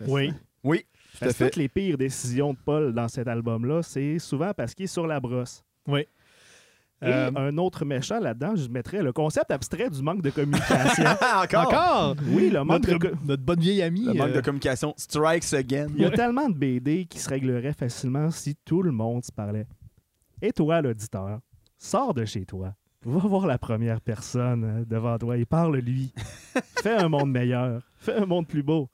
Oui. 0.06 0.32
Oui, 0.64 0.84
tout 1.12 1.18
à 1.18 1.26
Parce 1.26 1.32
que 1.32 1.38
fait. 1.44 1.50
toutes 1.50 1.56
les 1.56 1.68
pires 1.68 1.98
décisions 1.98 2.52
de 2.54 2.58
Paul 2.64 2.92
dans 2.92 3.08
cet 3.08 3.28
album-là, 3.28 3.82
c'est 3.82 4.18
souvent 4.18 4.52
parce 4.54 4.74
qu'il 4.74 4.84
est 4.84 4.88
sur 4.88 5.06
la 5.06 5.20
brosse. 5.20 5.62
Oui. 5.86 6.00
Et 7.04 7.06
Euh, 7.08 7.30
un 7.34 7.58
autre 7.58 7.84
méchant 7.84 8.20
là-dedans, 8.20 8.54
je 8.54 8.68
mettrais 8.68 9.02
le 9.02 9.12
concept 9.12 9.50
abstrait 9.50 9.90
du 9.90 10.00
manque 10.02 10.22
de 10.22 10.30
communication. 10.30 11.04
Encore? 11.42 11.66
Encore? 11.66 12.16
oui, 12.28 12.48
le 12.48 12.62
manque 12.62 12.86
Notre, 12.86 12.98
de... 13.10 13.14
notre 13.26 13.42
bonne 13.42 13.58
vieille 13.58 13.82
amie. 13.82 14.04
Le 14.04 14.14
manque 14.14 14.28
euh, 14.28 14.36
de 14.36 14.40
communication 14.40 14.94
strikes 14.96 15.52
again. 15.52 15.88
Il 15.96 16.02
y 16.02 16.04
a 16.04 16.10
tellement 16.10 16.48
de 16.48 16.54
BD 16.54 17.06
qui 17.06 17.18
se 17.18 17.28
régleraient 17.28 17.72
facilement 17.72 18.30
si 18.30 18.54
tout 18.64 18.82
le 18.82 18.92
monde 18.92 19.24
se 19.24 19.32
parlait. 19.32 19.66
Et 20.40 20.52
toi, 20.52 20.80
l'auditeur, 20.80 21.40
sors 21.76 22.14
de 22.14 22.24
chez 22.24 22.44
toi. 22.46 22.72
Va 23.04 23.18
voir 23.18 23.48
la 23.48 23.58
première 23.58 24.00
personne 24.00 24.62
euh, 24.64 24.84
devant 24.84 25.18
toi 25.18 25.36
et 25.36 25.44
parle-lui. 25.44 26.12
Fais 26.84 26.94
un 26.94 27.08
monde 27.08 27.32
meilleur. 27.32 27.82
Fais 27.96 28.14
un 28.14 28.26
monde 28.26 28.46
plus 28.46 28.62
beau. 28.62 28.88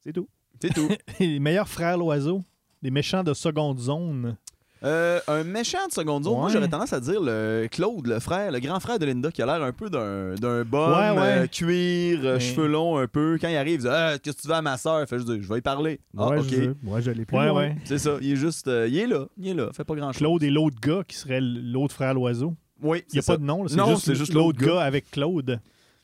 C'est 0.00 0.12
tout. 0.12 0.28
C'est 0.60 0.72
tout. 0.74 0.88
les 1.20 1.38
meilleurs 1.38 1.68
frères 1.68 1.96
l'oiseau. 1.98 2.42
Les 2.82 2.90
méchants 2.90 3.22
de 3.22 3.34
seconde 3.34 3.78
zone. 3.78 4.36
Euh, 4.82 5.20
un 5.28 5.44
méchant 5.44 5.86
de 5.88 5.92
seconde 5.92 6.24
zone, 6.24 6.38
moi 6.38 6.48
j'aurais 6.48 6.66
tendance 6.68 6.94
à 6.94 7.00
dire 7.00 7.20
le 7.20 7.68
Claude, 7.70 8.06
le 8.06 8.18
frère, 8.18 8.50
le 8.50 8.60
grand 8.60 8.80
frère 8.80 8.98
de 8.98 9.04
Linda, 9.04 9.30
qui 9.30 9.42
a 9.42 9.44
l'air 9.46 9.62
un 9.62 9.72
peu 9.72 9.90
d'un 9.90 10.34
d'un 10.36 10.62
Ouais, 10.62 11.20
ouais. 11.20 11.28
euh, 11.42 11.46
cuir, 11.46 12.20
euh, 12.24 12.34
Mais- 12.36 12.40
cheveux 12.40 12.66
longs 12.66 12.96
un 12.96 13.06
peu. 13.06 13.36
Quand 13.38 13.48
il 13.48 13.56
arrive, 13.56 13.80
il 13.80 13.82
dit 13.82 13.88
Ah, 13.90 14.14
Qu'est-ce 14.22 14.38
que 14.38 14.42
tu 14.42 14.48
veux 14.48 14.54
à 14.54 14.62
ma 14.62 14.78
soeur 14.78 15.06
Fait 15.06 15.18
dire, 15.18 15.36
Je 15.42 15.46
vais 15.52 15.58
y 15.58 15.60
parler. 15.60 16.00
Ah, 16.16 16.28
ok. 16.28 16.44
je, 16.48 16.70
moi, 16.82 17.00
je 17.02 17.10
l'ai 17.10 17.26
plus. 17.26 17.36
Ouais, 17.36 17.48
loin. 17.48 17.56
ouais. 17.60 17.76
C'est 17.84 17.98
ça. 17.98 18.12
Il 18.22 18.32
est 18.32 18.36
juste. 18.36 18.68
euh, 18.68 18.88
il 18.88 18.96
est 18.98 19.06
là. 19.06 19.26
Il 19.36 19.48
est 19.48 19.54
là. 19.54 19.68
Fait 19.74 19.84
pas 19.84 19.94
grand 19.96 20.12
chose. 20.12 20.18
Claude 20.18 20.42
et 20.44 20.50
l'autre 20.50 20.76
gars 20.80 21.02
qui 21.06 21.16
serait 21.16 21.42
l'autre 21.42 21.94
frère 21.94 22.14
l'oiseau. 22.14 22.54
Oui, 22.82 23.02
Il 23.12 23.16
n'y 23.16 23.18
a 23.18 23.22
pas 23.22 23.36
de 23.36 23.42
nom, 23.44 23.68
c'est 23.68 23.76
juste, 23.84 24.04
c'est 24.06 24.14
juste 24.14 24.32
l'autre 24.32 24.60
l'autre 24.62 24.74
gars 24.76 24.80
avec 24.80 25.10
Claude. 25.10 25.60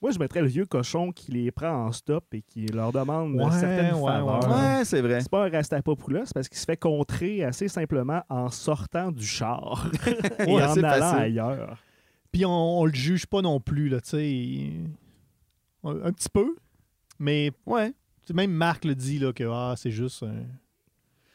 Moi, 0.06 0.12
je 0.12 0.20
mettrais 0.20 0.40
le 0.40 0.46
vieux 0.46 0.66
cochon 0.66 1.10
qui 1.10 1.32
les 1.32 1.50
prend 1.50 1.86
en 1.86 1.90
stop 1.90 2.32
et 2.32 2.40
qui 2.40 2.64
leur 2.66 2.92
demande 2.92 3.34
Ouais, 3.34 3.50
certaines 3.50 3.94
ouais, 3.96 4.06
faveurs. 4.12 4.48
ouais. 4.48 4.54
Ouais, 4.78 4.84
c'est 4.84 5.00
vrai. 5.00 5.20
C'est 5.20 5.28
pas 5.28 5.46
un 5.46 5.50
Rastapopoulos 5.50 6.26
parce 6.32 6.48
qu'il 6.48 6.58
se 6.58 6.64
fait 6.64 6.76
contrer 6.76 7.42
assez 7.42 7.66
simplement 7.66 8.22
en 8.28 8.48
sortant 8.48 9.10
du 9.10 9.26
char 9.26 9.90
et 10.38 10.44
Ouais, 10.44 10.62
en 10.62 10.74
c'est 10.74 10.84
allant 10.84 11.00
facile. 11.10 11.18
ailleurs. 11.24 11.82
Puis 12.30 12.44
on, 12.46 12.50
on 12.82 12.84
le 12.84 12.94
juge 12.94 13.26
pas 13.26 13.42
non 13.42 13.58
plus, 13.58 13.88
là, 13.88 14.00
tu 14.00 14.10
sais. 14.10 14.70
Un, 15.82 16.04
un 16.04 16.12
petit 16.12 16.28
peu. 16.32 16.54
Mais 17.18 17.50
Ouais. 17.66 17.92
même 18.32 18.52
Marc 18.52 18.84
le 18.84 18.94
dit 18.94 19.18
là, 19.18 19.32
que 19.32 19.42
ah, 19.50 19.74
c'est 19.76 19.90
juste 19.90 20.22
un- 20.22 20.44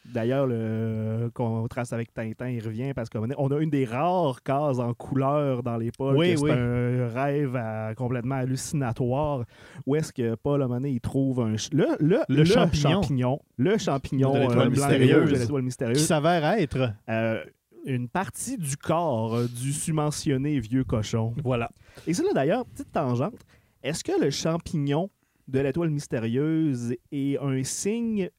D'ailleurs, 0.05 0.47
le 0.47 1.29
contraste 1.33 1.93
avec 1.93 2.11
Tintin, 2.13 2.49
il 2.49 2.63
revient 2.65 2.91
parce 2.95 3.07
qu'on 3.09 3.29
a- 3.29 3.59
une 3.61 3.69
des 3.69 3.85
rares 3.85 4.41
cases 4.43 4.79
en 4.79 4.93
couleur 4.95 5.61
dans 5.61 5.77
les 5.77 5.91
Paul. 5.91 6.17
Oui, 6.17 6.33
que 6.35 6.39
oui. 6.41 6.49
C'est 6.51 6.57
un 6.57 7.07
rêve 7.07 7.55
à- 7.55 7.93
complètement 7.95 8.35
hallucinatoire. 8.35 9.45
Où 9.85 9.95
est-ce 9.95 10.11
que 10.11 10.35
Paul, 10.35 10.67
donné, 10.67 10.89
il 10.89 11.01
trouve 11.01 11.41
un 11.41 11.55
le, 11.71 11.87
le, 11.99 12.19
Le 12.29 12.45
champignon. 12.45 13.01
champignon. 13.01 13.39
Le 13.57 13.77
champignon 13.77 14.33
De 14.33 14.39
l'étoile 14.39 14.59
euh, 14.67 14.69
mystérieuse. 14.69 15.49
rouge 15.51 15.93
qui 15.93 15.99
s'avère 15.99 16.45
être. 16.45 16.93
Euh, 17.09 17.43
une 17.85 18.07
partie 18.09 18.57
du 18.57 18.77
corps 18.77 19.35
euh, 19.35 19.47
du 19.47 19.71
submentionné 19.73 20.59
vieux 20.59 20.83
cochon. 20.83 21.33
Voilà. 21.43 21.69
Et 22.07 22.13
ça, 22.13 22.23
là, 22.23 22.29
d'ailleurs, 22.33 22.65
petite 22.65 22.91
tangente. 22.91 23.35
Est-ce 23.83 24.03
que 24.03 24.19
le 24.23 24.29
champignon 24.29 25.09
de 25.47 25.59
l'étoile 25.59 25.89
mystérieuse 25.89 26.95
est 27.11 27.37
un 27.39 27.63
signe 27.63 28.29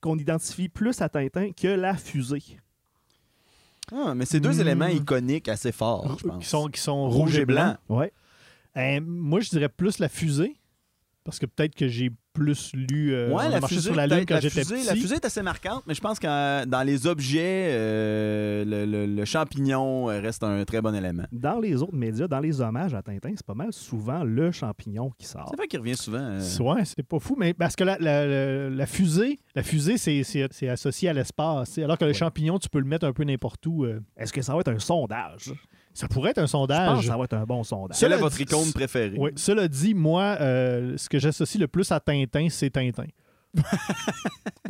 qu'on 0.00 0.16
identifie 0.18 0.68
plus 0.68 1.00
à 1.02 1.08
Tintin 1.08 1.52
que 1.52 1.68
la 1.68 1.94
fusée? 1.96 2.42
Ah, 3.92 4.14
mais 4.14 4.26
c'est 4.26 4.40
deux 4.40 4.56
Hmm. 4.58 4.60
éléments 4.60 4.86
iconiques 4.86 5.48
assez 5.48 5.72
forts, 5.72 6.18
je 6.18 6.26
pense. 6.26 6.42
Qui 6.44 6.48
sont, 6.48 6.68
qui 6.68 6.80
sont 6.80 7.08
Rouge 7.08 7.38
et 7.38 7.46
blanc. 7.46 7.76
Ouais. 7.88 8.12
Euh, 8.76 9.00
moi, 9.00 9.40
je 9.40 9.48
dirais 9.50 9.68
plus 9.68 9.98
la 9.98 10.08
fusée. 10.08 10.56
Parce 11.24 11.38
que 11.38 11.46
peut-être 11.46 11.74
que 11.74 11.88
j'ai 11.88 12.10
plus 12.38 12.70
lu. 12.74 13.12
euh, 13.14 13.32
Ouais, 13.32 13.48
la 13.48 13.60
fusée, 13.66 13.80
sur 13.80 13.94
la 13.94 14.06
Lune 14.06 14.24
quand 14.26 14.34
la 14.34 14.40
j'étais 14.40 14.60
fusée, 14.60 14.76
petit. 14.76 14.86
La 14.86 14.94
fusée 14.94 15.14
est 15.16 15.24
assez 15.24 15.42
marquante, 15.42 15.82
mais 15.86 15.94
je 15.94 16.00
pense 16.00 16.18
que 16.18 16.64
dans 16.64 16.82
les 16.82 17.06
objets, 17.06 17.68
euh, 17.72 18.64
le, 18.64 18.84
le- 18.86 19.06
le 19.06 19.24
champignon 19.24 20.08
euh, 20.10 20.20
reste 20.20 20.42
un 20.44 20.64
très 20.64 20.80
bon 20.80 20.94
élément. 20.94 21.24
Dans 21.32 21.58
les 21.60 21.82
autres 21.82 21.94
médias, 21.94 22.28
dans 22.28 22.40
les 22.40 22.60
hommages 22.60 22.94
à 22.94 23.02
Tintin, 23.02 23.30
c'est 23.36 23.46
pas 23.46 23.54
mal 23.54 23.72
souvent 23.72 24.24
le 24.24 24.50
champignon 24.52 25.10
qui 25.18 25.26
sort. 25.26 25.46
C'est 25.50 25.56
vrai 25.56 25.66
qu'il 25.66 25.80
revient 25.80 25.96
souvent. 25.96 26.18
euh, 26.18 26.40
Ouais, 26.60 26.84
c'est 26.84 27.02
pas 27.02 27.18
fou, 27.18 27.34
mais 27.38 27.54
parce 27.54 27.74
que 27.76 27.84
la, 27.84 27.96
la- 27.98 28.26
la- 28.26 28.70
la 28.70 28.86
fusée, 28.86 29.38
la 29.54 29.62
fusée, 29.62 29.98
c'est, 29.98 30.22
c'est- 30.22 30.48
c'est 30.50 30.68
associé 30.68 31.08
à 31.08 31.12
l'espace. 31.12 31.78
Alors 31.78 31.98
que 31.98 32.04
le 32.04 32.12
champignon, 32.12 32.58
tu 32.58 32.68
peux 32.68 32.78
le 32.78 32.84
mettre 32.84 33.06
un 33.06 33.12
peu 33.12 33.24
n'importe 33.24 33.66
où. 33.66 33.84
euh, 33.84 34.00
Est-ce 34.16 34.32
que 34.32 34.42
ça 34.42 34.54
va 34.54 34.60
être 34.60 34.68
un 34.72 34.78
sondage? 34.78 35.52
Ça 35.98 36.06
pourrait 36.08 36.30
être 36.30 36.38
un 36.38 36.46
Je 36.46 36.52
pense 36.52 36.68
que 36.68 36.74
sondage. 36.74 37.06
ça 37.06 37.16
va 37.16 37.24
être 37.24 37.34
un 37.34 37.44
bon 37.44 37.64
sondage. 37.64 37.98
Quelle 37.98 38.12
est 38.12 38.14
Cela 38.14 38.22
votre 38.22 38.40
icône 38.40 38.72
préférée? 38.72 39.16
Oui, 39.18 39.30
cela 39.36 39.66
dit, 39.66 39.94
moi, 39.94 40.36
euh, 40.40 40.96
ce 40.96 41.08
que 41.08 41.18
j'associe 41.18 41.60
le 41.60 41.66
plus 41.66 41.90
à 41.90 41.98
Tintin, 41.98 42.48
c'est 42.50 42.70
Tintin. 42.70 43.06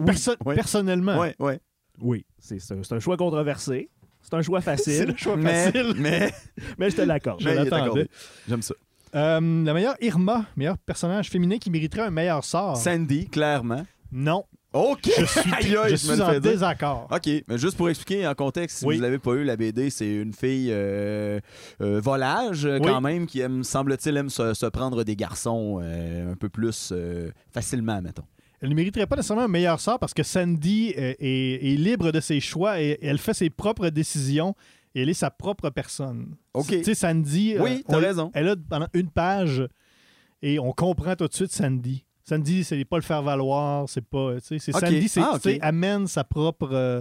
Perso- 0.06 0.36
oui. 0.44 0.54
Personnellement. 0.54 1.18
Ouais, 1.18 1.34
ouais. 1.38 1.60
Oui, 2.00 2.24
c'est 2.38 2.58
c'est 2.60 2.74
un, 2.74 2.82
c'est 2.82 2.94
un 2.94 3.00
choix 3.00 3.16
controversé. 3.16 3.90
C'est 4.22 4.34
un 4.34 4.42
choix 4.42 4.60
C'est 4.62 4.76
facile, 4.76 5.04
le 5.08 5.16
choix 5.16 5.36
Mais, 5.36 5.70
facile. 5.72 5.94
mais, 5.98 6.32
mais 6.78 6.90
je 6.90 6.96
te 6.96 7.02
l'accorde. 7.02 7.40
Je 7.42 7.48
l'attendais. 7.48 8.08
J'aime 8.48 8.62
ça. 8.62 8.74
Euh, 9.14 9.64
la 9.64 9.74
meilleure 9.74 9.96
Irma, 10.00 10.44
meilleur 10.56 10.78
personnage 10.78 11.30
féminin 11.30 11.58
qui 11.58 11.70
mériterait 11.70 12.02
un 12.02 12.10
meilleur 12.10 12.44
sort. 12.44 12.76
Sandy, 12.76 13.26
clairement. 13.26 13.84
Non, 14.12 14.44
OK! 14.72 15.10
je 15.18 15.24
suis, 15.24 15.52
Aïe, 15.52 15.96
je 15.96 16.20
en 16.22 16.38
désaccord. 16.40 17.08
OK, 17.10 17.28
mais 17.48 17.56
juste 17.58 17.76
pour 17.76 17.88
expliquer 17.88 18.26
en 18.26 18.34
contexte, 18.34 18.78
si 18.78 18.84
Oui. 18.84 18.96
vous 18.96 19.02
l'avez 19.02 19.18
pas 19.18 19.32
eu, 19.32 19.44
la 19.44 19.56
BD, 19.56 19.88
c'est 19.90 20.12
une 20.16 20.32
fille 20.34 20.68
euh, 20.70 21.40
euh, 21.80 22.00
volage 22.00 22.66
euh, 22.66 22.78
Oui. 22.78 22.86
quand 22.86 23.00
même 23.00 23.26
qui 23.26 23.40
aime, 23.40 23.64
semble-t-il, 23.64 24.16
aime 24.16 24.28
se, 24.28 24.52
se 24.52 24.66
prendre 24.66 25.04
des 25.04 25.16
garçons 25.16 25.80
euh, 25.82 26.32
un 26.32 26.36
peu 26.36 26.48
plus 26.50 26.92
facilement, 27.50 28.00
mettons. 28.02 28.24
Elle 28.60 28.70
ne 28.70 28.74
mériterait 28.74 29.06
pas 29.06 29.16
nécessairement 29.16 29.44
un 29.44 29.48
meilleur 29.48 29.80
sort 29.80 29.98
parce 30.00 30.12
que 30.12 30.22
Sandy 30.24 30.88
est, 30.96 31.16
est 31.20 31.76
libre 31.76 32.10
de 32.10 32.20
ses 32.20 32.40
choix 32.40 32.80
et 32.82 32.98
elle 33.00 33.18
fait 33.18 33.32
ses 33.34 33.50
propres 33.50 33.88
décisions 33.88 34.54
et 34.94 35.02
elle 35.02 35.08
est 35.08 35.14
sa 35.14 35.30
propre 35.30 35.70
personne. 35.70 36.34
OK. 36.54 36.66
Tu 36.66 36.82
sais, 36.84 36.94
Sandy, 36.96 37.54
Oui, 37.60 37.84
t'as 37.88 37.96
on- 37.96 38.00
raison. 38.00 38.30
elle 38.34 38.48
a 38.48 38.56
pendant 38.68 38.88
une 38.94 39.10
page 39.10 39.62
et 40.42 40.58
on 40.58 40.72
comprend 40.72 41.14
tout 41.14 41.28
de 41.28 41.32
suite 41.34 41.52
Sandy. 41.52 42.04
Sandy, 42.28 42.64
c'est 42.64 42.84
pas 42.84 42.96
le 42.96 43.02
faire 43.02 43.22
valoir, 43.22 43.88
c'est 43.88 44.02
pas. 44.04 44.34
C'est. 44.40 44.58
Sandy, 44.58 45.08
c'est, 45.08 45.20
Ah, 45.22 45.38
amène 45.62 46.06
sa 46.06 46.24
propre, 46.24 46.68
euh, 46.72 47.00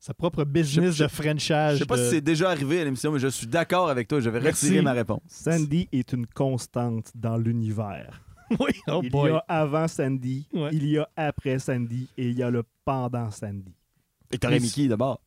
sa 0.00 0.14
propre 0.14 0.44
business 0.44 0.96
Je- 0.96 1.04
de 1.04 1.08
Frenchage. 1.08 1.74
Je 1.74 1.78
sais 1.80 1.86
pas 1.86 1.96
de- 1.96 2.02
si 2.04 2.10
c'est 2.10 2.20
déjà 2.20 2.50
arrivé 2.50 2.80
à 2.80 2.84
l'émission, 2.84 3.12
mais 3.12 3.18
je 3.20 3.28
suis 3.28 3.46
d'accord 3.46 3.88
avec 3.88 4.08
toi. 4.08 4.20
Je 4.20 4.28
vais 4.30 4.40
Merci. 4.40 4.66
retirer 4.66 4.82
ma 4.82 4.92
réponse. 4.92 5.20
Sandy 5.28 5.88
est 5.92 6.12
une 6.12 6.26
constante 6.26 7.10
dans 7.14 7.36
l'univers. 7.36 8.20
Oui, 8.60 8.72
oh 8.88 9.00
il 9.02 9.10
boy. 9.10 9.30
y 9.30 9.34
a 9.34 9.38
avant 9.48 9.88
Sandy, 9.88 10.46
Ouais. 10.52 10.68
il 10.72 10.86
y 10.86 10.98
a 10.98 11.08
après 11.16 11.58
Sandy 11.58 12.08
et 12.18 12.28
il 12.28 12.38
y 12.38 12.42
a 12.42 12.50
le 12.50 12.62
pendant 12.84 13.30
Sandy. 13.30 13.72
Et 14.30 14.38
t'aurais 14.38 14.58
qui 14.60 14.86
d'abord? 14.86 15.20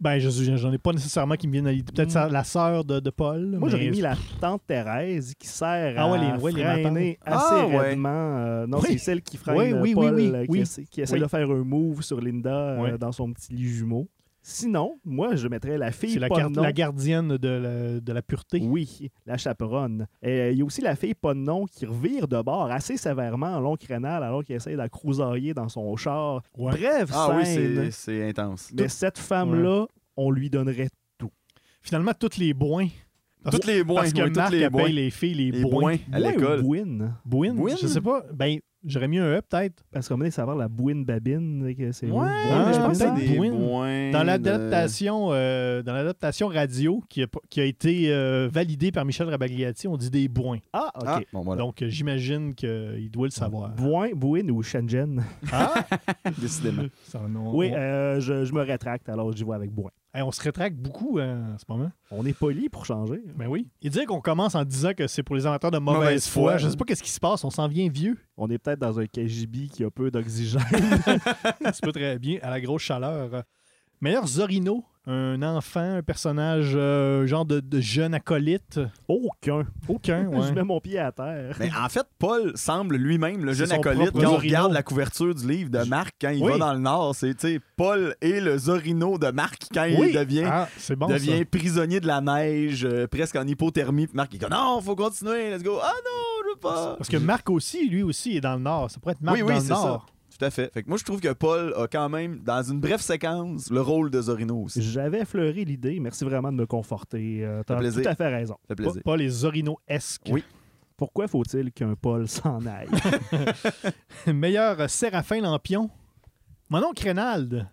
Ben, 0.00 0.18
je 0.20 0.30
j'en 0.56 0.72
ai 0.72 0.78
pas 0.78 0.92
nécessairement 0.92 1.34
qui 1.34 1.48
me 1.48 1.52
viennent 1.52 1.66
à 1.66 1.72
l'idée. 1.72 1.90
Peut-être 1.92 2.14
Mm. 2.28 2.32
la 2.32 2.44
sœur 2.44 2.84
de, 2.84 3.00
de 3.00 3.10
Paul. 3.10 3.56
Moi, 3.58 3.58
mais- 3.62 3.70
j'aurais 3.70 3.90
mis 3.90 4.00
la 4.00 4.14
tante 4.40 4.62
Thérèse 4.66 5.34
qui 5.36 5.48
sert 5.48 5.94
Ah 5.96 6.04
à 6.04 6.10
ouais, 6.12 6.18
les- 6.18 6.40
ouais, 6.40 6.52
les 6.52 6.62
freiner 6.62 6.82
matantes. 6.82 7.16
assez 7.26 7.54
Ah 7.54 7.66
ouais. 7.66 7.96
euh, 8.06 8.66
non, 8.68 8.78
Oui. 8.78 8.86
c'est 8.90 8.98
celle 8.98 9.22
qui 9.22 9.36
freine 9.36 9.80
Oui, 9.80 9.94
Paul, 9.94 10.14
euh, 10.20 10.46
qui 10.46 10.58
essaie, 10.60 10.84
qui 10.84 11.00
essaie 11.00 11.18
de 11.18 11.26
faire 11.26 11.50
un 11.50 11.64
move 11.64 12.02
sur 12.02 12.20
Linda 12.20 12.50
euh, 12.80 12.96
dans 12.96 13.10
son 13.12 13.32
petit 13.32 13.52
lit 13.52 13.64
jumeau. 13.68 14.08
Sinon, 14.42 14.98
moi, 15.04 15.34
je 15.36 15.46
mettrais 15.48 15.76
la 15.76 15.90
fille 15.92 16.18
la, 16.18 16.28
pas 16.28 16.44
de 16.44 16.48
nom. 16.54 16.62
la 16.62 16.72
gardienne 16.72 17.36
de 17.36 17.48
la, 17.48 18.00
de 18.00 18.12
la 18.12 18.22
pureté. 18.22 18.60
Oui, 18.62 19.10
la 19.26 19.36
chaperonne. 19.36 20.06
Et 20.22 20.52
Il 20.52 20.58
y 20.58 20.62
a 20.62 20.64
aussi 20.64 20.80
la 20.80 20.96
fille 20.96 21.14
pas 21.14 21.34
de 21.34 21.40
nom 21.40 21.66
qui 21.66 21.84
revire 21.84 22.28
de 22.28 22.40
bord 22.40 22.70
assez 22.70 22.96
sévèrement 22.96 23.56
en 23.56 23.60
long 23.60 23.76
crénal 23.76 24.22
alors 24.22 24.42
qu'il 24.44 24.54
essaie 24.54 24.72
de 24.72 24.76
la 24.76 24.88
crousailler 24.88 25.52
dans 25.54 25.68
son 25.68 25.94
char. 25.96 26.42
Ouais. 26.56 26.72
Bref, 26.72 27.10
Ah 27.12 27.34
oui, 27.36 27.44
scène. 27.44 27.74
c'est- 27.76 27.90
c'est 27.90 28.28
intense. 28.28 28.70
Mais 28.74 28.88
cette 28.88 29.18
femme-là, 29.18 29.86
on 30.16 30.30
lui 30.30 30.48
donnerait 30.50 30.88
Finalement, 31.80 32.12
toutes 32.18 32.36
les 32.36 32.52
boins. 32.54 32.88
Parce, 33.42 33.56
Toutes 33.56 33.66
les 33.66 33.84
boins, 33.84 34.00
parce 34.02 34.12
que 34.12 34.18
oui, 34.20 34.26
toutes 34.26 34.36
Marc 34.36 34.52
les 34.52 34.68
paye 34.68 34.92
les 34.92 35.10
filles, 35.10 35.34
les, 35.34 35.50
Les 35.52 35.62
boins. 35.62 35.70
boins 35.80 35.96
à 36.12 36.18
l'école. 36.20 36.60
Bouine? 36.62 37.14
Bouine, 37.24 37.54
Bouine? 37.56 37.76
je 37.80 37.86
sais 37.86 38.00
pas. 38.00 38.24
Ben, 38.34 38.58
J'aurais 38.84 39.08
mis 39.08 39.18
un 39.18 39.26
E 39.38 39.40
peut-être. 39.40 39.82
Parce 39.92 40.08
qu'on 40.08 40.16
va 40.16 40.30
savoir 40.30 40.56
la 40.56 40.68
bouine 40.68 41.04
babine. 41.04 41.74
que 41.76 41.92
c'est 41.92 42.06
Ouais, 42.10 42.26
Ah, 42.28 42.64
mais 42.68 42.74
je 42.74 42.78
pense 42.78 42.98
que 42.98 43.04
c'est 43.04 44.10
Dans 44.12 44.22
l'adaptation 44.22 45.28
euh, 45.32 45.82
dans 45.82 45.92
l'adaptation 45.92 46.48
radio 46.48 47.02
qui 47.08 47.22
a, 47.22 47.26
qui 47.50 47.60
a 47.60 47.64
été 47.64 48.12
euh, 48.12 48.48
validée 48.52 48.92
par 48.92 49.04
Michel 49.04 49.28
Rabagliati, 49.28 49.88
on 49.88 49.96
dit 49.96 50.10
des 50.10 50.28
boins. 50.28 50.58
Ah, 50.72 50.90
OK. 50.96 51.04
Ah, 51.06 51.20
bon, 51.32 51.42
voilà. 51.42 51.62
Donc 51.62 51.82
euh, 51.82 51.88
j'imagine 51.88 52.54
qu'il 52.54 53.10
doit 53.10 53.26
le 53.26 53.30
savoir. 53.32 53.70
Bouin, 53.70 54.10
bouine 54.14 54.50
ou 54.50 54.62
Shenzhen? 54.62 55.24
Ah! 55.52 55.74
Décidément. 56.38 56.84
Oui, 57.54 57.72
euh, 57.72 58.20
je, 58.20 58.44
je 58.44 58.52
me 58.52 58.62
rétracte, 58.62 59.08
alors 59.08 59.32
j'y 59.32 59.44
vais 59.44 59.54
avec 59.54 59.70
bouin. 59.72 59.90
Hey, 60.14 60.22
on 60.22 60.32
se 60.32 60.40
rétracte 60.40 60.74
beaucoup 60.76 61.18
hein, 61.18 61.52
en 61.54 61.58
ce 61.58 61.64
moment. 61.68 61.92
On 62.10 62.24
est 62.24 62.32
poli 62.32 62.70
pour 62.70 62.86
changer. 62.86 63.20
Ben 63.36 63.46
oui. 63.46 63.68
Il 63.82 63.90
dit 63.90 64.04
qu'on 64.06 64.22
commence 64.22 64.54
en 64.54 64.64
disant 64.64 64.94
que 64.94 65.06
c'est 65.06 65.22
pour 65.22 65.36
les 65.36 65.44
amateurs 65.44 65.70
de 65.70 65.78
mauvaise, 65.78 66.00
Mauvaise 66.00 66.26
foi. 66.28 66.42
foi. 66.52 66.56
Je 66.58 66.68
sais 66.70 66.76
pas 66.76 66.84
qu'est-ce 66.86 67.02
qui 67.02 67.10
se 67.10 67.20
passe, 67.20 67.44
on 67.44 67.50
s'en 67.50 67.68
vient 67.68 67.88
vieux. 67.90 68.16
On 68.38 68.48
est 68.48 68.56
peut-être 68.58 68.78
dans 68.78 68.98
un 68.98 69.06
KGB 69.06 69.68
qui 69.68 69.84
a 69.84 69.90
peu 69.90 70.10
d'oxygène. 70.10 70.62
Ça 71.62 71.72
peut 71.82 71.92
très 71.92 72.18
bien 72.18 72.38
à 72.42 72.48
la 72.50 72.60
grosse 72.60 72.82
chaleur. 72.82 73.42
Meilleur 74.00 74.26
Zorino, 74.26 74.82
un 75.10 75.42
enfant, 75.42 75.96
un 75.96 76.02
personnage 76.02 76.72
euh, 76.74 77.26
genre 77.26 77.46
de, 77.46 77.60
de 77.60 77.80
jeune 77.80 78.12
acolyte? 78.14 78.78
Aucun. 79.08 79.66
Aucun, 79.88 80.30
Je 80.48 80.52
mets 80.52 80.62
mon 80.62 80.80
pied 80.80 80.98
à 80.98 81.10
terre. 81.12 81.56
Mais 81.58 81.70
en 81.74 81.88
fait, 81.88 82.06
Paul 82.18 82.52
semble 82.56 82.96
lui-même 82.96 83.44
le 83.44 83.52
jeune 83.54 83.72
acolyte. 83.72 84.10
Quand 84.12 84.34
on 84.34 84.36
regarde 84.36 84.72
la 84.72 84.82
couverture 84.82 85.34
du 85.34 85.48
livre 85.48 85.70
de 85.70 85.82
Marc 85.84 86.14
quand 86.20 86.28
il 86.30 86.42
Oui. 86.42 86.52
va 86.52 86.58
dans 86.58 86.72
le 86.74 86.80
Nord, 86.80 87.14
c'est 87.14 87.34
tu 87.34 87.54
sais, 87.54 87.60
Paul 87.76 88.14
et 88.20 88.40
le 88.40 88.58
Zorino 88.58 89.16
de 89.18 89.30
Marc 89.30 89.62
quand 89.72 89.84
Oui. 89.84 90.08
il 90.10 90.14
devient, 90.14 90.44
Ah, 90.46 90.68
bon 90.96 91.06
devient 91.06 91.44
prisonnier 91.44 92.00
de 92.00 92.06
la 92.06 92.20
neige, 92.20 92.84
euh, 92.84 93.06
presque 93.06 93.36
en 93.36 93.46
hypothermie. 93.46 94.06
Puis 94.08 94.16
Marc 94.16 94.34
il 94.34 94.38
dit 94.38 94.46
non, 94.50 94.80
faut 94.82 94.94
continuer, 94.96 95.50
let's 95.50 95.62
go. 95.62 95.78
Ah 95.82 95.92
non, 96.04 96.42
je 96.44 96.50
veux 96.54 96.60
pas. 96.60 96.94
Parce 96.98 97.08
que 97.08 97.16
Marc 97.16 97.48
aussi, 97.50 97.88
lui 97.88 98.02
aussi, 98.02 98.36
est 98.36 98.40
dans 98.42 98.54
le 98.56 98.60
Nord. 98.62 98.90
Ça 98.90 99.00
pourrait 99.00 99.12
être 99.12 99.22
Marc 99.22 99.36
oui, 99.36 99.40
dans 99.42 99.48
oui, 99.48 99.54
le 99.54 99.60
c'est 99.60 99.68
Nord. 99.70 100.06
ça. 100.06 100.12
Tout 100.38 100.44
à 100.44 100.50
fait. 100.50 100.72
Fait 100.72 100.82
que 100.84 100.88
moi, 100.88 100.98
je 100.98 101.04
trouve 101.04 101.20
que 101.20 101.32
Paul 101.32 101.74
a 101.76 101.88
quand 101.88 102.08
même, 102.08 102.40
dans 102.40 102.62
une 102.62 102.80
brève 102.80 103.00
séquence, 103.00 103.70
le 103.70 103.80
rôle 103.80 104.10
de 104.10 104.20
Zorino 104.22 104.56
aussi. 104.62 104.82
J'avais 104.82 105.20
effleuré 105.20 105.64
l'idée. 105.64 105.98
Merci 105.98 106.24
vraiment 106.24 106.52
de 106.52 106.56
me 106.56 106.66
conforter. 106.66 107.44
Euh, 107.44 107.62
T'as 107.66 107.78
tout 107.78 108.00
à 108.04 108.14
fait 108.14 108.28
raison. 108.28 108.56
fait 108.68 108.76
plaisir. 108.76 109.02
pas 109.02 109.16
les 109.16 109.28
Zorino-esques. 109.28 110.28
Oui. 110.30 110.44
Pourquoi 110.96 111.26
faut-il 111.28 111.72
qu'un 111.72 111.94
Paul 111.94 112.28
s'en 112.28 112.60
aille? 112.66 112.88
Meilleur 114.32 114.80
euh, 114.80 114.88
Séraphin 114.88 115.40
Lampion? 115.40 115.90
Mon 116.68 116.84
oncle 116.84 117.02
Reynald. 117.02 117.66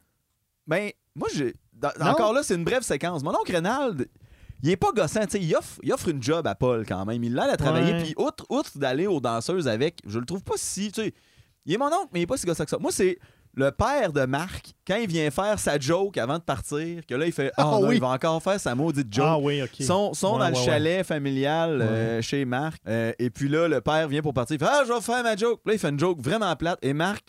Ben, 0.65 0.89
moi, 1.15 1.27
j'ai. 1.35 1.53
Encore 1.99 2.33
là, 2.33 2.41
c'est 2.41 2.55
une 2.55 2.63
brève 2.63 2.81
séquence. 2.81 3.23
Mon 3.23 3.31
oncle 3.31 3.51
Reynald, 3.51 4.07
il 4.63 4.69
est 4.71 4.77
pas 4.77 4.91
gossant. 4.91 5.21
tu 5.25 5.31
sais, 5.31 5.39
Il 5.39 5.55
offre, 5.55 5.79
il 5.83 5.93
offre 5.93 6.09
une 6.09 6.23
job 6.23 6.47
à 6.47 6.55
Paul 6.55 6.83
quand 6.87 7.05
même. 7.05 7.23
Il 7.23 7.35
l'aide 7.35 7.49
à 7.49 7.57
travailler. 7.57 8.01
Puis, 8.03 8.13
outre, 8.17 8.45
outre 8.49 8.77
d'aller 8.79 9.05
aux 9.05 9.19
danseuses 9.19 9.67
avec, 9.67 9.99
je 10.07 10.17
le 10.17 10.25
trouve 10.25 10.43
pas 10.43 10.55
si. 10.57 10.91
Tu 10.91 11.01
sais, 11.03 11.13
il 11.65 11.73
est 11.73 11.77
mon 11.77 11.87
oncle, 11.87 12.09
mais 12.13 12.19
il 12.19 12.23
est 12.23 12.27
pas 12.27 12.37
si 12.37 12.45
gossant 12.45 12.63
que 12.63 12.69
ça. 12.69 12.77
Moi, 12.79 12.91
c'est 12.91 13.17
le 13.57 13.71
père 13.71 14.11
de 14.11 14.25
Marc, 14.25 14.73
quand 14.85 14.97
il 14.97 15.07
vient 15.07 15.31
faire 15.31 15.57
sa 15.59 15.79
joke 15.79 16.17
avant 16.17 16.37
de 16.37 16.43
partir, 16.43 17.05
que 17.07 17.15
là, 17.15 17.25
il 17.25 17.31
fait 17.31 17.51
Ah 17.55 17.63
non, 17.63 17.87
oui. 17.87 17.95
il 17.95 18.01
va 18.01 18.09
encore 18.09 18.43
faire 18.43 18.59
sa 18.59 18.75
maudite 18.75 19.07
joke. 19.13 19.25
Ah 19.29 19.37
oui, 19.39 19.61
OK. 19.63 19.81
Sont, 19.81 20.13
sont 20.13 20.33
Ouais, 20.33 20.39
dans 20.39 20.49
le 20.49 20.55
ouais, 20.55 20.65
chalet 20.65 21.05
familial 21.05 21.81
euh, 21.81 22.21
chez 22.21 22.43
Marc. 22.43 22.81
Euh, 22.87 23.13
et 23.17 23.29
puis 23.29 23.47
là, 23.47 23.67
le 23.69 23.79
père 23.79 24.07
vient 24.09 24.21
pour 24.21 24.33
partir. 24.33 24.55
Il 24.55 24.59
fait 24.59 24.69
Ah, 24.69 24.83
je 24.85 24.91
vais 24.91 24.99
faire 24.99 25.23
ma 25.23 25.37
joke. 25.37 25.61
Là, 25.65 25.71
il 25.73 25.79
fait 25.79 25.87
une 25.89 25.99
joke 25.99 26.19
vraiment 26.21 26.53
plate. 26.57 26.79
Et 26.81 26.91
Marc, 26.93 27.23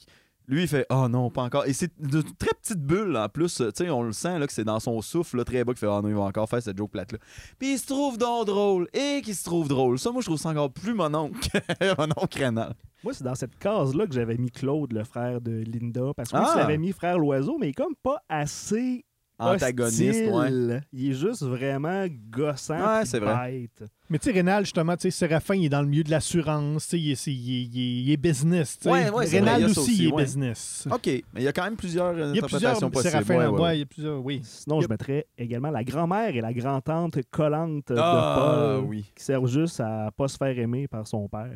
lui, 0.49 0.63
il 0.63 0.69
fait 0.69 0.87
Oh 0.91 1.09
non, 1.09 1.31
pas 1.31 1.43
encore. 1.43 1.67
Et 1.67 1.73
c'est 1.73 1.91
une 2.01 2.23
très 2.39 2.55
petite 2.61 2.81
bulle 2.81 3.17
en 3.17 3.29
plus. 3.29 3.57
Tu 3.57 3.65
sais, 3.75 3.91
on 3.91 4.03
le 4.03 4.13
sent 4.13 4.39
là, 4.39 4.47
que 4.47 4.53
c'est 4.53 4.65
dans 4.65 4.81
son 4.81 5.01
souffle 5.01 5.39
là, 5.39 5.45
très 5.45 5.65
bas. 5.65 5.73
qui 5.73 5.81
fait 5.81 5.87
Ah 5.89 6.01
non, 6.03 6.09
il 6.09 6.15
va 6.15 6.23
encore 6.23 6.49
faire 6.49 6.63
cette 6.63 6.77
joke 6.77 6.91
plate-là. 6.91 7.19
Puis 7.59 7.73
il 7.73 7.79
se 7.79 7.87
trouve 7.87 8.19
donc 8.19 8.47
drôle. 8.47 8.89
Et 8.93 9.23
qu'il 9.25 9.35
se 9.35 9.45
trouve 9.45 9.69
drôle. 9.69 9.99
Ça, 9.99 10.11
moi, 10.13 10.21
je 10.21 10.27
trouve 10.27 10.39
ça 10.39 10.51
encore 10.51 10.71
plus 10.73 10.95
mon 10.95 11.13
oncle. 11.15 11.49
mon 11.99 12.09
oncle 12.17 12.39
Rénal. 12.39 12.75
Moi, 13.03 13.13
c'est 13.15 13.25
dans 13.25 13.35
cette 13.35 13.59
case-là 13.59 14.07
que 14.07 14.15
j'avais 14.15 14.37
mis 14.37 14.51
Claude, 14.51 14.93
le 14.93 15.05
frère 15.05 15.41
de 15.41 15.63
Linda. 15.67 16.13
Parce 16.17 16.31
que 16.31 16.37
oui, 16.37 16.43
Ah! 16.45 16.51
tu 16.53 16.59
l'avais 16.59 16.79
mis 16.79 16.93
frère 16.93 17.19
l'oiseau, 17.19 17.57
mais 17.59 17.69
il 17.69 17.71
est 17.71 17.73
comme 17.73 17.95
pas 18.03 18.21
assez 18.29 19.05
Antagoniste, 19.39 20.31
ouais. 20.31 20.81
Il 20.93 21.11
est 21.11 21.15
juste 21.15 21.43
vraiment 21.43 22.07
gossant. 22.31 22.79
Ouais, 22.79 23.05
c'est 23.05 23.19
vrai. 23.19 23.51
bête. 23.79 23.91
Mais 24.09 24.19
tu 24.19 24.27
sais, 24.27 24.33
Rénal, 24.33 24.65
justement, 24.65 24.97
tu 24.97 25.03
sais, 25.03 25.11
Séraphin, 25.11 25.57
il 25.57 25.65
est 25.67 25.69
dans 25.69 25.83
le 25.83 25.89
milieu 25.89 26.05
de 26.05 26.11
l'assurance. 26.11 26.85
tu 26.89 26.91
sais, 26.91 26.99
Il, 26.99 27.11
est- 27.11 27.27
il 27.27 27.31
est- 27.33 27.65
il 27.65 27.79
est- 27.79 28.03
il 28.05 28.13
est 28.13 28.17
business. 28.17 28.79
Ouais, 28.85 29.11
ouais, 29.11 29.27
c'est 29.27 29.41
Rénal 29.41 29.61
vrai, 29.61 29.63
il 29.63 29.71
aussi, 29.71 29.79
aussi, 29.81 29.97
il 29.99 30.09
est 30.09 30.13
ouais. 30.13 30.23
business. 30.25 30.89
OK. 30.91 31.07
Mais 31.07 31.23
il 31.35 31.43
y 31.43 31.49
a 31.49 31.53
quand 31.53 31.65
même 31.65 31.77
plusieurs 31.77 32.07
euh, 32.17 32.31
Il 32.33 32.37
y 32.37 32.39
a 32.39 32.43
plusieurs 32.47 32.77
interprétations 32.77 32.91
possibles. 32.91 33.11
Séraphins. 33.25 33.37
Ouais, 33.37 33.47
ouais, 33.59 33.61
ouais. 33.63 33.77
il 33.77 33.79
y 33.81 33.83
a 33.83 33.87
plusieurs, 33.87 34.25
oui. 34.25 34.41
Sinon, 34.45 34.77
Yep. 34.77 34.85
je 34.85 34.89
mettrais 34.89 35.27
également 35.37 35.71
la 35.71 35.85
grand-mère 35.85 36.35
et 36.35 36.41
la 36.41 36.53
grand-tante 36.55 37.19
collante 37.31 37.89
de 37.93 37.97
Ah, 37.99 38.77
Paul, 38.79 38.85
oui. 38.89 39.05
qui 39.15 39.25
servent 39.25 39.49
juste 39.49 39.81
à 39.81 40.11
pas 40.17 40.29
se 40.29 40.37
faire 40.37 40.57
aimer 40.59 40.87
par 40.89 41.07
son 41.07 41.29
père. 41.29 41.51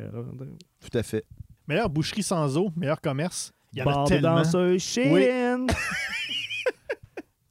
Tout 0.81 0.97
à 0.97 1.03
fait. 1.03 1.23
Meilleure 1.67 1.89
boucherie 1.89 2.23
sans 2.23 2.57
eau, 2.57 2.69
meilleur 2.75 2.99
commerce. 2.99 3.53
Il 3.73 3.79
y 3.79 3.81
en 3.83 4.03
a 4.03 4.07
tellement. 4.07 4.35
danseuse 4.35 4.81
chez 4.83 5.09
Oui. 5.09 5.25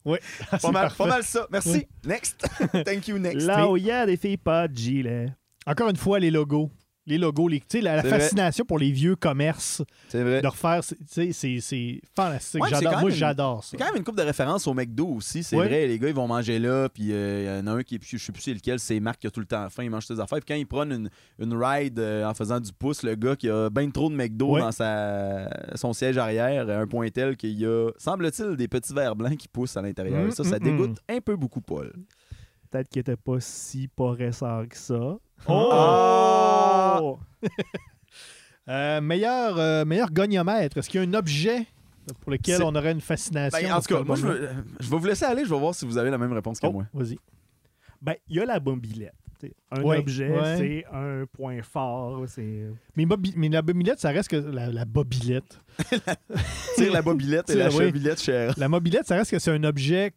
Ah, 0.05 0.57
Pas 0.61 0.71
mal, 0.71 0.91
pas 0.97 1.05
mal 1.05 1.23
ça. 1.23 1.47
Merci. 1.51 1.87
Next. 2.05 2.45
Thank 2.85 3.07
you, 3.07 3.17
next. 3.19 3.45
Là 3.45 3.69
où 3.69 3.77
il 3.77 3.83
y 3.85 3.91
a 3.91 4.05
des 4.05 4.17
filles 4.17 4.37
pas 4.37 4.67
de 4.67 4.75
gilet. 4.75 5.27
Encore 5.65 5.89
une 5.89 5.95
fois, 5.97 6.19
les 6.19 6.31
logos. 6.31 6.71
Les 7.07 7.17
logos, 7.17 7.47
les, 7.47 7.59
tu 7.61 7.65
sais, 7.69 7.81
la, 7.81 7.95
la 7.95 8.01
vrai. 8.03 8.11
fascination 8.19 8.63
pour 8.63 8.77
les 8.77 8.91
vieux 8.91 9.15
commerces, 9.15 9.81
C'est 10.09 10.21
vrai. 10.21 10.39
de 10.39 10.47
refaire, 10.47 10.83
c'est- 10.83 10.95
tu 10.97 11.03
sais, 11.07 11.31
c'est- 11.33 11.59
c'est 11.59 11.99
fantastique. 12.15 12.61
Ouais, 12.61 12.69
J'adore- 12.69 12.99
moi, 13.01 13.09
j'adore 13.09 13.63
ça. 13.63 13.69
C'est 13.71 13.77
quand 13.77 13.85
même 13.85 13.95
une 13.97 14.03
coupe 14.03 14.17
de 14.17 14.21
référence 14.21 14.67
au 14.67 14.73
McDo 14.75 15.07
aussi. 15.07 15.41
C'est 15.41 15.55
Ouais. 15.55 15.67
vrai, 15.67 15.87
les 15.87 15.97
gars, 15.97 16.09
ils 16.09 16.13
vont 16.13 16.27
manger 16.27 16.59
là. 16.59 16.89
Puis 16.89 17.11
euh, 17.11 17.41
il 17.41 17.47
y 17.47 17.69
en 17.69 17.73
a 17.73 17.79
un 17.79 17.81
qui, 17.83 17.99
je 17.99 18.17
sais 18.17 18.31
plus 18.31 18.43
c'est 18.43 18.53
lequel, 18.53 18.79
c'est 18.79 18.99
Marc 18.99 19.19
qui 19.19 19.25
a 19.25 19.31
tout 19.31 19.39
le 19.39 19.47
temps 19.47 19.67
faim, 19.71 19.83
il 19.83 19.89
mange 19.89 20.05
ses 20.05 20.19
affaires. 20.19 20.37
Puis 20.39 20.45
quand 20.47 20.55
ils 20.59 20.67
prennent 20.67 20.91
une, 20.91 21.09
une 21.39 21.53
ride 21.55 21.97
euh, 21.97 22.23
en 22.25 22.35
faisant 22.35 22.59
du 22.59 22.71
pouce, 22.71 23.01
le 23.01 23.15
gars 23.15 23.35
qui 23.35 23.49
a 23.49 23.71
bien 23.71 23.89
trop 23.89 24.07
de 24.09 24.15
McDo 24.15 24.51
Ouais. 24.53 24.61
dans 24.61 24.71
sa, 24.71 25.49
son 25.75 25.93
siège 25.93 26.19
arrière, 26.19 26.69
un 26.69 26.85
point 26.85 27.09
tel 27.09 27.35
qu'il 27.35 27.59
y 27.59 27.65
a, 27.65 27.89
semble-t-il, 27.97 28.55
des 28.55 28.67
petits 28.67 28.93
verres 28.93 29.15
blancs 29.15 29.37
qui 29.37 29.47
poussent 29.47 29.75
à 29.75 29.81
l'intérieur. 29.81 30.27
Mm, 30.27 30.31
ça, 30.31 30.43
ça 30.43 30.57
mm, 30.57 30.63
dégoûte 30.63 30.99
un 31.09 31.19
peu 31.19 31.35
beaucoup 31.35 31.61
Paul. 31.61 31.91
Peut-être 32.71 32.87
qu'il 32.89 33.01
était 33.01 33.17
pas 33.17 33.39
si 33.39 33.87
pas 33.89 34.11
récent 34.11 34.65
que 34.67 34.77
ça. 34.77 35.17
Oh! 35.47 37.19
Euh, 38.69 39.01
meilleur, 39.01 39.57
euh, 39.57 39.85
meilleur 39.85 40.11
goniomètre. 40.11 40.77
Est-ce 40.77 40.87
qu'il 40.87 41.01
y 41.01 41.03
a 41.03 41.07
un 41.07 41.13
objet 41.15 41.65
pour 42.21 42.31
lequel 42.31 42.61
on 42.61 42.73
aurait 42.75 42.91
une 42.91 43.01
fascination? 43.01 43.59
Ben, 43.59 43.73
en 43.73 43.81
tout 43.81 43.93
cas, 43.95 44.03
moi, 44.03 44.15
je, 44.15 44.27
veux- 44.27 44.49
je 44.79 44.89
vais 44.89 44.97
vous 44.97 45.05
laisser 45.05 45.25
aller. 45.25 45.43
Je 45.45 45.49
vais 45.49 45.59
voir 45.59 45.73
si 45.73 45.83
vous 45.85 45.97
avez 45.97 46.11
la 46.11 46.19
même 46.19 46.31
réponse 46.31 46.59
que 46.59 46.67
Oh, 46.67 46.71
moi. 46.71 46.85
vas-y. 46.93 47.17
Ben, 48.01 48.13
il 48.29 48.37
y 48.37 48.39
a 48.39 48.45
la 48.45 48.59
mobilette. 48.59 49.15
T'sais, 49.39 49.53
Un 49.71 49.81
Ouais, 49.81 49.97
objet, 49.97 50.29
ouais. 50.29 50.57
c'est 50.57 50.85
un 50.95 51.25
point 51.25 51.61
fort. 51.63 52.23
C'est 52.27 52.67
Mais, 52.95 53.05
mais 53.35 53.49
la 53.49 53.63
mobilette, 53.63 53.99
ça 53.99 54.09
reste 54.11 54.29
que 54.29 54.35
la, 54.35 54.67
la 54.67 54.85
bobilette. 54.85 55.59
Tire 56.75 56.93
la 56.93 57.01
bobilette 57.01 57.49
et 57.49 57.55
la 57.55 57.69
Tire, 57.69 57.79
oui. 57.79 57.85
chevilette, 57.87 58.21
cher. 58.21 58.53
La 58.57 58.69
mobilette, 58.69 59.07
ça 59.07 59.15
reste 59.15 59.31
que 59.31 59.39
c'est 59.39 59.51
un 59.51 59.63
objet 59.63 60.11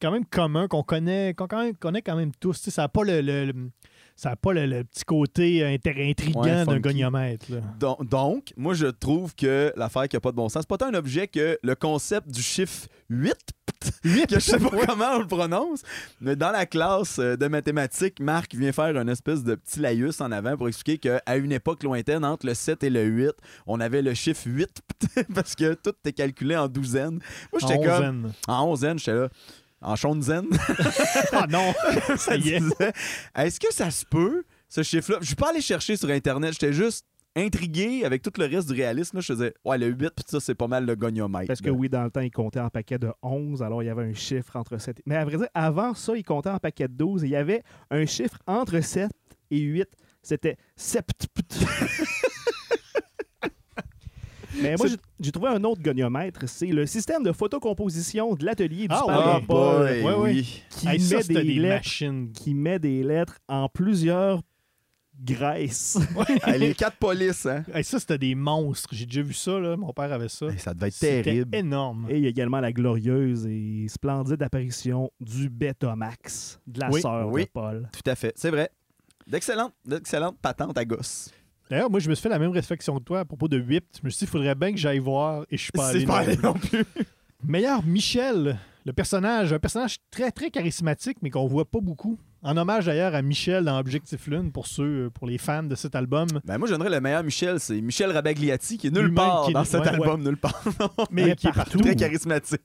quand 0.00 0.10
même 0.10 0.24
commun 0.26 0.68
qu'on 0.68 0.82
connaît, 0.82 1.34
qu'on 1.34 1.46
quand 1.46 1.62
même- 1.62 1.74
connaît 1.76 2.02
quand 2.02 2.16
même 2.16 2.32
tous. 2.38 2.58
Tu 2.58 2.64
sais, 2.64 2.70
ça 2.70 2.82
n'a 2.82 2.88
pas 2.88 3.04
le, 3.04 3.20
le- 3.20 3.46
le- 3.46 3.70
ça 4.14 4.30
a 4.30 4.36
pas 4.36 4.54
le, 4.54 4.64
le 4.66 4.82
petit 4.84 5.04
côté 5.04 5.62
inter- 5.64 6.08
intriguant 6.10 6.42
Ouais, 6.42 6.64
d'un 6.64 6.80
goniomètre. 6.80 7.46
là. 7.50 7.58
Donc, 7.78 8.08
donc, 8.08 8.52
moi, 8.56 8.72
je 8.72 8.86
trouve 8.86 9.34
que 9.34 9.72
l'affaire 9.76 10.08
qui 10.08 10.16
a 10.16 10.20
pas 10.20 10.30
de 10.30 10.36
bon 10.36 10.48
sens, 10.48 10.62
c'est 10.62 10.68
pas 10.68 10.78
tant 10.78 10.86
un 10.86 10.94
objet 10.94 11.28
que 11.28 11.58
le 11.62 11.74
concept 11.74 12.28
du 12.30 12.40
chiffre 12.40 12.86
8, 13.10 13.34
que 14.26 14.34
je 14.34 14.38
sais 14.40 14.58
pas 14.58 14.70
comment 14.86 15.16
on 15.16 15.18
le 15.18 15.26
prononce, 15.26 15.82
mais 16.22 16.34
dans 16.34 16.50
la 16.50 16.64
classe 16.64 17.18
euh, 17.18 17.36
de 17.36 17.46
mathématiques, 17.46 18.18
Marc 18.20 18.54
vient 18.54 18.72
faire 18.72 18.96
une 18.96 19.08
espèce 19.10 19.44
de 19.44 19.54
petit 19.54 19.80
laïus 19.80 20.18
en 20.22 20.32
avant 20.32 20.56
pour 20.56 20.68
expliquer 20.68 20.96
qu'à 21.20 21.36
une 21.36 21.52
époque 21.52 21.82
lointaine, 21.82 22.24
entre 22.24 22.46
le 22.46 22.54
7 22.54 22.84
et 22.84 22.90
le 22.90 23.04
8, 23.04 23.32
on 23.66 23.80
avait 23.80 24.00
le 24.00 24.14
chiffre 24.14 24.44
8 24.46 24.80
parce 25.34 25.54
que 25.54 25.74
tout 25.74 25.90
était 26.00 26.14
calculé 26.14 26.56
en 26.56 26.68
douzaines. 26.68 27.20
Moi, 27.52 27.60
En 27.62 27.68
j'étais 27.68 27.84
comme... 27.84 27.92
onzaine. 27.92 28.32
En 28.48 28.64
onzaine, 28.66 28.98
j'étais 28.98 29.12
là. 29.14 29.28
En 29.86 29.96
chonzaine. 29.96 30.46
Ah 31.32 31.46
non! 31.48 31.72
ça 32.16 32.36
y 32.36 32.50
est. 32.50 32.60
disait, 32.60 32.92
Est-ce 33.36 33.60
que 33.60 33.72
ça 33.72 33.90
se 33.90 34.04
peut, 34.04 34.44
ce 34.68 34.82
chiffre-là? 34.82 35.18
Je 35.20 35.26
suis 35.26 35.34
pas 35.36 35.50
allé 35.50 35.60
chercher 35.60 35.96
sur 35.96 36.10
Internet, 36.10 36.52
j'étais 36.52 36.72
juste 36.72 37.06
intrigué 37.36 38.04
avec 38.04 38.22
tout 38.22 38.32
le 38.38 38.46
reste 38.46 38.68
du 38.68 38.74
réalisme. 38.74 39.18
là. 39.18 39.20
Je 39.20 39.32
faisais, 39.32 39.54
ouais, 39.64 39.78
le 39.78 39.88
8, 39.88 39.96
puis 39.96 40.24
ça, 40.26 40.40
c'est 40.40 40.54
pas 40.54 40.66
mal 40.66 40.86
le 40.86 40.96
goniomètre. 40.96 41.46
Parce 41.46 41.60
que 41.60 41.68
là. 41.68 41.72
oui, 41.72 41.88
dans 41.88 42.02
le 42.02 42.10
temps, 42.10 42.20
il 42.20 42.30
comptait 42.30 42.60
en 42.60 42.70
paquet 42.70 42.98
de 42.98 43.12
11, 43.22 43.62
alors 43.62 43.82
il 43.82 43.86
y 43.86 43.88
avait 43.90 44.04
un 44.04 44.14
chiffre 44.14 44.56
entre 44.56 44.78
7. 44.78 45.02
Mais 45.06 45.16
à 45.16 45.24
vrai 45.24 45.36
dire, 45.36 45.48
avant 45.54 45.94
ça, 45.94 46.16
il 46.16 46.24
comptait 46.24 46.50
en 46.50 46.58
paquet 46.58 46.88
de 46.88 46.94
12 46.94 47.24
et 47.24 47.26
il 47.28 47.30
y 47.32 47.36
avait 47.36 47.62
un 47.90 48.06
chiffre 48.06 48.38
entre 48.46 48.80
7 48.80 49.10
et 49.50 49.58
8. 49.60 49.86
C'était 50.22 50.56
sept. 50.74 51.06
Mais 54.62 54.74
moi, 54.76 54.86
j'ai- 55.20 55.32
trouvé 55.32 55.48
un 55.48 55.62
autre 55.64 55.82
goniomètre. 55.82 56.48
C'est 56.48 56.66
le 56.66 56.86
système 56.86 57.22
de 57.22 57.32
photocomposition 57.32 58.34
de 58.34 58.44
l'atelier 58.44 58.82
du 58.88 58.94
Ah 58.94 59.02
parent 59.06 59.34
ouais. 59.38 59.44
Paul 59.46 59.86
boy, 59.86 60.02
ouais, 60.02 60.14
oui. 60.18 60.62
qui, 60.70 60.86
ça, 60.86 60.92
met 60.92 60.98
c'était 61.22 61.34
des 61.34 61.44
des 61.44 61.54
lettres, 61.60 61.76
machines. 61.76 62.32
qui 62.32 62.54
met 62.54 62.78
des 62.78 63.02
lettres 63.02 63.38
en 63.48 63.68
plusieurs 63.68 64.42
graisses. 65.18 65.98
Les 66.58 66.74
quatre 66.74 66.98
polices, 66.98 67.46
hein? 67.46 67.64
Hey, 67.72 67.82
ça, 67.84 67.98
c'était 67.98 68.18
des 68.18 68.34
monstres. 68.34 68.90
J'ai 68.92 69.06
déjà 69.06 69.22
vu 69.22 69.32
ça. 69.32 69.58
Là. 69.58 69.76
Mon 69.76 69.92
père 69.92 70.12
avait 70.12 70.28
ça. 70.28 70.46
Hey, 70.48 70.58
ça 70.58 70.74
devait 70.74 70.88
être 70.88 70.98
terrible. 70.98 71.54
énorme. 71.56 72.06
Et 72.10 72.18
il 72.18 72.22
y 72.22 72.26
a 72.26 72.28
également 72.28 72.60
la 72.60 72.72
glorieuse 72.72 73.46
et 73.46 73.86
splendide 73.88 74.42
apparition 74.42 75.10
du 75.20 75.48
Betamax, 75.48 76.60
de 76.66 76.80
la 76.80 76.90
Oui, 76.90 77.00
sœur 77.00 77.28
oui. 77.28 77.44
de 77.44 77.48
Paul. 77.50 77.88
Tout 77.92 78.10
à 78.10 78.14
fait, 78.14 78.32
c'est 78.36 78.50
vrai. 78.50 78.70
D'excellentes, 79.26 79.72
d'excellentes 79.84 80.38
patentes 80.40 80.76
à 80.78 80.84
gosse. 80.84 81.30
D'ailleurs, 81.70 81.90
moi, 81.90 81.98
je 82.00 82.08
me 82.08 82.14
suis 82.14 82.22
fait 82.22 82.28
la 82.28 82.38
même 82.38 82.50
réflexion 82.52 82.96
que 82.98 83.02
toi 83.04 83.20
à 83.20 83.24
propos 83.24 83.48
de 83.48 83.58
Whip. 83.60 83.84
Je 84.00 84.04
me 84.04 84.10
suis 84.10 84.20
dit, 84.20 84.24
il 84.24 84.28
faudrait 84.28 84.54
bien 84.54 84.70
que 84.72 84.78
j'aille 84.78 84.98
voir 85.00 85.44
et 85.50 85.56
je 85.56 85.62
suis 85.62 85.72
pas 85.72 85.88
allé. 85.88 86.00
C'est 86.00 86.06
pas 86.06 86.22
non 86.22 86.26
allé 86.28 86.36
plus. 86.36 86.44
non 86.44 86.52
plus. 86.54 86.84
Meilleur 87.44 87.84
Michel, 87.84 88.58
le 88.84 88.92
personnage, 88.92 89.52
un 89.52 89.58
personnage 89.58 89.96
très 90.10 90.30
très 90.30 90.50
charismatique, 90.50 91.18
mais 91.22 91.30
qu'on 91.30 91.46
voit 91.46 91.64
pas 91.64 91.80
beaucoup. 91.80 92.18
En 92.42 92.56
hommage 92.56 92.86
d'ailleurs 92.86 93.14
à 93.14 93.22
Michel 93.22 93.64
dans 93.64 93.78
Objectif 93.78 94.26
Lune 94.28 94.52
pour 94.52 94.68
ceux, 94.68 95.10
pour 95.12 95.26
les 95.26 95.38
fans 95.38 95.64
de 95.64 95.74
cet 95.74 95.96
album. 95.96 96.28
Ben 96.44 96.58
moi, 96.58 96.68
je 96.68 96.72
donnerais 96.74 96.90
le 96.90 97.00
meilleur 97.00 97.24
Michel, 97.24 97.58
c'est 97.58 97.80
Michel 97.80 98.12
Rabagliati, 98.12 98.78
qui 98.78 98.86
est 98.86 98.90
nulle 98.90 99.12
part 99.12 99.44
qui 99.44 99.50
est- 99.50 99.54
dans 99.54 99.64
cet 99.64 99.80
ouais, 99.82 99.88
album, 99.88 100.22
nulle 100.22 100.36
part. 100.36 100.62
Mais 101.10 101.24
Mais 101.26 101.34
qui 101.36 101.48
est 101.48 101.52
partout. 101.52 101.78
Très 101.80 101.96
charismatique. 101.96 102.60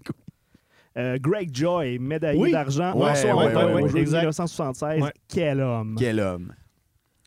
Euh, 0.97 1.17
Greg 1.19 1.49
Joy, 1.55 1.97
médaillé 1.99 2.39
Oui. 2.39 2.51
d'argent 2.51 2.93
Ouais, 2.95 3.09
en 3.31 3.37
ouais, 3.39 3.47
métal 3.47 3.65
ouais, 3.65 3.71
au 3.71 3.75
ouais, 3.85 3.87
jeu 3.89 3.93
de 3.95 3.99
exact. 3.99 4.19
1976. 4.19 5.01
Ouais. 5.01 5.13
Quel 5.27 5.61
homme! 5.61 5.95
Quel 5.97 6.19
homme. 6.19 6.53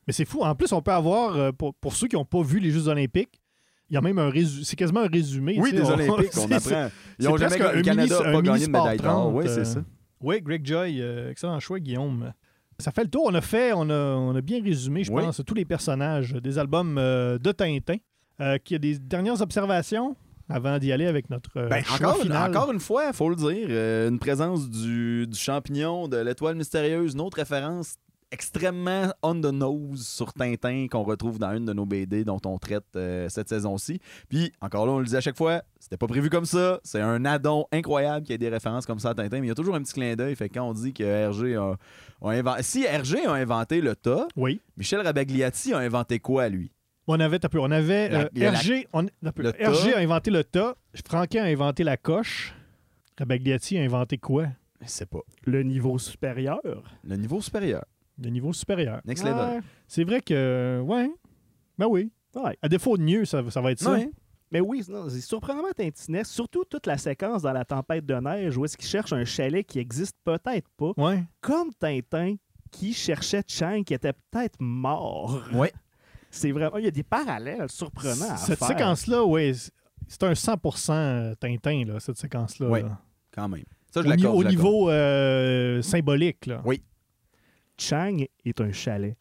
Mais 0.07 0.13
c'est 0.13 0.25
fou. 0.25 0.43
En 0.43 0.55
plus, 0.55 0.73
on 0.73 0.83
peut 0.83 0.93
avoir, 0.93 1.37
euh, 1.37 1.53
pour, 1.53 1.75
pour 1.75 1.95
ceux 1.95 2.09
qui 2.09 2.17
n'ont 2.17 2.25
pas 2.25 2.43
vu 2.43 2.59
les 2.61 2.71
Jeux 2.71 2.89
Olympiques, 2.89 3.41
il 3.91 3.95
y 3.95 3.97
a 3.97 4.01
même 4.01 4.19
un 4.19 4.31
résumé. 4.31 4.65
C'est 4.65 4.77
quasiment 4.77 5.01
un 5.01 5.09
résumé. 5.09 5.57
Oui, 5.61 5.73
des 5.73 5.83
on- 5.83 5.91
Olympiques, 5.93 6.33
on 6.39 6.51
apprend. 6.51 6.89
Ils 7.19 7.25
c'est 7.25 7.29
ont 7.29 7.37
jamais 7.37 7.57
presque 7.59 7.75
gagné. 7.75 7.79
un 7.79 7.83
Canada 7.83 8.19
mini- 8.23 8.33
pas 8.33 8.43
gagné 8.43 8.67
de 8.67 8.71
médaille 8.73 8.99
d'or. 8.99 9.13
30, 9.33 9.35
Oui, 9.35 9.45
c'est 9.47 9.59
euh, 9.61 9.65
ça. 9.65 9.81
Oui, 10.21 10.41
Greg 10.41 10.67
Joy, 10.67 11.01
euh, 11.03 11.31
excellent 11.31 11.61
choix, 11.61 11.79
Guillaume. 11.81 12.33
Ça 12.79 12.91
fait 12.91 13.05
le 13.05 13.11
tour. 13.11 13.25
On 13.27 13.35
a 13.35 13.41
fait, 13.41 13.73
on 13.75 13.89
a, 13.91 13.95
on 14.17 14.35
a 14.35 14.41
bien 14.41 14.63
résumé, 14.63 15.05
je 15.05 15.13
Oui. 15.13 15.23
pense, 15.23 15.41
tous 15.47 15.55
les 15.55 15.65
personnages 15.65 16.33
des 16.33 16.59
albums 16.59 16.97
euh, 16.99 17.39
de 17.39 17.53
Tintin. 17.53 17.97
Euh, 18.41 18.59
qu'il 18.59 18.75
y 18.75 18.77
a 18.77 18.79
des 18.81 18.99
dernières 18.99 19.41
observations 19.43 20.17
avant 20.49 20.79
d'y 20.81 20.91
aller 20.91 21.07
avec 21.07 21.31
notre 21.31 21.51
euh, 21.57 21.69
Ben, 21.69 21.85
choix 21.85 21.97
encore, 22.09 22.17
une, 22.17 22.23
final? 22.25 22.51
encore 22.51 22.73
une 22.73 22.81
fois, 22.81 23.05
il 23.07 23.13
faut 23.15 23.29
le 23.29 23.37
dire, 23.37 23.67
euh, 23.71 24.09
une 24.11 24.19
présence 24.19 24.69
du, 24.69 25.27
du 25.29 25.39
champignon, 25.39 26.09
de 26.09 26.17
l'étoile 26.17 26.57
mystérieuse, 26.57 27.15
une 27.15 27.21
autre 27.21 27.37
référence 27.37 27.95
extrêmement 28.35 29.12
on 29.22 29.35
the 29.41 29.47
nose 29.53 30.07
sur 30.07 30.32
Tintin 30.32 30.87
qu'on 30.91 31.05
retrouve 31.05 31.39
dans 31.39 31.53
une 31.57 31.64
de 31.64 31.72
nos 31.72 31.87
BD 31.87 32.24
dont 32.24 32.41
on 32.45 32.59
traite 32.59 32.85
euh, 32.97 33.28
cette 33.28 33.49
saison-ci. 33.49 34.01
Puis, 34.28 34.53
encore 34.61 34.87
là, 34.87 34.93
on 34.93 34.99
le 34.99 35.07
dit 35.07 35.16
à 35.16 35.20
chaque 35.20 35.37
fois, 35.37 35.62
c'était 35.78 35.97
pas 35.97 36.07
prévu 36.09 36.28
comme 36.30 36.45
ça. 36.45 36.80
C'est 36.82 37.01
un 37.01 37.24
addon 37.24 37.66
incroyable 37.72 38.26
qu'il 38.26 38.32
y 38.32 38.35
ait 38.35 38.39
des 38.39 38.49
références 38.49 38.87
comme 38.87 38.99
ça 38.99 39.11
à 39.11 39.14
Tintin, 39.14 39.41
mais 39.41 39.47
il 39.47 39.49
y 39.49 39.53
a 39.53 39.55
toujours 39.55 39.76
un 39.76 39.82
petit 39.82 39.95
clin 39.95 40.14
d'œil. 40.16 40.35
Fait 40.35 40.49
que 40.49 40.55
quand 40.55 40.68
on 40.68 40.72
dit 40.74 40.93
que 40.93 41.05
RG 41.30 41.55
a, 41.57 41.76
a 42.22 42.30
inventé... 42.32 42.62
Si 42.64 42.85
RG 42.87 43.24
a 43.26 43.32
inventé 43.35 43.80
le 43.80 43.95
tas, 43.97 44.26
Oui. 44.37 44.61
Michel 44.76 45.01
Rabagliati 45.01 45.72
a 45.72 45.78
inventé 45.78 46.18
quoi, 46.18 46.49
lui? 46.49 46.72
On 47.07 47.20
avait, 47.20 47.39
peu, 47.39 47.61
on 47.61 47.70
avait 47.70 48.09
La- 48.09 48.18
euh, 48.20 48.28
la- 48.35 48.61
on- 48.95 49.03
le 49.37 49.51
RG 49.51 49.95
a 49.95 49.99
inventé 49.99 50.30
le 50.30 50.43
tas, 50.43 50.74
Franquin 51.07 51.45
a 51.45 51.47
inventé 51.47 51.85
la 51.85 51.97
coche, 51.97 52.55
Rabagliati 53.18 53.78
a 53.78 53.82
inventé 53.82 54.18
quoi? 54.18 54.47
Je 54.80 54.89
sais 54.89 55.07
pas. 55.07 55.20
Le 55.45 55.62
niveau 55.62 55.99
supérieur. 55.99 56.61
Le 57.05 57.16
niveau 57.16 57.41
supérieur. 57.41 57.85
Le 58.23 58.31
niveau 58.31 58.53
supérieur. 58.53 59.01
Next 59.05 59.25
level. 59.25 59.57
Ouais. 59.57 59.61
C'est 59.89 60.05
vrai 60.05 60.21
que, 60.21 60.81
ouais, 60.85 61.11
ben 61.79 61.87
oui. 61.89 62.11
Ouais. 62.35 62.57
À 62.62 62.69
défaut 62.69 62.97
de 62.97 63.03
mieux, 63.03 63.25
ça, 63.25 63.43
ça 63.51 63.61
va 63.61 63.73
être 63.73 63.81
ça. 63.81 63.93
Ouais. 63.93 64.11
Mais 64.53 64.61
oui, 64.61 64.85
c'est 65.09 65.21
surprenamment 65.21 65.73
tintinesque, 65.77 66.31
surtout 66.33 66.65
toute 66.65 66.87
la 66.87 66.97
séquence 66.97 67.43
dans 67.43 67.53
la 67.53 67.65
tempête 67.65 68.07
de 68.07 68.15
neige 68.15 68.57
où 68.57 68.65
est-ce 68.65 68.77
qu'il 68.77 68.87
cherche 68.89 69.12
un 69.12 69.25
chalet 69.25 69.67
qui 69.67 69.81
existe 69.81 70.17
peut-être 70.25 70.69
pas, 70.77 70.93
Ouais. 70.97 71.25
comme 71.41 71.71
Tintin 71.75 72.37
qui 72.71 72.93
cherchait 72.93 73.43
Chang 73.49 73.83
qui 73.85 73.95
était 73.95 74.12
peut-être 74.31 74.57
mort. 74.61 75.43
Ouais. 75.53 75.73
C'est 76.31 76.53
vraiment, 76.53 76.77
il 76.79 76.85
y 76.85 76.89
a 76.89 76.93
des 76.93 77.03
parallèles 77.05 77.69
surprenants 77.71 78.31
à 78.31 78.37
Cette 78.37 78.59
faire. 78.59 78.69
séquence-là, 78.69 79.25
ouais, 79.25 79.53
c'est- 80.09 80.23
un 80.25 80.35
100% 80.35 81.35
Tintin, 81.41 81.85
là, 81.87 82.01
cette 82.01 82.17
séquence-là. 82.19 82.69
Ouais. 82.69 82.83
là. 82.83 82.99
Quand 83.33 83.49
même. 83.49 83.65
Ça, 83.93 84.03
je 84.03 84.09
Au, 84.09 84.15
ni- 84.17 84.27
au 84.27 84.43
je 84.43 84.49
niveau 84.49 84.91
euh, 84.91 85.81
symbolique, 85.83 86.47
là. 86.47 86.61
Oui. 86.65 86.83
Chang 87.79 88.25
est 88.45 88.61
un 88.61 88.72
chalet. 88.72 89.16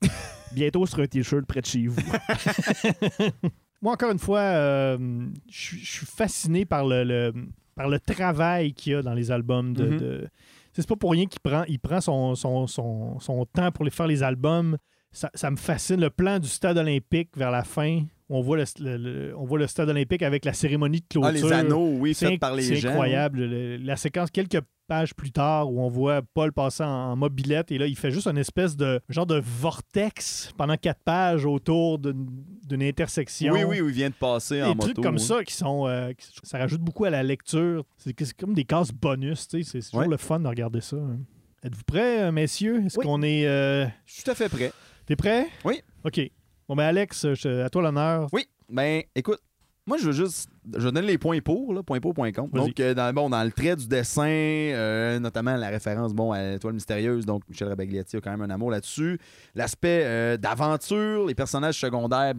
Bientôt 0.52 0.86
sur 0.86 1.00
un 1.00 1.06
t-shirt 1.06 1.44
près 1.46 1.60
de 1.60 1.66
chez 1.66 1.86
vous. 1.86 2.00
Moi, 3.82 3.92
encore 3.92 4.10
une 4.12 4.18
fois, 4.18 4.38
euh, 4.40 5.26
je 5.50 5.76
suis- 5.76 6.06
fasciné 6.06 6.64
par 6.64 6.86
le, 6.86 7.04
le- 7.04 7.32
par 7.74 7.88
le 7.88 7.98
travail 8.00 8.72
qu'il 8.72 8.92
y 8.92 8.94
a 8.94 9.02
dans 9.02 9.14
les 9.14 9.30
albums. 9.30 9.74
De, 9.74 9.84
Mhm. 9.86 9.98
de- 9.98 10.28
C'est 10.72 10.86
pas 10.88 10.96
pour 10.96 11.12
rien 11.12 11.26
qu'il 11.26 11.40
prend, 11.40 11.64
il 11.68 11.78
prend 11.78 12.00
son, 12.00 12.34
son, 12.34 12.66
son- 12.66 13.18
son 13.20 13.44
temps 13.46 13.70
pour 13.72 13.84
les 13.84 13.90
faire 13.90 14.06
les 14.06 14.22
albums. 14.22 14.76
Ça, 15.12 15.30
ça 15.34 15.50
me 15.50 15.56
fascine. 15.56 16.00
Le 16.00 16.10
plan 16.10 16.38
du 16.40 16.48
stade 16.48 16.76
olympique 16.78 17.30
vers 17.36 17.50
la 17.52 17.62
fin, 17.62 18.02
on 18.28 18.40
voit 18.40 18.56
le, 18.56 18.64
le- 18.80 18.96
le- 18.96 19.34
on 19.38 19.44
voit 19.44 19.58
le 19.58 19.66
stade 19.68 19.88
olympique 19.88 20.22
avec 20.22 20.44
la 20.44 20.52
cérémonie 20.52 20.98
de 21.00 21.04
Ah, 21.22 21.30
clôture. 21.30 21.46
les 21.48 21.52
anneaux, 21.52 21.90
oui, 21.98 22.14
C'est 22.14 22.28
faits 22.30 22.40
par 22.40 22.54
les 22.56 22.62
c'est 22.62 22.76
gens. 22.76 22.88
incroyable. 22.88 23.44
Le- 23.44 23.76
la 23.76 23.96
séquence, 23.96 24.30
quelques 24.30 24.60
pages 24.86 25.14
plus 25.14 25.30
tard, 25.32 25.70
où 25.72 25.80
on 25.80 25.88
voit 25.88 26.22
Paul 26.34 26.52
passer 26.52 26.82
en, 26.84 26.88
en 26.88 27.16
mobilette 27.16 27.72
et 27.72 27.78
là, 27.78 27.86
il 27.86 27.96
fait 27.96 28.10
juste 28.10 28.26
une 28.26 28.38
espèce 28.38 28.76
de 28.76 29.00
genre 29.08 29.26
de 29.26 29.40
vortex 29.44 30.52
pendant 30.56 30.76
quatre 30.76 31.00
pages 31.04 31.44
autour 31.46 31.98
d'une 31.98 32.82
intersection. 32.82 33.52
Oui, 33.52 33.64
oui, 33.64 33.80
où 33.80 33.88
il 33.88 33.94
vient 33.94 34.10
de 34.10 34.14
passer 34.14 34.62
en 34.62 34.68
Des 34.68 34.74
moto. 34.74 34.86
trucs 34.92 35.02
comme 35.04 35.14
oui. 35.16 35.20
ça 35.20 35.42
qui 35.44 35.54
sont. 35.54 35.86
euh, 35.86 36.12
qui- 36.12 36.28
ça 36.42 36.58
rajoute 36.58 36.80
beaucoup 36.80 37.04
à 37.04 37.10
la 37.10 37.22
lecture. 37.22 37.84
C'est 37.96 38.14
comme 38.36 38.54
des 38.54 38.64
cases 38.64 38.90
bonus. 38.92 39.48
tu 39.48 39.62
sais. 39.62 39.80
C'est 39.80 39.90
toujours 39.90 40.00
Ouais. 40.00 40.08
le 40.08 40.16
fun 40.16 40.40
de 40.40 40.48
regarder 40.48 40.80
ça. 40.80 40.96
hein. 40.96 41.18
Êtes-vous 41.62 41.84
prêts, 41.84 42.22
euh, 42.24 42.32
messieurs? 42.32 42.84
Est-ce 42.84 42.98
Oui. 42.98 43.04
qu'on 43.06 43.22
est. 43.22 43.46
euh, 43.46 43.86
Je 44.06 44.12
suis 44.14 44.22
tout 44.24 44.30
à 44.30 44.34
fait 44.34 44.48
prêt. 44.48 44.72
T'es 45.06 45.16
prêt? 45.16 45.48
Oui. 45.64 45.80
OK. 46.04 46.20
Bon, 46.68 46.76
ben, 46.76 46.84
Alex, 46.84 47.26
je- 47.34 47.62
à 47.62 47.68
toi 47.70 47.82
l'honneur. 47.82 48.28
Oui, 48.32 48.46
ben 48.68 49.02
écoute, 49.14 49.38
moi 49.86 49.96
je 49.98 50.04
veux 50.06 50.12
juste, 50.12 50.48
je 50.76 50.88
donne 50.88 51.04
les 51.04 51.18
points 51.18 51.40
pour, 51.40 51.74
là, 51.74 51.82
points 51.82 52.00
pour, 52.00 52.14
points 52.14 52.32
contre. 52.32 52.54
Donc, 52.54 52.78
euh, 52.80 52.94
dans, 52.94 53.12
bon, 53.12 53.28
dans 53.30 53.42
le 53.44 53.52
trait 53.52 53.76
du 53.76 53.86
dessin, 53.86 54.26
euh, 54.26 55.18
notamment 55.18 55.56
la 55.56 55.68
référence 55.68 56.14
bon, 56.14 56.32
à 56.32 56.40
l'étoile 56.52 56.74
mystérieuse, 56.74 57.26
donc 57.26 57.42
Michel 57.48 57.68
Rabagliati 57.68 58.16
a 58.16 58.20
quand 58.20 58.30
même 58.30 58.42
un 58.42 58.50
amour 58.50 58.70
là-dessus. 58.70 59.18
L'aspect 59.54 60.02
euh, 60.04 60.36
d'aventure, 60.36 61.26
les 61.26 61.34
personnages 61.34 61.78
secondaires 61.78 62.34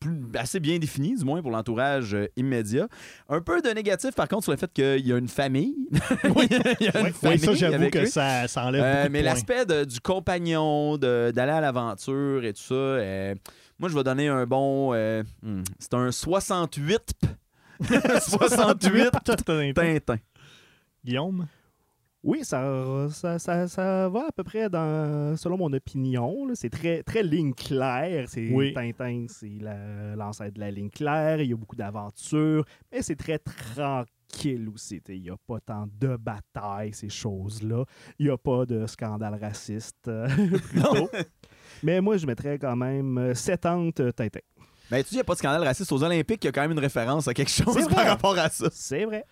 plus- 0.00 0.22
assez 0.38 0.60
bien 0.60 0.78
définis, 0.78 1.16
du 1.16 1.24
moins 1.24 1.42
pour 1.42 1.50
l'entourage 1.50 2.16
immédiat. 2.36 2.86
Un 3.28 3.40
peu 3.40 3.60
de 3.60 3.70
négatif, 3.70 4.14
par 4.14 4.28
contre, 4.28 4.44
sur 4.44 4.52
le 4.52 4.58
fait 4.58 4.72
qu'il 4.72 5.06
y 5.06 5.12
a 5.12 5.18
une 5.18 5.28
famille. 5.28 5.74
oui, 6.36 6.46
il 6.80 6.86
y 6.86 6.88
a 6.90 7.00
une 7.00 7.06
Oui, 7.06 7.12
famille 7.12 7.38
ça, 7.40 7.54
j'avoue 7.54 7.90
que 7.90 8.06
ça, 8.06 8.46
ça 8.46 8.64
enlève 8.66 8.82
beaucoup 8.84 9.08
de 9.08 9.12
mais 9.12 9.22
l'aspect 9.22 9.66
du 9.86 10.00
compagnon, 10.00 10.96
d'aller 10.96 11.52
à 11.52 11.60
l'aventure 11.60 12.44
et 12.44 12.52
tout 12.52 12.62
ça, 12.62 13.34
moi 13.80 13.88
je 13.88 13.94
vais 13.94 14.04
donner 14.04 14.28
un 14.28 14.46
bon. 14.46 14.92
hmm, 14.94 15.62
c'est 15.78 15.94
un 15.94 16.10
68. 16.12 17.14
68 18.20 19.10
Tintin. 19.74 20.16
Guillaume? 21.04 21.46
Oui, 22.24 22.40
ça, 22.44 23.06
ça, 23.10 23.38
ça, 23.38 23.68
ça 23.68 24.08
va 24.08 24.26
à 24.28 24.32
peu 24.32 24.42
près 24.42 24.68
dans, 24.68 25.36
selon 25.36 25.56
mon 25.56 25.72
opinion. 25.72 26.48
C'est 26.54 26.68
très, 26.68 27.02
très 27.04 27.22
ligne 27.22 27.54
claire. 27.54 28.28
C'est 28.28 28.50
Oui. 28.52 28.72
Tintin, 28.74 29.26
c'est 29.28 29.56
la- 29.60 30.16
l'ancêtre 30.16 30.54
de 30.54 30.60
la 30.60 30.70
ligne 30.72 30.90
claire. 30.90 31.40
Il 31.40 31.50
y 31.50 31.52
a 31.52 31.56
beaucoup 31.56 31.76
d'aventures, 31.76 32.64
mais 32.90 33.02
c'est 33.02 33.14
très 33.14 33.38
tranquille 33.38 34.68
aussi. 34.68 35.00
Il 35.08 35.22
n'y 35.22 35.30
a 35.30 35.36
pas 35.46 35.60
tant 35.60 35.86
de 36.00 36.16
batailles, 36.16 36.92
ces 36.92 37.08
choses-là. 37.08 37.84
Il 38.18 38.26
n'y 38.26 38.32
a 38.32 38.36
pas 38.36 38.66
de 38.66 38.84
scandale 38.86 39.38
raciste, 39.40 40.08
euh, 40.08 40.26
plutôt. 40.70 41.08
mais 41.84 42.00
moi, 42.00 42.16
je 42.16 42.26
mettrais 42.26 42.58
quand 42.58 42.76
même 42.76 43.16
euh, 43.16 43.34
70 43.34 43.92
Tintin. 44.14 44.40
Mais 44.90 45.02
tu 45.02 45.10
dis, 45.10 45.14
il 45.14 45.18
n'y 45.18 45.20
a 45.20 45.24
pas 45.24 45.34
de 45.34 45.38
scandale 45.38 45.64
raciste 45.64 45.92
aux 45.92 46.02
Olympiques, 46.02 46.42
il 46.44 46.46
y 46.46 46.48
a 46.48 46.52
quand 46.52 46.62
même 46.62 46.72
une 46.72 46.78
référence 46.78 47.28
à 47.28 47.34
quelque 47.34 47.50
chose 47.50 47.88
par 47.88 48.06
rapport 48.06 48.38
à 48.38 48.48
ça. 48.48 48.68
C'est 48.72 49.04
vrai. 49.04 49.24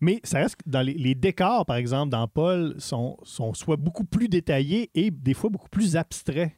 Mais 0.00 0.20
ça 0.24 0.38
reste 0.38 0.56
que 0.56 0.62
dans 0.66 0.80
les, 0.80 0.94
les 0.94 1.14
décors, 1.14 1.66
par 1.66 1.76
exemple, 1.76 2.10
dans 2.10 2.26
Paul, 2.26 2.74
sont, 2.78 3.18
sont 3.22 3.52
soit 3.52 3.76
beaucoup 3.76 4.04
plus 4.04 4.28
détaillés 4.28 4.90
et 4.94 5.10
des 5.10 5.34
fois 5.34 5.50
beaucoup 5.50 5.68
plus 5.68 5.96
abstraits. 5.96 6.52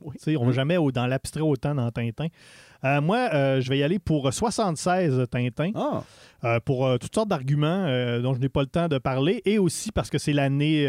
Oui. 0.00 0.16
On 0.36 0.40
ne 0.42 0.46
va 0.46 0.52
jamais 0.52 0.76
au- 0.76 0.90
dans 0.92 1.06
l'abstrait 1.06 1.40
autant 1.42 1.74
dans 1.74 1.90
Tintin. 1.90 2.26
Euh, 2.84 3.00
moi, 3.02 3.28
euh, 3.34 3.60
je 3.60 3.68
vais 3.68 3.78
y 3.78 3.82
aller 3.82 3.98
pour 3.98 4.32
76 4.32 5.26
Tintin, 5.30 5.70
Ah, 5.74 6.02
euh, 6.44 6.60
pour 6.60 6.88
toutes 6.98 7.14
sortes 7.14 7.28
d'arguments 7.28 7.84
dont 8.22 8.32
je 8.34 8.40
n'ai 8.40 8.48
pas 8.48 8.60
le 8.62 8.66
temps 8.68 8.88
de 8.88 8.96
parler, 8.98 9.42
et 9.44 9.58
aussi 9.58 9.92
parce 9.92 10.08
que 10.08 10.16
c'est 10.18 10.32
l'année. 10.32 10.86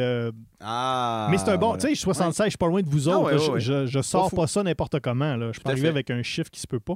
ah 0.62 1.28
mais 1.30 1.38
c'est 1.38 1.50
un 1.50 1.58
bon. 1.58 1.74
Tu 1.76 1.88
sais, 1.90 1.96
76, 1.96 2.46
je 2.46 2.50
suis 2.52 2.58
pas 2.58 2.68
loin 2.68 2.82
de 2.82 2.88
vous 2.90 3.10
Ah 3.10 3.18
autres. 3.18 3.26
ouais, 3.26 3.34
ouais, 3.34 3.40
Je- 3.40 3.52
ouais. 3.52 3.60
je, 3.60 3.86
je 3.88 4.02
sors 4.02 4.32
pas 4.32 4.48
ça 4.48 4.64
n'importe 4.64 5.00
comment. 5.02 5.36
Là. 5.36 5.52
Je 5.52 5.60
peux 5.60 5.70
arriver 5.70 5.88
avec 5.90 6.10
un 6.12 6.24
chiffre 6.24 6.50
qui 6.50 6.60
se 6.62 6.68
peut 6.68 6.80
pas. 6.80 6.96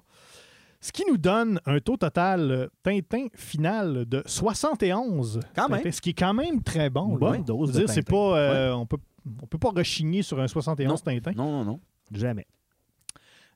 Ce 0.82 0.92
qui 0.92 1.04
nous 1.10 1.18
donne 1.18 1.60
un 1.66 1.80
taux 1.80 1.98
total 1.98 2.70
Tintin 2.84 3.28
final 3.36 4.06
de 4.06 4.22
71. 4.26 5.40
Quand 5.56 5.68
même. 5.68 5.80
Tintin, 5.80 5.92
Ce 5.92 6.00
qui 6.02 6.12
est 6.12 6.14
quand 6.14 6.34
même 6.34 6.62
très 6.64 6.90
bon. 6.90 7.10
Une 7.14 7.18
bonne 7.18 7.34
là. 7.38 7.40
dose 7.40 7.70
Je 7.70 7.74
veux 7.74 7.82
de 7.82 7.86
dire, 7.86 7.94
c'est 7.94 8.08
pas, 8.08 8.38
euh, 8.38 8.72
on 8.74 8.86
peut, 8.86 8.98
on 9.42 9.48
peut 9.48 9.58
pas 9.58 9.72
rechigner 9.76 10.22
sur 10.22 10.40
un 10.40 10.48
71 10.48 11.02
Tintin. 11.02 11.32
Non, 11.36 11.52
non, 11.52 11.66
non. 11.66 11.80
Jamais. 12.12 12.46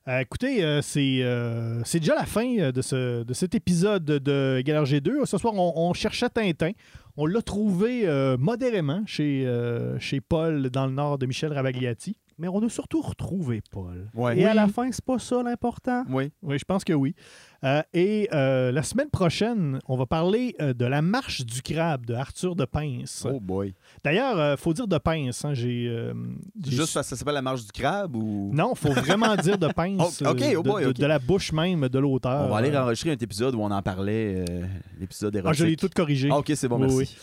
Euh, 0.08 0.20
écoutez, 0.20 0.64
euh, 0.64 0.80
c'est 0.80 1.22
euh, 1.22 1.82
c'est 1.84 2.00
déjà 2.00 2.14
la 2.14 2.24
fin 2.24 2.70
de, 2.70 2.82
ce, 2.82 3.22
de 3.22 3.34
cet 3.34 3.54
épisode 3.54 4.04
de 4.04 4.62
Galer 4.64 4.84
G2. 4.84 5.26
Ce 5.26 5.36
soir, 5.36 5.54
on, 5.54 5.92
cherchait 5.92 6.30
Tintin. 6.30 6.72
On 7.16 7.26
l'a 7.26 7.42
trouvé 7.42 8.06
modérément 8.38 9.02
chez, 9.06 9.46
chez 9.98 10.20
Paul 10.20 10.70
dans 10.70 10.86
le 10.86 10.92
nord 10.92 11.18
de 11.18 11.26
Michel 11.26 11.52
Ravagliati. 11.52 12.16
Mais 12.40 12.48
on 12.48 12.64
a 12.64 12.70
surtout 12.70 13.02
retrouvé 13.02 13.60
Paul. 13.70 14.08
Ouais. 14.14 14.38
Et 14.38 14.46
à 14.46 14.54
la 14.54 14.66
fin, 14.66 14.90
c'est 14.90 15.04
pas 15.04 15.18
ça 15.18 15.42
l'important? 15.42 16.04
Oui. 16.08 16.32
Oui, 16.42 16.58
je 16.58 16.64
pense 16.64 16.84
que 16.84 16.94
oui. 16.94 17.14
Euh, 17.64 17.82
et 17.92 18.30
euh, 18.32 18.72
la 18.72 18.82
semaine 18.82 19.10
prochaine, 19.10 19.78
on 19.86 19.94
va 19.98 20.06
parler 20.06 20.56
euh, 20.58 20.72
de 20.72 20.86
la 20.86 21.02
marche 21.02 21.44
du 21.44 21.60
crabe 21.60 22.06
de 22.06 22.14
Arthur 22.14 22.56
de 22.56 22.64
Pince. 22.64 23.26
Oh 23.30 23.38
boy. 23.38 23.74
D'ailleurs, 24.02 24.54
il 24.54 24.56
faut 24.56 24.72
dire 24.72 24.88
de 24.88 24.96
Pince. 24.96 25.44
hein, 25.44 25.52
j'ai, 25.52 25.86
euh, 25.86 26.14
j'ai 26.64 26.70
Juste 26.70 26.86
su- 26.88 26.94
parce 26.94 27.06
que 27.08 27.10
ça 27.10 27.16
s'appelle 27.18 27.34
la 27.34 27.42
marche 27.42 27.62
du 27.66 27.72
crabe 27.72 28.16
ou? 28.16 28.50
Non, 28.54 28.72
il 28.74 28.78
faut 28.78 28.92
vraiment 28.94 29.36
dire 29.36 29.58
de 29.58 29.68
Pince. 29.68 30.22
Oh, 30.24 30.30
ok, 30.30 30.40
euh, 30.40 30.54
oh 30.56 30.62
de, 30.62 30.68
boy, 30.70 30.94
de- 30.94 31.06
la 31.06 31.18
bouche 31.18 31.52
même 31.52 31.90
de 31.90 31.98
l'auteur. 31.98 32.46
On 32.46 32.48
va 32.48 32.56
aller 32.56 32.74
enregistrer 32.74 33.10
un 33.10 33.16
épisode 33.20 33.54
où 33.54 33.60
on 33.60 33.70
en 33.70 33.82
parlait, 33.82 34.44
euh, 34.48 34.64
l'épisode 34.98 35.36
ah, 35.36 35.40
érotique. 35.40 35.58
je 35.60 35.66
l'ai 35.66 35.76
tout 35.76 35.90
corrigé. 35.94 36.30
Ah, 36.32 36.38
ok, 36.38 36.50
c'est 36.54 36.68
bon, 36.68 36.76
Oui, 36.76 36.82
merci. 36.82 36.96
oui. 36.96 37.16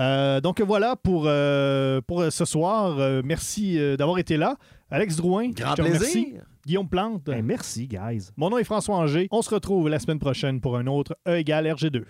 Euh, 0.00 0.40
donc 0.40 0.60
voilà 0.62 0.96
pour, 0.96 1.24
euh, 1.26 2.00
pour 2.06 2.24
ce 2.30 2.44
soir. 2.44 2.98
Euh, 2.98 3.20
merci 3.24 3.78
euh, 3.78 3.96
d'avoir 3.96 4.18
été 4.18 4.36
là. 4.36 4.56
Alex 4.90 5.16
Drouin, 5.16 5.50
Grand 5.50 5.70
je 5.70 5.74
te 5.76 5.82
remercie. 5.82 6.22
plaisir. 6.24 6.42
Guillaume 6.66 6.88
Plante. 6.88 7.24
Ben, 7.24 7.44
merci, 7.44 7.86
guys. 7.86 8.28
Mon 8.36 8.50
nom 8.50 8.58
est 8.58 8.64
François 8.64 8.96
Angers. 8.96 9.28
On 9.30 9.42
se 9.42 9.50
retrouve 9.50 9.88
la 9.88 9.98
semaine 9.98 10.18
prochaine 10.18 10.60
pour 10.60 10.76
un 10.76 10.86
autre 10.86 11.16
E 11.26 11.36
égale 11.36 11.66
RG2. 11.66 12.04